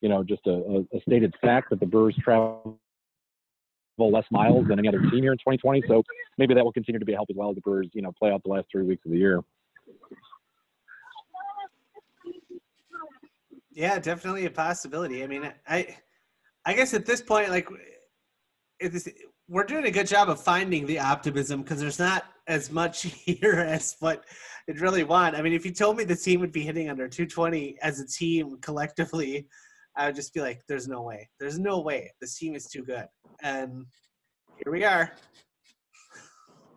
you 0.00 0.08
know 0.08 0.24
just 0.24 0.44
a, 0.48 0.84
a, 0.92 1.00
stated 1.02 1.32
fact 1.40 1.70
that 1.70 1.78
the 1.78 1.86
Brewers 1.86 2.16
travel 2.22 2.80
less 3.96 4.24
miles 4.32 4.66
than 4.66 4.80
any 4.80 4.88
other 4.88 5.00
team 5.02 5.22
here 5.22 5.30
in 5.30 5.38
2020. 5.38 5.84
So 5.86 6.02
maybe 6.36 6.52
that 6.54 6.64
will 6.64 6.72
continue 6.72 6.98
to 6.98 7.04
be 7.04 7.12
a 7.12 7.16
help 7.16 7.28
as 7.30 7.36
well 7.36 7.50
as 7.50 7.54
the 7.54 7.60
Brewers 7.60 7.88
you 7.92 8.02
know 8.02 8.10
play 8.18 8.32
out 8.32 8.42
the 8.42 8.50
last 8.50 8.66
three 8.72 8.82
weeks 8.82 9.04
of 9.06 9.12
the 9.12 9.18
year. 9.18 9.40
Yeah, 13.74 13.98
definitely 13.98 14.46
a 14.46 14.50
possibility. 14.50 15.24
I 15.24 15.26
mean, 15.26 15.52
I 15.66 15.96
I 16.64 16.74
guess 16.74 16.94
at 16.94 17.04
this 17.04 17.20
point, 17.20 17.50
like, 17.50 17.68
it's, 18.78 19.08
we're 19.48 19.64
doing 19.64 19.84
a 19.84 19.90
good 19.90 20.06
job 20.06 20.30
of 20.30 20.40
finding 20.40 20.86
the 20.86 21.00
optimism 21.00 21.62
because 21.62 21.80
there's 21.80 21.98
not 21.98 22.24
as 22.46 22.70
much 22.70 23.02
here 23.02 23.66
as 23.68 23.96
what 23.98 24.24
it 24.68 24.80
really 24.80 25.02
want. 25.02 25.34
I 25.34 25.42
mean, 25.42 25.52
if 25.52 25.66
you 25.66 25.72
told 25.72 25.96
me 25.96 26.04
the 26.04 26.16
team 26.16 26.40
would 26.40 26.52
be 26.52 26.62
hitting 26.62 26.88
under 26.88 27.08
220 27.08 27.76
as 27.82 28.00
a 28.00 28.06
team 28.06 28.58
collectively, 28.62 29.48
I 29.96 30.06
would 30.06 30.14
just 30.14 30.32
be 30.32 30.40
like, 30.40 30.62
"There's 30.68 30.86
no 30.86 31.02
way. 31.02 31.28
There's 31.40 31.58
no 31.58 31.80
way. 31.80 32.12
This 32.20 32.38
team 32.38 32.54
is 32.54 32.66
too 32.66 32.84
good." 32.84 33.06
And 33.42 33.86
here 34.62 34.72
we 34.72 34.84
are. 34.84 35.12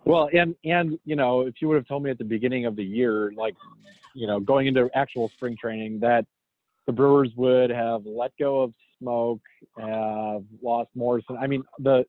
Well, 0.03 0.29
and 0.33 0.55
and 0.65 0.97
you 1.05 1.15
know, 1.15 1.41
if 1.41 1.61
you 1.61 1.67
would 1.67 1.75
have 1.75 1.87
told 1.87 2.01
me 2.01 2.09
at 2.09 2.17
the 2.17 2.23
beginning 2.23 2.65
of 2.65 2.75
the 2.75 2.83
year, 2.83 3.31
like, 3.37 3.55
you 4.15 4.25
know, 4.25 4.39
going 4.39 4.65
into 4.65 4.89
actual 4.95 5.29
spring 5.29 5.55
training, 5.59 5.99
that 5.99 6.25
the 6.87 6.93
Brewers 6.93 7.29
would 7.35 7.69
have 7.69 8.05
let 8.05 8.31
go 8.39 8.61
of 8.61 8.73
Smoak, 9.01 9.39
have 9.77 10.43
lost 10.63 10.89
Morrison. 10.95 11.37
I 11.37 11.47
mean, 11.47 11.63
the 11.79 12.05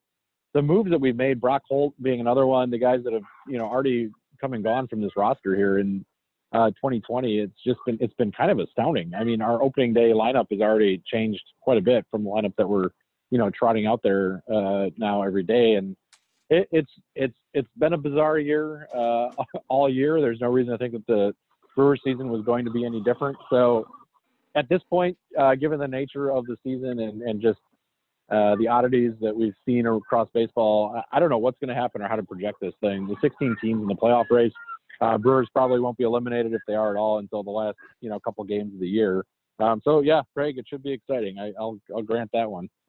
the 0.54 0.62
moves 0.62 0.90
that 0.90 1.00
we've 1.00 1.16
made, 1.16 1.40
Brock 1.40 1.62
Holt 1.68 1.94
being 2.00 2.20
another 2.20 2.46
one, 2.46 2.70
the 2.70 2.78
guys 2.78 3.00
that 3.04 3.12
have 3.12 3.22
you 3.46 3.58
know 3.58 3.66
already 3.66 4.10
come 4.40 4.54
and 4.54 4.64
gone 4.64 4.88
from 4.88 5.02
this 5.02 5.10
roster 5.16 5.54
here 5.54 5.78
in 5.78 6.04
uh, 6.52 6.68
2020, 6.70 7.40
it's 7.40 7.52
just 7.66 7.80
been 7.84 7.98
it's 8.00 8.14
been 8.14 8.32
kind 8.32 8.50
of 8.50 8.58
astounding. 8.58 9.12
I 9.14 9.24
mean, 9.24 9.42
our 9.42 9.62
opening 9.62 9.92
day 9.92 10.12
lineup 10.12 10.46
has 10.50 10.60
already 10.60 11.02
changed 11.06 11.42
quite 11.60 11.78
a 11.78 11.82
bit 11.82 12.06
from 12.10 12.24
the 12.24 12.30
lineup 12.30 12.54
that 12.56 12.68
we're 12.68 12.90
you 13.30 13.38
know 13.38 13.50
trotting 13.50 13.86
out 13.86 14.00
there 14.02 14.42
uh, 14.50 14.86
now 14.96 15.22
every 15.22 15.42
day, 15.42 15.74
and 15.74 15.96
it, 16.48 16.68
it's 16.70 16.90
it's 17.14 17.36
it's 17.52 17.68
been 17.76 17.92
a 17.92 17.98
bizarre 17.98 18.38
year 18.38 18.88
uh, 18.94 19.30
all 19.68 19.90
year. 19.90 20.20
There's 20.20 20.40
no 20.40 20.48
reason 20.48 20.72
to 20.72 20.78
think 20.78 20.92
that 20.92 21.06
the 21.06 21.34
Brewer 21.76 21.98
season 22.02 22.28
was 22.28 22.44
going 22.44 22.64
to 22.64 22.70
be 22.70 22.84
any 22.84 23.00
different. 23.02 23.36
So 23.50 23.86
at 24.54 24.68
this 24.68 24.82
point, 24.88 25.16
uh, 25.38 25.54
given 25.54 25.78
the 25.78 25.88
nature 25.88 26.30
of 26.30 26.46
the 26.46 26.56
season 26.62 27.00
and, 27.00 27.22
and 27.22 27.40
just 27.40 27.60
uh, 28.30 28.56
the 28.56 28.68
oddities 28.68 29.12
that 29.20 29.34
we've 29.34 29.54
seen 29.64 29.86
across 29.86 30.28
baseball, 30.34 30.94
I, 30.96 31.16
I 31.16 31.20
don't 31.20 31.30
know 31.30 31.38
what's 31.38 31.58
going 31.58 31.68
to 31.68 31.74
happen 31.74 32.02
or 32.02 32.08
how 32.08 32.16
to 32.16 32.22
project 32.22 32.58
this 32.60 32.74
thing. 32.80 33.06
The 33.06 33.16
16 33.20 33.56
teams 33.60 33.80
in 33.80 33.86
the 33.86 33.94
playoff 33.94 34.26
race, 34.30 34.52
uh, 35.00 35.16
Brewers 35.16 35.48
probably 35.52 35.80
won't 35.80 35.96
be 35.96 36.04
eliminated 36.04 36.52
if 36.52 36.60
they 36.66 36.74
are 36.74 36.90
at 36.94 36.98
all 36.98 37.18
until 37.18 37.42
the 37.42 37.50
last 37.50 37.76
you 38.00 38.10
know 38.10 38.18
couple 38.20 38.44
games 38.44 38.74
of 38.74 38.80
the 38.80 38.88
year. 38.88 39.24
Um, 39.60 39.80
so 39.84 40.00
yeah, 40.00 40.22
Craig, 40.34 40.58
it 40.58 40.66
should 40.68 40.82
be 40.82 40.92
exciting. 40.92 41.38
I, 41.38 41.52
will 41.58 41.78
I'll 41.94 42.02
grant 42.02 42.30
that 42.32 42.50
one. 42.50 42.68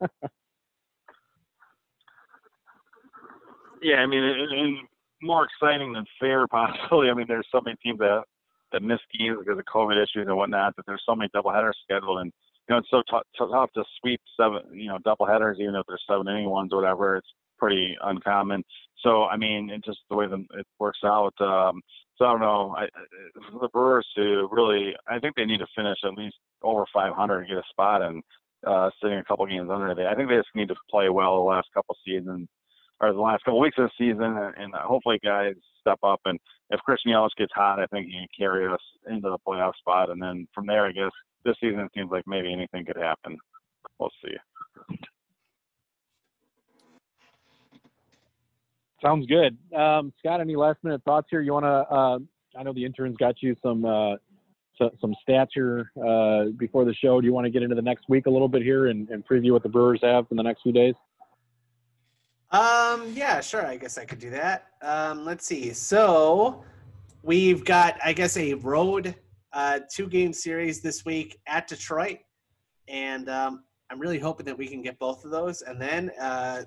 yeah, 3.82 3.96
I 3.96 4.06
mean, 4.06 4.22
and, 4.22 4.52
and 4.52 4.78
more 5.22 5.46
exciting 5.46 5.92
than 5.92 6.04
fair, 6.18 6.46
possibly. 6.50 7.10
I 7.10 7.14
mean, 7.14 7.26
there's 7.28 7.46
so 7.52 7.60
many 7.64 7.76
teams 7.82 7.98
that 7.98 8.24
that 8.72 8.82
miss 8.82 9.00
games 9.18 9.38
because 9.38 9.58
of 9.58 9.64
COVID 9.64 9.96
issues 9.96 10.26
and 10.26 10.36
whatnot. 10.36 10.76
That 10.76 10.86
there's 10.86 11.02
so 11.06 11.14
many 11.14 11.30
doubleheaders 11.34 11.72
scheduled, 11.84 12.20
and 12.20 12.32
you 12.68 12.74
know 12.74 12.78
it's 12.78 12.90
so 12.90 13.02
t- 13.10 13.28
tough 13.38 13.70
to 13.74 13.84
sweep 14.00 14.20
seven, 14.38 14.60
you 14.72 14.88
know, 14.88 14.98
doubleheaders, 14.98 15.60
even 15.60 15.74
if 15.74 15.86
there's 15.88 16.04
seven 16.08 16.28
inning 16.28 16.50
ones 16.50 16.72
or 16.72 16.80
whatever. 16.80 17.16
It's 17.16 17.28
pretty 17.58 17.96
uncommon. 18.02 18.64
So 19.02 19.24
I 19.24 19.36
mean, 19.36 19.70
it's 19.70 19.86
just 19.86 20.00
the 20.08 20.16
way 20.16 20.26
that 20.26 20.44
it 20.58 20.66
works 20.78 21.00
out. 21.04 21.34
Um, 21.40 21.80
so 22.16 22.26
I 22.26 22.32
don't 22.32 22.40
know. 22.40 22.74
I, 22.76 22.86
the 23.60 23.68
Brewers 23.72 24.06
to 24.16 24.48
really, 24.52 24.94
I 25.08 25.18
think 25.18 25.36
they 25.36 25.46
need 25.46 25.58
to 25.58 25.66
finish 25.74 25.98
at 26.04 26.12
least 26.12 26.36
over 26.62 26.84
500 26.92 27.40
to 27.40 27.48
get 27.48 27.56
a 27.56 27.62
spot 27.70 28.02
in 28.02 28.22
uh, 28.66 28.90
sitting 29.02 29.18
a 29.18 29.24
couple 29.24 29.46
games 29.46 29.70
under. 29.72 29.94
They, 29.94 30.06
I 30.06 30.14
think 30.14 30.28
they 30.28 30.36
just 30.36 30.48
need 30.54 30.68
to 30.68 30.74
play 30.90 31.08
well 31.08 31.36
the 31.36 31.48
last 31.48 31.68
couple 31.72 31.96
seasons 32.04 32.48
or 33.00 33.12
the 33.12 33.20
last 33.20 33.44
couple 33.44 33.60
weeks 33.60 33.78
of 33.78 33.88
the 33.88 33.90
season, 33.96 34.36
and, 34.36 34.54
and 34.56 34.74
hopefully 34.74 35.18
guys 35.24 35.54
step 35.80 35.98
up. 36.02 36.20
And 36.26 36.38
if 36.70 36.80
Christian 36.80 37.12
Yelich 37.12 37.30
gets 37.36 37.52
hot, 37.54 37.80
I 37.80 37.86
think 37.86 38.06
he 38.06 38.12
can 38.12 38.26
carry 38.36 38.66
us 38.66 38.80
into 39.08 39.28
the 39.28 39.38
playoff 39.46 39.74
spot. 39.76 40.10
And 40.10 40.22
then 40.22 40.46
from 40.54 40.66
there, 40.66 40.86
I 40.86 40.92
guess 40.92 41.10
this 41.44 41.56
season 41.60 41.80
it 41.80 41.90
seems 41.94 42.10
like 42.10 42.24
maybe 42.26 42.52
anything 42.52 42.84
could 42.84 42.96
happen. 42.96 43.36
We'll 43.98 44.10
see. 44.24 44.34
Sounds 49.02 49.26
good. 49.26 49.56
Um, 49.74 50.12
Scott, 50.18 50.40
any 50.40 50.56
last 50.56 50.78
minute 50.82 51.02
thoughts 51.04 51.28
here? 51.30 51.40
You 51.40 51.54
want 51.54 51.64
to? 51.64 51.94
Uh, 51.94 52.18
I 52.58 52.62
know 52.62 52.72
the 52.72 52.84
interns 52.84 53.16
got 53.16 53.42
you 53.42 53.56
some 53.62 53.84
uh, 53.84 54.16
so, 54.76 54.90
some 55.00 55.14
stats 55.26 55.48
here 55.54 55.90
uh, 56.06 56.50
before 56.58 56.84
the 56.84 56.94
show. 56.94 57.20
Do 57.20 57.26
you 57.26 57.32
want 57.32 57.46
to 57.46 57.50
get 57.50 57.62
into 57.62 57.74
the 57.74 57.82
next 57.82 58.08
week 58.08 58.26
a 58.26 58.30
little 58.30 58.48
bit 58.48 58.62
here 58.62 58.88
and, 58.88 59.08
and 59.08 59.26
preview 59.26 59.52
what 59.52 59.62
the 59.62 59.68
Brewers 59.68 60.00
have 60.02 60.26
in 60.30 60.36
the 60.36 60.42
next 60.42 60.62
few 60.62 60.72
days? 60.72 60.94
Um, 62.52 63.12
yeah, 63.14 63.40
sure. 63.40 63.64
I 63.64 63.76
guess 63.76 63.96
I 63.96 64.04
could 64.04 64.18
do 64.18 64.30
that. 64.30 64.66
Um, 64.82 65.24
let's 65.24 65.46
see. 65.46 65.72
So 65.72 66.64
we've 67.22 67.64
got, 67.64 67.96
I 68.04 68.12
guess, 68.12 68.36
a 68.36 68.54
road 68.54 69.14
uh, 69.52 69.80
two 69.92 70.08
game 70.08 70.32
series 70.32 70.80
this 70.80 71.04
week 71.04 71.38
at 71.46 71.68
Detroit. 71.68 72.18
And 72.88 73.28
um, 73.28 73.64
I'm 73.90 74.00
really 74.00 74.18
hoping 74.18 74.46
that 74.46 74.58
we 74.58 74.66
can 74.66 74.82
get 74.82 74.98
both 74.98 75.24
of 75.24 75.30
those. 75.30 75.62
And 75.62 75.80
then 75.80 76.10
uh, 76.20 76.62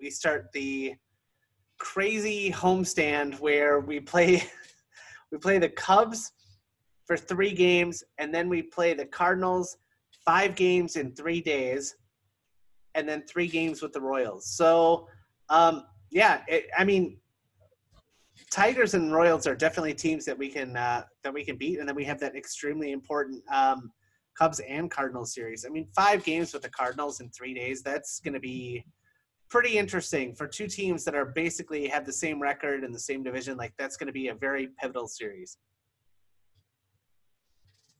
we 0.00 0.10
start 0.10 0.48
the 0.52 0.94
crazy 1.78 2.50
homestand 2.50 3.40
where 3.40 3.80
we 3.80 4.00
play 4.00 4.44
we 5.32 5.38
play 5.38 5.58
the 5.58 5.68
Cubs 5.68 6.32
for 7.06 7.16
three 7.16 7.52
games, 7.52 8.02
and 8.18 8.34
then 8.34 8.48
we 8.48 8.62
play 8.62 8.94
the 8.94 9.04
Cardinals 9.04 9.76
five 10.24 10.54
games 10.54 10.96
in 10.96 11.14
three 11.14 11.40
days, 11.40 11.96
and 12.94 13.08
then 13.08 13.24
three 13.28 13.48
games 13.48 13.82
with 13.82 13.92
the 13.92 14.00
Royals. 14.00 14.46
So, 14.46 15.08
um, 15.54 15.84
yeah, 16.10 16.42
it, 16.48 16.66
I 16.76 16.84
mean, 16.84 17.18
Tigers 18.50 18.94
and 18.94 19.12
Royals 19.12 19.46
are 19.46 19.54
definitely 19.54 19.94
teams 19.94 20.24
that 20.24 20.36
we 20.36 20.48
can 20.48 20.76
uh, 20.76 21.04
that 21.22 21.32
we 21.32 21.44
can 21.44 21.56
beat, 21.56 21.78
and 21.78 21.88
then 21.88 21.94
we 21.94 22.04
have 22.04 22.18
that 22.20 22.34
extremely 22.34 22.90
important 22.92 23.42
um, 23.52 23.90
Cubs 24.36 24.60
and 24.60 24.90
Cardinals 24.90 25.32
series. 25.32 25.64
I 25.64 25.68
mean, 25.68 25.86
five 25.94 26.24
games 26.24 26.52
with 26.52 26.62
the 26.62 26.68
Cardinals 26.68 27.20
in 27.20 27.30
three 27.30 27.54
days. 27.54 27.82
That's 27.82 28.20
going 28.20 28.34
to 28.34 28.40
be 28.40 28.84
pretty 29.48 29.78
interesting 29.78 30.34
for 30.34 30.48
two 30.48 30.66
teams 30.66 31.04
that 31.04 31.14
are 31.14 31.26
basically 31.26 31.86
have 31.86 32.04
the 32.04 32.12
same 32.12 32.42
record 32.42 32.82
in 32.82 32.90
the 32.90 32.98
same 32.98 33.22
division. 33.22 33.56
Like 33.56 33.72
that's 33.78 33.96
going 33.96 34.08
to 34.08 34.12
be 34.12 34.28
a 34.28 34.34
very 34.34 34.70
pivotal 34.80 35.06
series. 35.06 35.58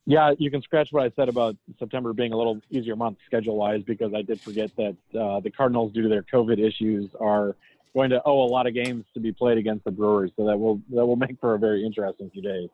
Yeah, 0.07 0.33
you 0.37 0.51
can 0.51 0.61
scratch 0.61 0.89
what 0.91 1.03
I 1.03 1.11
said 1.15 1.29
about 1.29 1.55
September 1.79 2.13
being 2.13 2.31
a 2.31 2.37
little 2.37 2.61
easier 2.69 2.95
month 2.95 3.17
schedule 3.25 3.57
wise 3.57 3.81
because 3.83 4.13
I 4.13 4.21
did 4.21 4.39
forget 4.39 4.69
that 4.77 4.95
uh, 5.19 5.39
the 5.39 5.49
Cardinals, 5.49 5.93
due 5.93 6.03
to 6.03 6.09
their 6.09 6.23
COVID 6.23 6.59
issues, 6.59 7.09
are 7.19 7.55
going 7.95 8.11
to 8.11 8.21
owe 8.23 8.43
a 8.43 8.45
lot 8.45 8.67
of 8.67 8.75
games 8.75 9.05
to 9.15 9.19
be 9.19 9.31
played 9.31 9.57
against 9.57 9.83
the 9.83 9.91
Brewers. 9.91 10.31
So 10.35 10.45
that 10.45 10.57
will 10.57 10.79
that 10.91 11.05
will 11.05 11.15
make 11.15 11.39
for 11.39 11.55
a 11.55 11.59
very 11.59 11.83
interesting 11.83 12.29
few 12.29 12.43
days. 12.43 12.69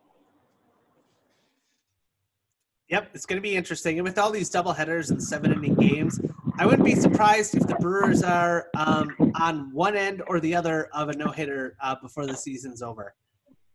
Yep, 2.89 3.11
it's 3.13 3.25
going 3.25 3.37
to 3.37 3.41
be 3.41 3.55
interesting. 3.55 3.97
And 3.97 4.03
with 4.05 4.19
all 4.19 4.31
these 4.31 4.49
double 4.49 4.73
headers 4.73 5.11
and 5.11 5.23
seven 5.23 5.53
inning 5.53 5.75
games, 5.75 6.19
I 6.59 6.65
wouldn't 6.65 6.83
be 6.83 6.95
surprised 6.95 7.55
if 7.55 7.65
the 7.65 7.75
Brewers 7.75 8.21
are 8.21 8.67
um, 8.75 9.15
on 9.35 9.71
one 9.71 9.95
end 9.95 10.21
or 10.27 10.41
the 10.41 10.53
other 10.53 10.89
of 10.93 11.07
a 11.07 11.13
no 11.13 11.31
hitter 11.31 11.77
uh, 11.81 11.95
before 12.01 12.25
the 12.25 12.35
season's 12.35 12.81
over. 12.81 13.13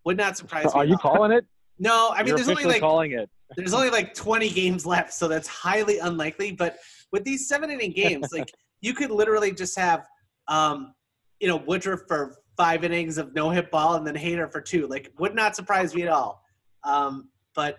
Would 0.04 0.18
not 0.18 0.36
surprise 0.36 0.66
me. 0.66 0.72
Are 0.74 0.84
you 0.84 0.98
calling 0.98 1.32
it? 1.32 1.46
No, 1.78 2.10
I 2.12 2.18
mean 2.18 2.28
You're 2.28 2.36
there's 2.36 2.48
only 2.48 2.64
like 2.64 2.80
calling 2.80 3.12
it. 3.12 3.28
there's 3.56 3.74
only 3.74 3.90
like 3.90 4.14
20 4.14 4.50
games 4.50 4.86
left, 4.86 5.12
so 5.12 5.28
that's 5.28 5.48
highly 5.48 5.98
unlikely. 5.98 6.52
But 6.52 6.78
with 7.12 7.24
these 7.24 7.48
seven 7.48 7.70
inning 7.70 7.92
games, 7.92 8.28
like 8.32 8.50
you 8.80 8.94
could 8.94 9.10
literally 9.10 9.52
just 9.52 9.78
have, 9.78 10.06
um, 10.48 10.94
you 11.40 11.48
know, 11.48 11.56
Woodruff 11.56 12.00
for 12.08 12.36
five 12.56 12.84
innings 12.84 13.18
of 13.18 13.34
no 13.34 13.50
hit 13.50 13.70
ball 13.70 13.96
and 13.96 14.06
then 14.06 14.14
Hader 14.14 14.50
for 14.50 14.60
two. 14.60 14.86
Like, 14.86 15.12
would 15.18 15.34
not 15.34 15.54
surprise 15.54 15.94
me 15.94 16.02
at 16.02 16.08
all. 16.08 16.42
Um, 16.84 17.28
but 17.54 17.78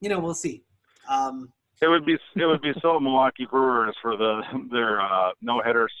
you 0.00 0.08
know, 0.08 0.18
we'll 0.18 0.34
see. 0.34 0.64
Um, 1.08 1.52
it 1.80 1.88
would 1.88 2.04
be 2.04 2.14
it 2.34 2.46
would 2.46 2.62
be 2.62 2.72
so 2.80 2.98
Milwaukee 3.00 3.46
Brewers 3.50 3.94
for 4.02 4.16
the 4.16 4.42
their 4.70 5.00
uh, 5.00 5.30
no 5.42 5.60
hitters 5.62 5.92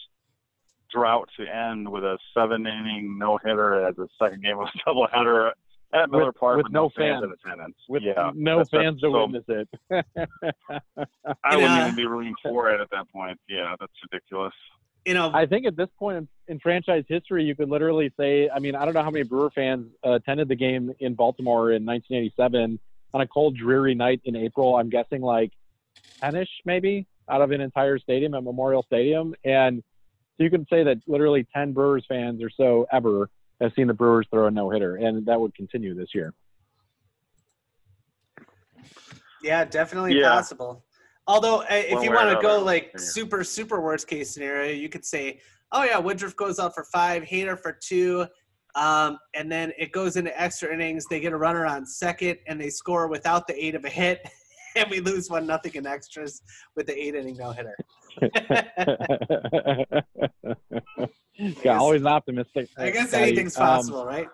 drought 0.92 1.28
to 1.36 1.44
end 1.44 1.90
with 1.90 2.04
a 2.04 2.16
seven 2.32 2.66
inning 2.66 3.18
no 3.18 3.38
hitter 3.44 3.86
as 3.86 3.98
a 3.98 4.06
second 4.18 4.42
game 4.42 4.58
of 4.58 4.66
a 4.66 4.78
double 4.84 5.06
header 5.12 5.52
at 5.94 6.10
Miller 6.10 6.26
with, 6.26 6.36
Park 6.36 6.56
with, 6.58 6.64
with 6.64 6.72
no 6.72 6.88
fans, 6.90 7.22
fans 7.22 7.24
in 7.24 7.50
attendance. 7.52 7.76
With 7.88 8.02
yeah, 8.02 8.30
no 8.34 8.64
fans 8.64 9.00
to 9.00 9.10
so, 9.10 9.26
witness 9.26 9.44
it. 9.48 9.68
I 11.44 11.56
wouldn't 11.56 11.72
Yeah. 11.74 11.82
even 11.84 11.96
be 11.96 12.06
rooting 12.06 12.34
for 12.42 12.70
it 12.70 12.80
at 12.80 12.90
that 12.90 13.10
point. 13.12 13.38
Yeah, 13.48 13.74
that's 13.78 13.92
ridiculous. 14.10 14.54
you 15.04 15.14
know, 15.14 15.30
I 15.32 15.46
think 15.46 15.66
at 15.66 15.76
this 15.76 15.88
point 15.98 16.16
in, 16.18 16.28
in 16.48 16.58
franchise 16.60 17.04
history, 17.08 17.44
you 17.44 17.54
could 17.54 17.68
literally 17.68 18.12
say, 18.18 18.48
I 18.50 18.58
mean, 18.58 18.74
I 18.74 18.84
don't 18.84 18.94
know 18.94 19.02
how 19.02 19.10
many 19.10 19.24
Brewer 19.24 19.50
fans 19.54 19.86
uh, 20.04 20.12
attended 20.12 20.48
the 20.48 20.56
game 20.56 20.92
in 20.98 21.14
Baltimore 21.14 21.70
in 21.72 21.84
1987 21.86 22.78
on 23.14 23.20
a 23.20 23.26
cold, 23.26 23.56
dreary 23.56 23.94
night 23.94 24.20
in 24.24 24.34
April. 24.36 24.76
I'm 24.76 24.90
guessing 24.90 25.22
like 25.22 25.52
10ish 26.22 26.48
maybe 26.64 27.06
out 27.30 27.40
of 27.40 27.50
an 27.52 27.60
entire 27.60 27.98
stadium 27.98 28.34
at 28.34 28.42
Memorial 28.42 28.82
Stadium. 28.82 29.34
And 29.44 29.82
so 30.36 30.44
you 30.44 30.50
could 30.50 30.66
say 30.68 30.82
that 30.84 30.98
literally 31.06 31.46
10 31.54 31.72
Brewers 31.72 32.04
fans 32.08 32.42
or 32.42 32.50
so 32.50 32.86
ever 32.92 33.30
have 33.60 33.72
seen 33.74 33.86
the 33.86 33.94
Brewers 33.94 34.26
throw 34.30 34.46
a 34.46 34.50
no 34.50 34.70
hitter, 34.70 34.96
and 34.96 35.24
that 35.26 35.40
would 35.40 35.54
continue 35.54 35.94
this 35.94 36.14
year. 36.14 36.34
Yeah, 39.42 39.64
definitely 39.64 40.18
Yeah. 40.18 40.30
possible. 40.30 40.84
Although, 41.26 41.62
uh, 41.62 41.66
if 41.70 41.94
One 41.94 42.04
you 42.04 42.12
want 42.12 42.30
to 42.30 42.40
go 42.40 42.62
like 42.62 42.90
Yeah. 42.92 42.98
super, 42.98 43.42
super 43.42 43.80
worst 43.80 44.06
case 44.06 44.32
scenario, 44.32 44.72
you 44.72 44.88
could 44.88 45.04
say, 45.04 45.40
oh, 45.72 45.82
yeah, 45.82 45.98
Woodruff 45.98 46.36
goes 46.36 46.58
out 46.58 46.74
for 46.74 46.84
five, 46.84 47.24
Hader 47.24 47.58
for 47.60 47.72
two, 47.72 48.26
um, 48.76 49.18
and 49.34 49.50
then 49.50 49.72
it 49.78 49.90
goes 49.92 50.16
into 50.16 50.38
extra 50.40 50.72
innings. 50.72 51.06
They 51.06 51.18
get 51.20 51.32
a 51.32 51.36
runner 51.36 51.66
on 51.66 51.86
second, 51.86 52.38
and 52.46 52.60
they 52.60 52.70
score 52.70 53.08
without 53.08 53.46
the 53.46 53.64
eight 53.64 53.74
of 53.74 53.84
a 53.84 53.88
hit, 53.88 54.20
and 54.76 54.88
we 54.90 55.00
lose 55.00 55.28
one 55.28 55.46
nothing 55.46 55.74
in 55.74 55.86
extras 55.86 56.42
with 56.76 56.86
the 56.86 56.96
eight 56.96 57.14
inning 57.14 57.36
no 57.36 57.50
hitter. 57.50 57.76
yeah, 61.64 61.78
always 61.78 62.04
optimistic. 62.04 62.68
I 62.76 62.90
guess 62.90 63.12
anything's 63.12 63.56
Um, 63.56 63.66
possible, 63.66 64.06
right? 64.06 64.28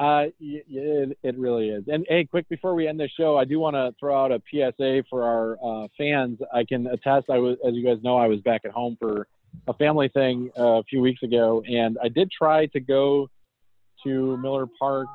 Uh, 0.00 0.26
it, 0.40 1.16
it 1.22 1.38
really 1.38 1.68
is. 1.68 1.84
And 1.86 2.04
hey, 2.08 2.24
quick 2.24 2.48
before 2.48 2.74
we 2.74 2.88
end 2.88 2.98
the 2.98 3.08
show, 3.08 3.36
I 3.36 3.44
do 3.44 3.60
want 3.60 3.74
to 3.74 3.94
throw 3.98 4.24
out 4.24 4.32
a 4.32 4.42
PSA 4.50 5.04
for 5.08 5.22
our 5.22 5.56
uh, 5.64 5.88
fans. 5.96 6.38
I 6.52 6.64
can 6.64 6.86
attest. 6.88 7.30
I 7.30 7.38
was, 7.38 7.56
as 7.66 7.74
you 7.74 7.84
guys 7.84 8.02
know, 8.02 8.16
I 8.16 8.26
was 8.26 8.40
back 8.40 8.62
at 8.64 8.72
home 8.72 8.96
for 9.00 9.28
a 9.68 9.74
family 9.74 10.08
thing 10.08 10.50
uh, 10.58 10.78
a 10.78 10.82
few 10.84 11.00
weeks 11.00 11.22
ago, 11.22 11.62
and 11.68 11.96
I 12.02 12.08
did 12.08 12.30
try 12.30 12.66
to 12.66 12.80
go 12.80 13.28
to 14.02 14.36
Miller 14.38 14.66
Park 14.78 15.06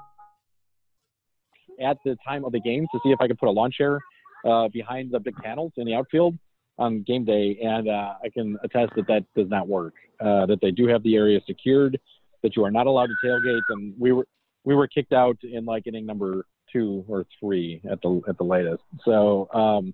at 1.81 1.97
the 2.05 2.17
time 2.25 2.45
of 2.45 2.51
the 2.51 2.59
game 2.59 2.87
to 2.93 2.99
see 3.03 3.11
if 3.11 3.19
I 3.21 3.27
could 3.27 3.37
put 3.37 3.49
a 3.49 3.51
lawn 3.51 3.71
chair 3.71 3.99
uh, 4.45 4.69
behind 4.69 5.11
the 5.11 5.19
big 5.19 5.35
panels 5.35 5.73
in 5.77 5.85
the 5.85 5.95
outfield 5.95 6.37
on 6.79 7.03
game 7.03 7.25
day, 7.25 7.59
and 7.61 7.87
uh, 7.87 8.13
I 8.23 8.29
can 8.33 8.57
attest 8.63 8.93
that 8.95 9.05
that 9.07 9.25
does 9.35 9.49
not 9.49 9.67
work. 9.67 9.93
Uh, 10.19 10.45
that 10.47 10.59
they 10.61 10.71
do 10.71 10.87
have 10.87 11.03
the 11.03 11.15
area 11.15 11.39
secured, 11.45 11.99
that 12.41 12.55
you 12.55 12.63
are 12.65 12.71
not 12.71 12.87
allowed 12.87 13.07
to 13.07 13.15
tailgate, 13.27 13.61
and 13.69 13.93
we 13.99 14.11
were 14.11 14.27
we 14.63 14.73
were 14.73 14.87
kicked 14.87 15.13
out 15.13 15.37
in 15.43 15.65
like 15.65 15.85
inning 15.87 16.05
number 16.05 16.45
two 16.71 17.05
or 17.07 17.25
three 17.39 17.81
at 17.89 18.01
the 18.01 18.21
at 18.27 18.37
the 18.37 18.43
latest. 18.43 18.83
So 19.05 19.49
um, 19.53 19.93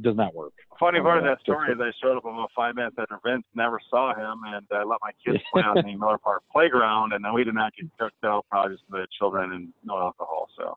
does 0.00 0.16
not 0.16 0.34
work. 0.34 0.52
Funny 0.78 1.00
part 1.00 1.18
of 1.18 1.24
Uh, 1.24 1.28
that 1.30 1.40
story 1.40 1.72
is 1.72 1.78
I 1.80 1.90
showed 2.00 2.16
up 2.16 2.24
on 2.24 2.34
about 2.34 2.50
five 2.54 2.76
minutes 2.76 2.96
after 2.98 3.18
Vince, 3.24 3.44
never 3.54 3.80
saw 3.90 4.14
him, 4.14 4.40
and 4.46 4.64
I 4.70 4.84
let 4.84 4.98
my 5.02 5.10
kids 5.24 5.42
play 5.52 5.62
on 5.62 5.76
the 5.76 5.96
Miller 5.98 6.18
Park 6.18 6.42
playground, 6.52 7.12
and 7.12 7.24
then 7.24 7.34
we 7.34 7.42
did 7.42 7.54
not 7.54 7.72
get 7.74 7.90
kicked 7.98 8.24
out, 8.24 8.46
probably 8.48 8.76
just 8.76 8.84
the 8.90 9.06
children 9.18 9.52
and 9.52 9.68
no 9.84 9.98
alcohol. 9.98 10.48
So 10.56 10.76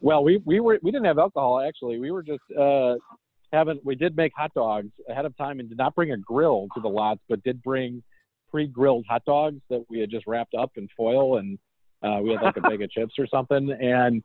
Well, 0.00 0.24
we 0.24 0.42
we 0.44 0.60
were 0.60 0.78
we 0.82 0.90
didn't 0.90 1.06
have 1.06 1.18
alcohol 1.18 1.60
actually. 1.60 1.98
We 1.98 2.10
were 2.10 2.22
just 2.22 2.42
uh, 2.58 2.94
having 3.52 3.80
we 3.84 3.94
did 3.94 4.16
make 4.16 4.32
hot 4.36 4.52
dogs 4.54 4.90
ahead 5.08 5.24
of 5.24 5.36
time 5.36 5.60
and 5.60 5.68
did 5.68 5.78
not 5.78 5.94
bring 5.94 6.12
a 6.12 6.16
grill 6.16 6.68
to 6.74 6.80
the 6.80 6.88
lots, 6.88 7.20
but 7.28 7.42
did 7.42 7.62
bring 7.62 8.02
pre-grilled 8.50 9.04
hot 9.08 9.24
dogs 9.24 9.60
that 9.70 9.84
we 9.90 10.00
had 10.00 10.10
just 10.10 10.26
wrapped 10.26 10.54
up 10.54 10.72
in 10.76 10.88
foil 10.96 11.38
and 11.38 11.58
uh, 12.02 12.20
we 12.22 12.30
had 12.30 12.42
like 12.42 12.56
a 12.56 12.60
bag 12.60 12.82
of 12.82 12.90
chips 12.90 13.14
or 13.18 13.26
something. 13.26 13.70
And 13.70 14.22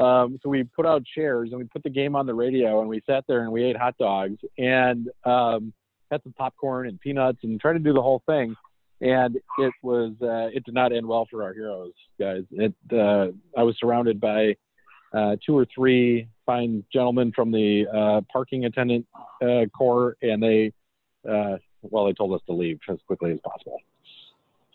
um, 0.00 0.38
so 0.42 0.48
we 0.48 0.64
put 0.64 0.86
out 0.86 1.02
chairs 1.14 1.50
and 1.50 1.58
we 1.58 1.64
put 1.66 1.82
the 1.82 1.90
game 1.90 2.16
on 2.16 2.26
the 2.26 2.34
radio 2.34 2.80
and 2.80 2.88
we 2.88 3.00
sat 3.06 3.24
there 3.28 3.42
and 3.42 3.52
we 3.52 3.64
ate 3.64 3.76
hot 3.76 3.96
dogs 3.98 4.38
and 4.58 5.08
um, 5.24 5.72
had 6.10 6.22
some 6.22 6.32
popcorn 6.32 6.88
and 6.88 7.00
peanuts 7.00 7.38
and 7.42 7.60
tried 7.60 7.74
to 7.74 7.78
do 7.78 7.92
the 7.92 8.02
whole 8.02 8.22
thing. 8.26 8.54
And 9.00 9.36
it 9.58 9.72
was 9.82 10.12
uh, 10.22 10.56
it 10.56 10.64
did 10.64 10.74
not 10.74 10.92
end 10.92 11.06
well 11.06 11.26
for 11.28 11.42
our 11.42 11.52
heroes 11.52 11.92
guys. 12.20 12.42
It 12.52 12.72
uh, 12.92 13.28
i 13.58 13.62
was 13.64 13.74
surrounded 13.80 14.20
by 14.20 14.54
uh, 15.12 15.36
two 15.44 15.56
or 15.56 15.66
three 15.74 16.28
fine 16.46 16.84
gentlemen 16.92 17.32
from 17.32 17.50
the 17.50 17.86
uh, 17.92 18.20
parking 18.32 18.64
attendant 18.64 19.06
uh, 19.42 19.66
corps, 19.76 20.16
and 20.22 20.42
they, 20.42 20.72
uh, 21.28 21.56
well, 21.82 22.06
they 22.06 22.12
told 22.12 22.32
us 22.34 22.40
to 22.46 22.52
leave 22.52 22.78
as 22.88 22.98
quickly 23.06 23.32
as 23.32 23.38
possible. 23.44 23.78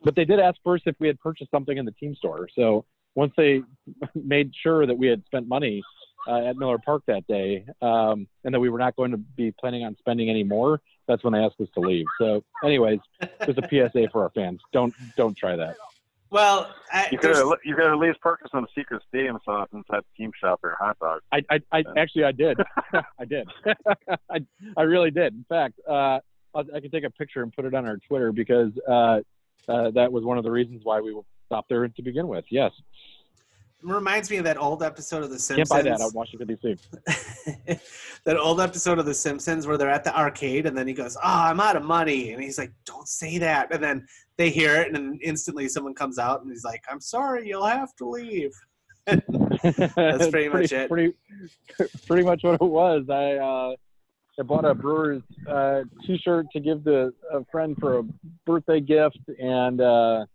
But 0.04 0.16
they 0.16 0.26
did 0.26 0.40
ask 0.40 0.58
first 0.64 0.84
if 0.86 0.96
we 1.00 1.08
had 1.08 1.20
purchased 1.20 1.52
something 1.52 1.78
in 1.78 1.86
the 1.86 1.92
team 1.92 2.16
store. 2.16 2.48
So 2.56 2.86
once 3.16 3.34
they 3.36 3.64
made 4.16 4.52
sure 4.62 4.86
that 4.86 4.98
we 4.98 5.08
had 5.08 5.24
spent 5.26 5.48
money 5.48 5.82
uh, 6.28 6.46
at 6.46 6.58
Miller 6.58 6.78
Park 6.78 7.04
that 7.08 7.26
day, 7.28 7.66
um, 7.82 8.28
and 8.44 8.54
that 8.54 8.60
we 8.60 8.70
were 8.70 8.80
not 8.80 8.96
going 8.96 9.12
to 9.12 9.18
be 9.18 9.52
planning 9.52 9.84
on 9.84 9.96
spending 9.98 10.30
any 10.30 10.44
more. 10.44 10.82
That's 11.08 11.24
when 11.24 11.34
they 11.34 11.40
asked 11.40 11.60
us 11.62 11.70
to 11.76 11.80
leave. 11.80 12.06
So, 12.20 12.44
anyways, 12.64 13.00
just 13.46 13.58
a 13.58 13.68
PSA 13.68 14.10
for 14.12 14.24
our 14.24 14.30
fans: 14.32 14.60
don't 14.74 14.94
don't 15.16 15.38
try 15.38 15.56
that. 15.56 15.78
Well, 16.30 16.73
I, 16.91 17.07
You 17.11 17.17
could 17.17 17.34
there's- 17.34 17.38
have 17.38 17.57
you 17.63 17.75
could 17.75 17.86
at 17.86 17.97
least 17.97 18.19
purchased 18.21 18.51
some 18.51 18.67
secret 18.75 19.01
stadium 19.07 19.38
sauce 19.45 19.69
inside 19.73 20.01
the 20.01 20.17
team 20.23 20.32
shop 20.39 20.59
or 20.63 20.75
hot 20.80 20.97
dog. 20.99 21.21
I, 21.32 21.41
I, 21.49 21.59
I 21.71 21.84
actually 21.97 22.25
I 22.25 22.32
did, 22.34 22.57
I 23.19 23.25
did, 23.25 23.47
I, 24.30 24.39
I 24.75 24.82
really 24.84 25.11
did. 25.11 25.34
In 25.34 25.45
fact, 25.47 25.75
uh, 25.88 26.19
I'll, 26.53 26.65
I 26.75 26.80
can 26.80 26.91
take 26.91 27.03
a 27.05 27.09
picture 27.11 27.43
and 27.43 27.53
put 27.53 27.65
it 27.65 27.73
on 27.73 27.86
our 27.86 27.97
Twitter 27.97 28.32
because 28.32 28.71
uh, 28.88 29.19
uh, 29.69 29.91
that 29.91 30.11
was 30.11 30.23
one 30.23 30.38
of 30.38 30.43
the 30.43 30.51
reasons 30.51 30.82
why 30.84 30.99
we 30.99 31.17
stopped 31.45 31.69
there 31.69 31.88
to 31.88 32.01
begin 32.01 32.28
with. 32.28 32.45
Yes, 32.49 32.71
reminds 33.82 34.30
me 34.30 34.38
of 34.38 34.43
that 34.43 34.57
old 34.57 34.84
episode 34.84 35.23
of 35.23 35.30
The 35.30 35.39
Simpsons. 35.39 35.69
can't 35.69 35.86
buy 35.86 35.89
that 35.89 36.01
out 36.01 36.09
in 36.09 36.13
Washington 36.13 36.47
D.C. 36.47 37.78
that 38.25 38.38
old 38.38 38.59
episode 38.59 38.99
of 38.99 39.05
The 39.05 39.13
Simpsons 39.13 39.65
where 39.67 39.78
they're 39.78 39.89
at 39.89 40.03
the 40.03 40.17
arcade 40.17 40.65
and 40.65 40.78
then 40.78 40.88
he 40.88 40.93
goes, 40.93 41.15
"Oh, 41.17 41.21
I'm 41.23 41.59
out 41.59 41.75
of 41.78 41.84
money," 41.84 42.32
and 42.34 42.41
he's 42.43 42.57
like, 42.57 42.71
"Don't 42.86 43.07
say 43.07 43.38
that." 43.38 43.73
And 43.73 43.82
then 43.84 44.07
they 44.38 44.50
hear 44.50 44.76
it, 44.76 44.88
and 44.88 44.96
then 44.96 45.20
instantly 45.22 45.68
someone 45.68 45.94
comes 45.94 46.20
out 46.20 46.42
and 46.42 46.52
he's 46.52 46.64
like, 46.64 46.84
"I'm 46.90 47.02
sorry, 47.02 47.48
you'll 47.48 47.66
have 47.66 47.96
to 47.98 48.08
leave." 48.08 48.52
That's 49.08 50.28
pretty 50.30 50.50
much 50.50 50.72
it. 50.72 50.90
Pretty, 50.90 51.14
pretty 52.08 52.24
much 52.24 52.44
what 52.44 52.56
it 52.56 52.62
was. 52.62 53.06
I 53.10 53.34
uh, 53.34 53.76
I 54.40 54.44
bought 54.44 54.66
a 54.66 54.76
Brewers 54.76 55.24
uh, 55.50 55.82
T-shirt 56.06 56.48
to 56.54 56.60
give 56.60 56.84
to 56.84 57.12
a 57.32 57.44
friend 57.52 57.76
for 57.80 58.00
a 58.00 58.04
birthday 58.46 58.80
gift, 58.80 59.20
and 59.40 59.82
uh, 59.82 60.26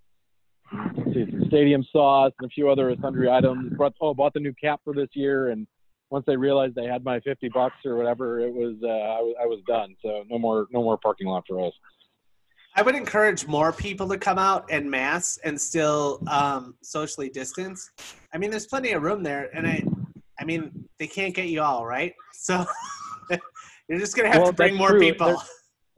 see, 1.13 1.27
some 1.31 1.45
stadium 1.47 1.85
sauce 1.93 2.33
and 2.41 2.51
a 2.51 2.53
few 2.53 2.69
other 2.69 2.95
sundry 3.01 3.31
items. 3.31 3.75
Brought, 3.75 3.95
oh, 4.01 4.15
bought 4.15 4.35
the 4.35 4.41
new 4.41 4.55
cap 4.55 4.81
for 4.83 4.93
this 4.93 5.11
year, 5.13 5.51
and 5.51 5.69
once 6.11 6.25
they 6.27 6.37
realized 6.37 6.75
they 6.75 6.87
had 6.87 7.05
my 7.05 7.21
fifty 7.21 7.49
bucks 7.49 7.77
or 7.85 7.97
whatever, 7.97 8.41
it 8.41 8.53
was 8.53 8.75
uh, 8.83 8.89
I, 8.89 9.21
was 9.21 9.35
I 9.43 9.47
was 9.47 9.61
done. 9.69 9.95
So 10.03 10.25
no 10.29 10.39
more 10.39 10.67
no 10.73 10.83
more 10.83 10.99
parking 10.99 11.29
lot 11.29 11.45
for 11.47 11.65
us. 11.65 11.73
I 12.75 12.83
would 12.83 12.95
encourage 12.95 13.47
more 13.47 13.73
people 13.73 14.09
to 14.09 14.16
come 14.18 14.39
out 14.39 14.64
en 14.70 14.89
mass 14.89 15.39
and 15.45 15.61
still 15.61 16.23
um, 16.29 16.75
socially 16.83 17.29
distance. 17.29 17.91
I 18.33 18.39
mean, 18.39 18.51
there's 18.51 18.66
plenty 18.66 18.93
of 18.93 19.03
room 19.03 19.23
there, 19.23 19.51
and 19.55 19.66
I, 19.66 19.85
I 20.41 20.45
mean, 20.45 20.70
they 20.99 21.07
can't 21.07 21.35
get 21.35 21.49
you 21.49 21.61
all 21.61 21.85
right, 21.87 22.14
so 22.33 22.64
you're 23.89 23.99
just 23.99 24.16
gonna 24.16 24.29
have 24.29 24.39
Well, 24.43 24.51
to 24.53 24.57
bring 24.57 24.75
more 24.75 24.91
true. 24.91 25.01
people. 25.01 25.41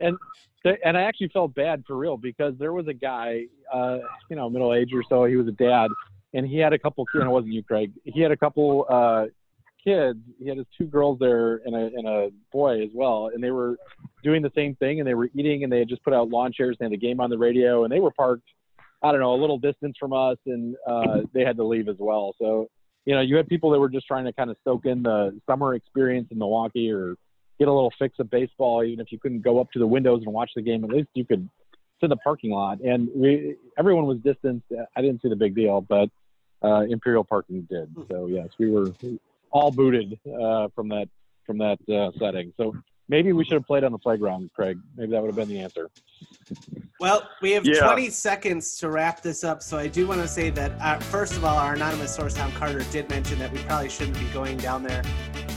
There- 0.00 0.78
and 0.82 0.96
I 0.96 1.02
actually 1.02 1.28
felt 1.28 1.54
bad 1.54 1.84
for 1.86 1.94
real 1.94 2.16
because 2.16 2.54
there 2.58 2.72
was 2.72 2.88
a 2.88 2.94
guy, 2.94 3.44
uh, 3.70 3.98
you 4.30 4.36
know, 4.36 4.48
middle 4.48 4.72
age 4.72 4.94
or 4.94 5.02
so. 5.10 5.24
He 5.26 5.36
was 5.36 5.46
a 5.46 5.52
dad, 5.52 5.90
and 6.32 6.46
he 6.46 6.56
had 6.56 6.72
a 6.72 6.78
couple. 6.78 7.06
And 7.12 7.24
it 7.24 7.28
wasn't 7.28 7.52
you, 7.52 7.62
Craig. 7.62 7.92
He 8.04 8.22
had 8.22 8.30
a 8.32 8.36
couple 8.36 8.86
uh, 8.88 9.26
kids. 9.84 10.18
He 10.40 10.48
had 10.48 10.58
his 10.58 10.66
two 10.76 10.86
girls 10.86 11.18
there 11.18 11.60
and 11.64 11.74
a 11.74 11.90
and 11.94 12.08
a 12.08 12.30
boy 12.52 12.82
as 12.82 12.90
well, 12.94 13.30
and 13.32 13.44
they 13.44 13.50
were 13.50 13.76
doing 14.22 14.42
the 14.42 14.52
same 14.54 14.74
thing. 14.76 14.98
And 15.00 15.06
they 15.06 15.14
were 15.14 15.28
eating, 15.34 15.62
and 15.62 15.72
they 15.72 15.78
had 15.80 15.88
just 15.88 16.02
put 16.02 16.14
out 16.14 16.30
lawn 16.30 16.52
chairs. 16.52 16.76
And 16.80 16.90
they 16.90 16.94
had 16.94 17.02
a 17.02 17.06
game 17.06 17.20
on 17.20 17.30
the 17.30 17.38
radio, 17.38 17.84
and 17.84 17.92
they 17.92 18.00
were 18.00 18.10
parked. 18.10 18.48
I 19.02 19.12
don't 19.12 19.20
know, 19.20 19.34
a 19.34 19.40
little 19.40 19.58
distance 19.58 19.96
from 20.00 20.14
us, 20.14 20.38
and 20.46 20.76
uh, 20.86 21.18
they 21.34 21.42
had 21.42 21.58
to 21.58 21.64
leave 21.64 21.88
as 21.88 21.96
well. 21.98 22.34
So, 22.40 22.70
you 23.04 23.14
know, 23.14 23.20
you 23.20 23.36
had 23.36 23.46
people 23.46 23.68
that 23.72 23.78
were 23.78 23.90
just 23.90 24.06
trying 24.06 24.24
to 24.24 24.32
kind 24.32 24.50
of 24.50 24.56
soak 24.64 24.86
in 24.86 25.02
the 25.02 25.38
summer 25.46 25.74
experience 25.74 26.28
in 26.30 26.38
Milwaukee 26.38 26.90
or 26.90 27.16
get 27.58 27.68
a 27.68 27.72
little 27.72 27.92
fix 27.98 28.18
of 28.18 28.30
baseball, 28.30 28.82
even 28.82 29.00
if 29.00 29.12
you 29.12 29.18
couldn't 29.18 29.42
go 29.42 29.60
up 29.60 29.70
to 29.72 29.78
the 29.78 29.86
windows 29.86 30.22
and 30.24 30.32
watch 30.32 30.52
the 30.56 30.62
game. 30.62 30.84
At 30.84 30.90
least 30.90 31.08
you 31.12 31.26
could 31.26 31.46
sit 32.00 32.04
in 32.04 32.08
the 32.08 32.16
parking 32.16 32.50
lot. 32.50 32.80
And 32.80 33.10
we, 33.14 33.56
everyone 33.78 34.06
was 34.06 34.20
distanced. 34.24 34.64
I 34.96 35.02
didn't 35.02 35.20
see 35.20 35.28
the 35.28 35.36
big 35.36 35.54
deal, 35.54 35.82
but 35.82 36.08
uh, 36.62 36.86
Imperial 36.88 37.24
Parking 37.24 37.68
did. 37.70 37.94
So 38.10 38.26
yes, 38.26 38.48
we 38.58 38.70
were 38.70 38.90
all 39.54 39.70
booted 39.70 40.18
uh, 40.42 40.68
from 40.74 40.88
that 40.90 41.08
from 41.46 41.58
that 41.58 41.78
uh, 41.88 42.10
setting. 42.18 42.52
So 42.56 42.74
maybe 43.08 43.32
we 43.32 43.44
should 43.44 43.54
have 43.54 43.66
played 43.66 43.84
on 43.84 43.92
the 43.92 43.98
playground, 43.98 44.50
Craig. 44.54 44.78
Maybe 44.96 45.12
that 45.12 45.22
would 45.22 45.28
have 45.28 45.36
been 45.36 45.48
the 45.48 45.60
answer. 45.60 45.90
Well, 47.00 47.28
we 47.42 47.52
have 47.52 47.64
Yeah. 47.66 47.80
20 47.80 48.08
seconds 48.10 48.78
to 48.78 48.90
wrap 48.90 49.20
this 49.22 49.44
up, 49.44 49.62
so 49.62 49.76
I 49.78 49.86
do 49.86 50.06
want 50.06 50.20
to 50.22 50.28
say 50.28 50.50
that 50.50 50.72
uh, 50.80 50.98
first 51.04 51.36
of 51.36 51.44
all, 51.44 51.56
our 51.56 51.74
anonymous 51.74 52.14
source 52.14 52.34
Tom 52.34 52.50
Carter 52.52 52.82
did 52.90 53.08
mention 53.10 53.38
that 53.38 53.52
we 53.52 53.58
probably 53.60 53.88
shouldn't 53.90 54.18
be 54.18 54.26
going 54.32 54.56
down 54.56 54.82
there. 54.82 55.02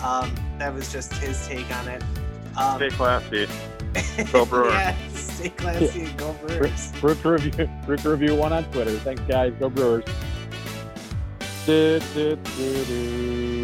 Um, 0.03 0.33
that 0.59 0.73
was 0.73 0.91
just 0.91 1.13
his 1.13 1.45
take 1.47 1.73
on 1.77 1.87
it. 1.87 2.03
Um, 2.57 2.77
Stay 2.77 2.89
classy. 2.89 3.47
Go 4.31 4.45
Brewers. 4.45 4.73
yeah, 4.73 4.95
stay 5.13 5.49
classy 5.49 6.01
and 6.03 6.17
go 6.17 6.33
Brewers. 6.33 6.91
Root 7.01 7.19
to 7.21 7.29
review, 7.31 7.69
root 7.87 8.03
review 8.03 8.35
one 8.35 8.53
on 8.53 8.63
Twitter. 8.65 8.91
Thanks, 8.99 9.21
guys. 9.27 9.53
Go 9.59 9.69
Brewers. 9.69 10.03
Du, 11.65 11.99
du, 12.13 12.35
du, 12.35 12.85
du. 12.85 13.56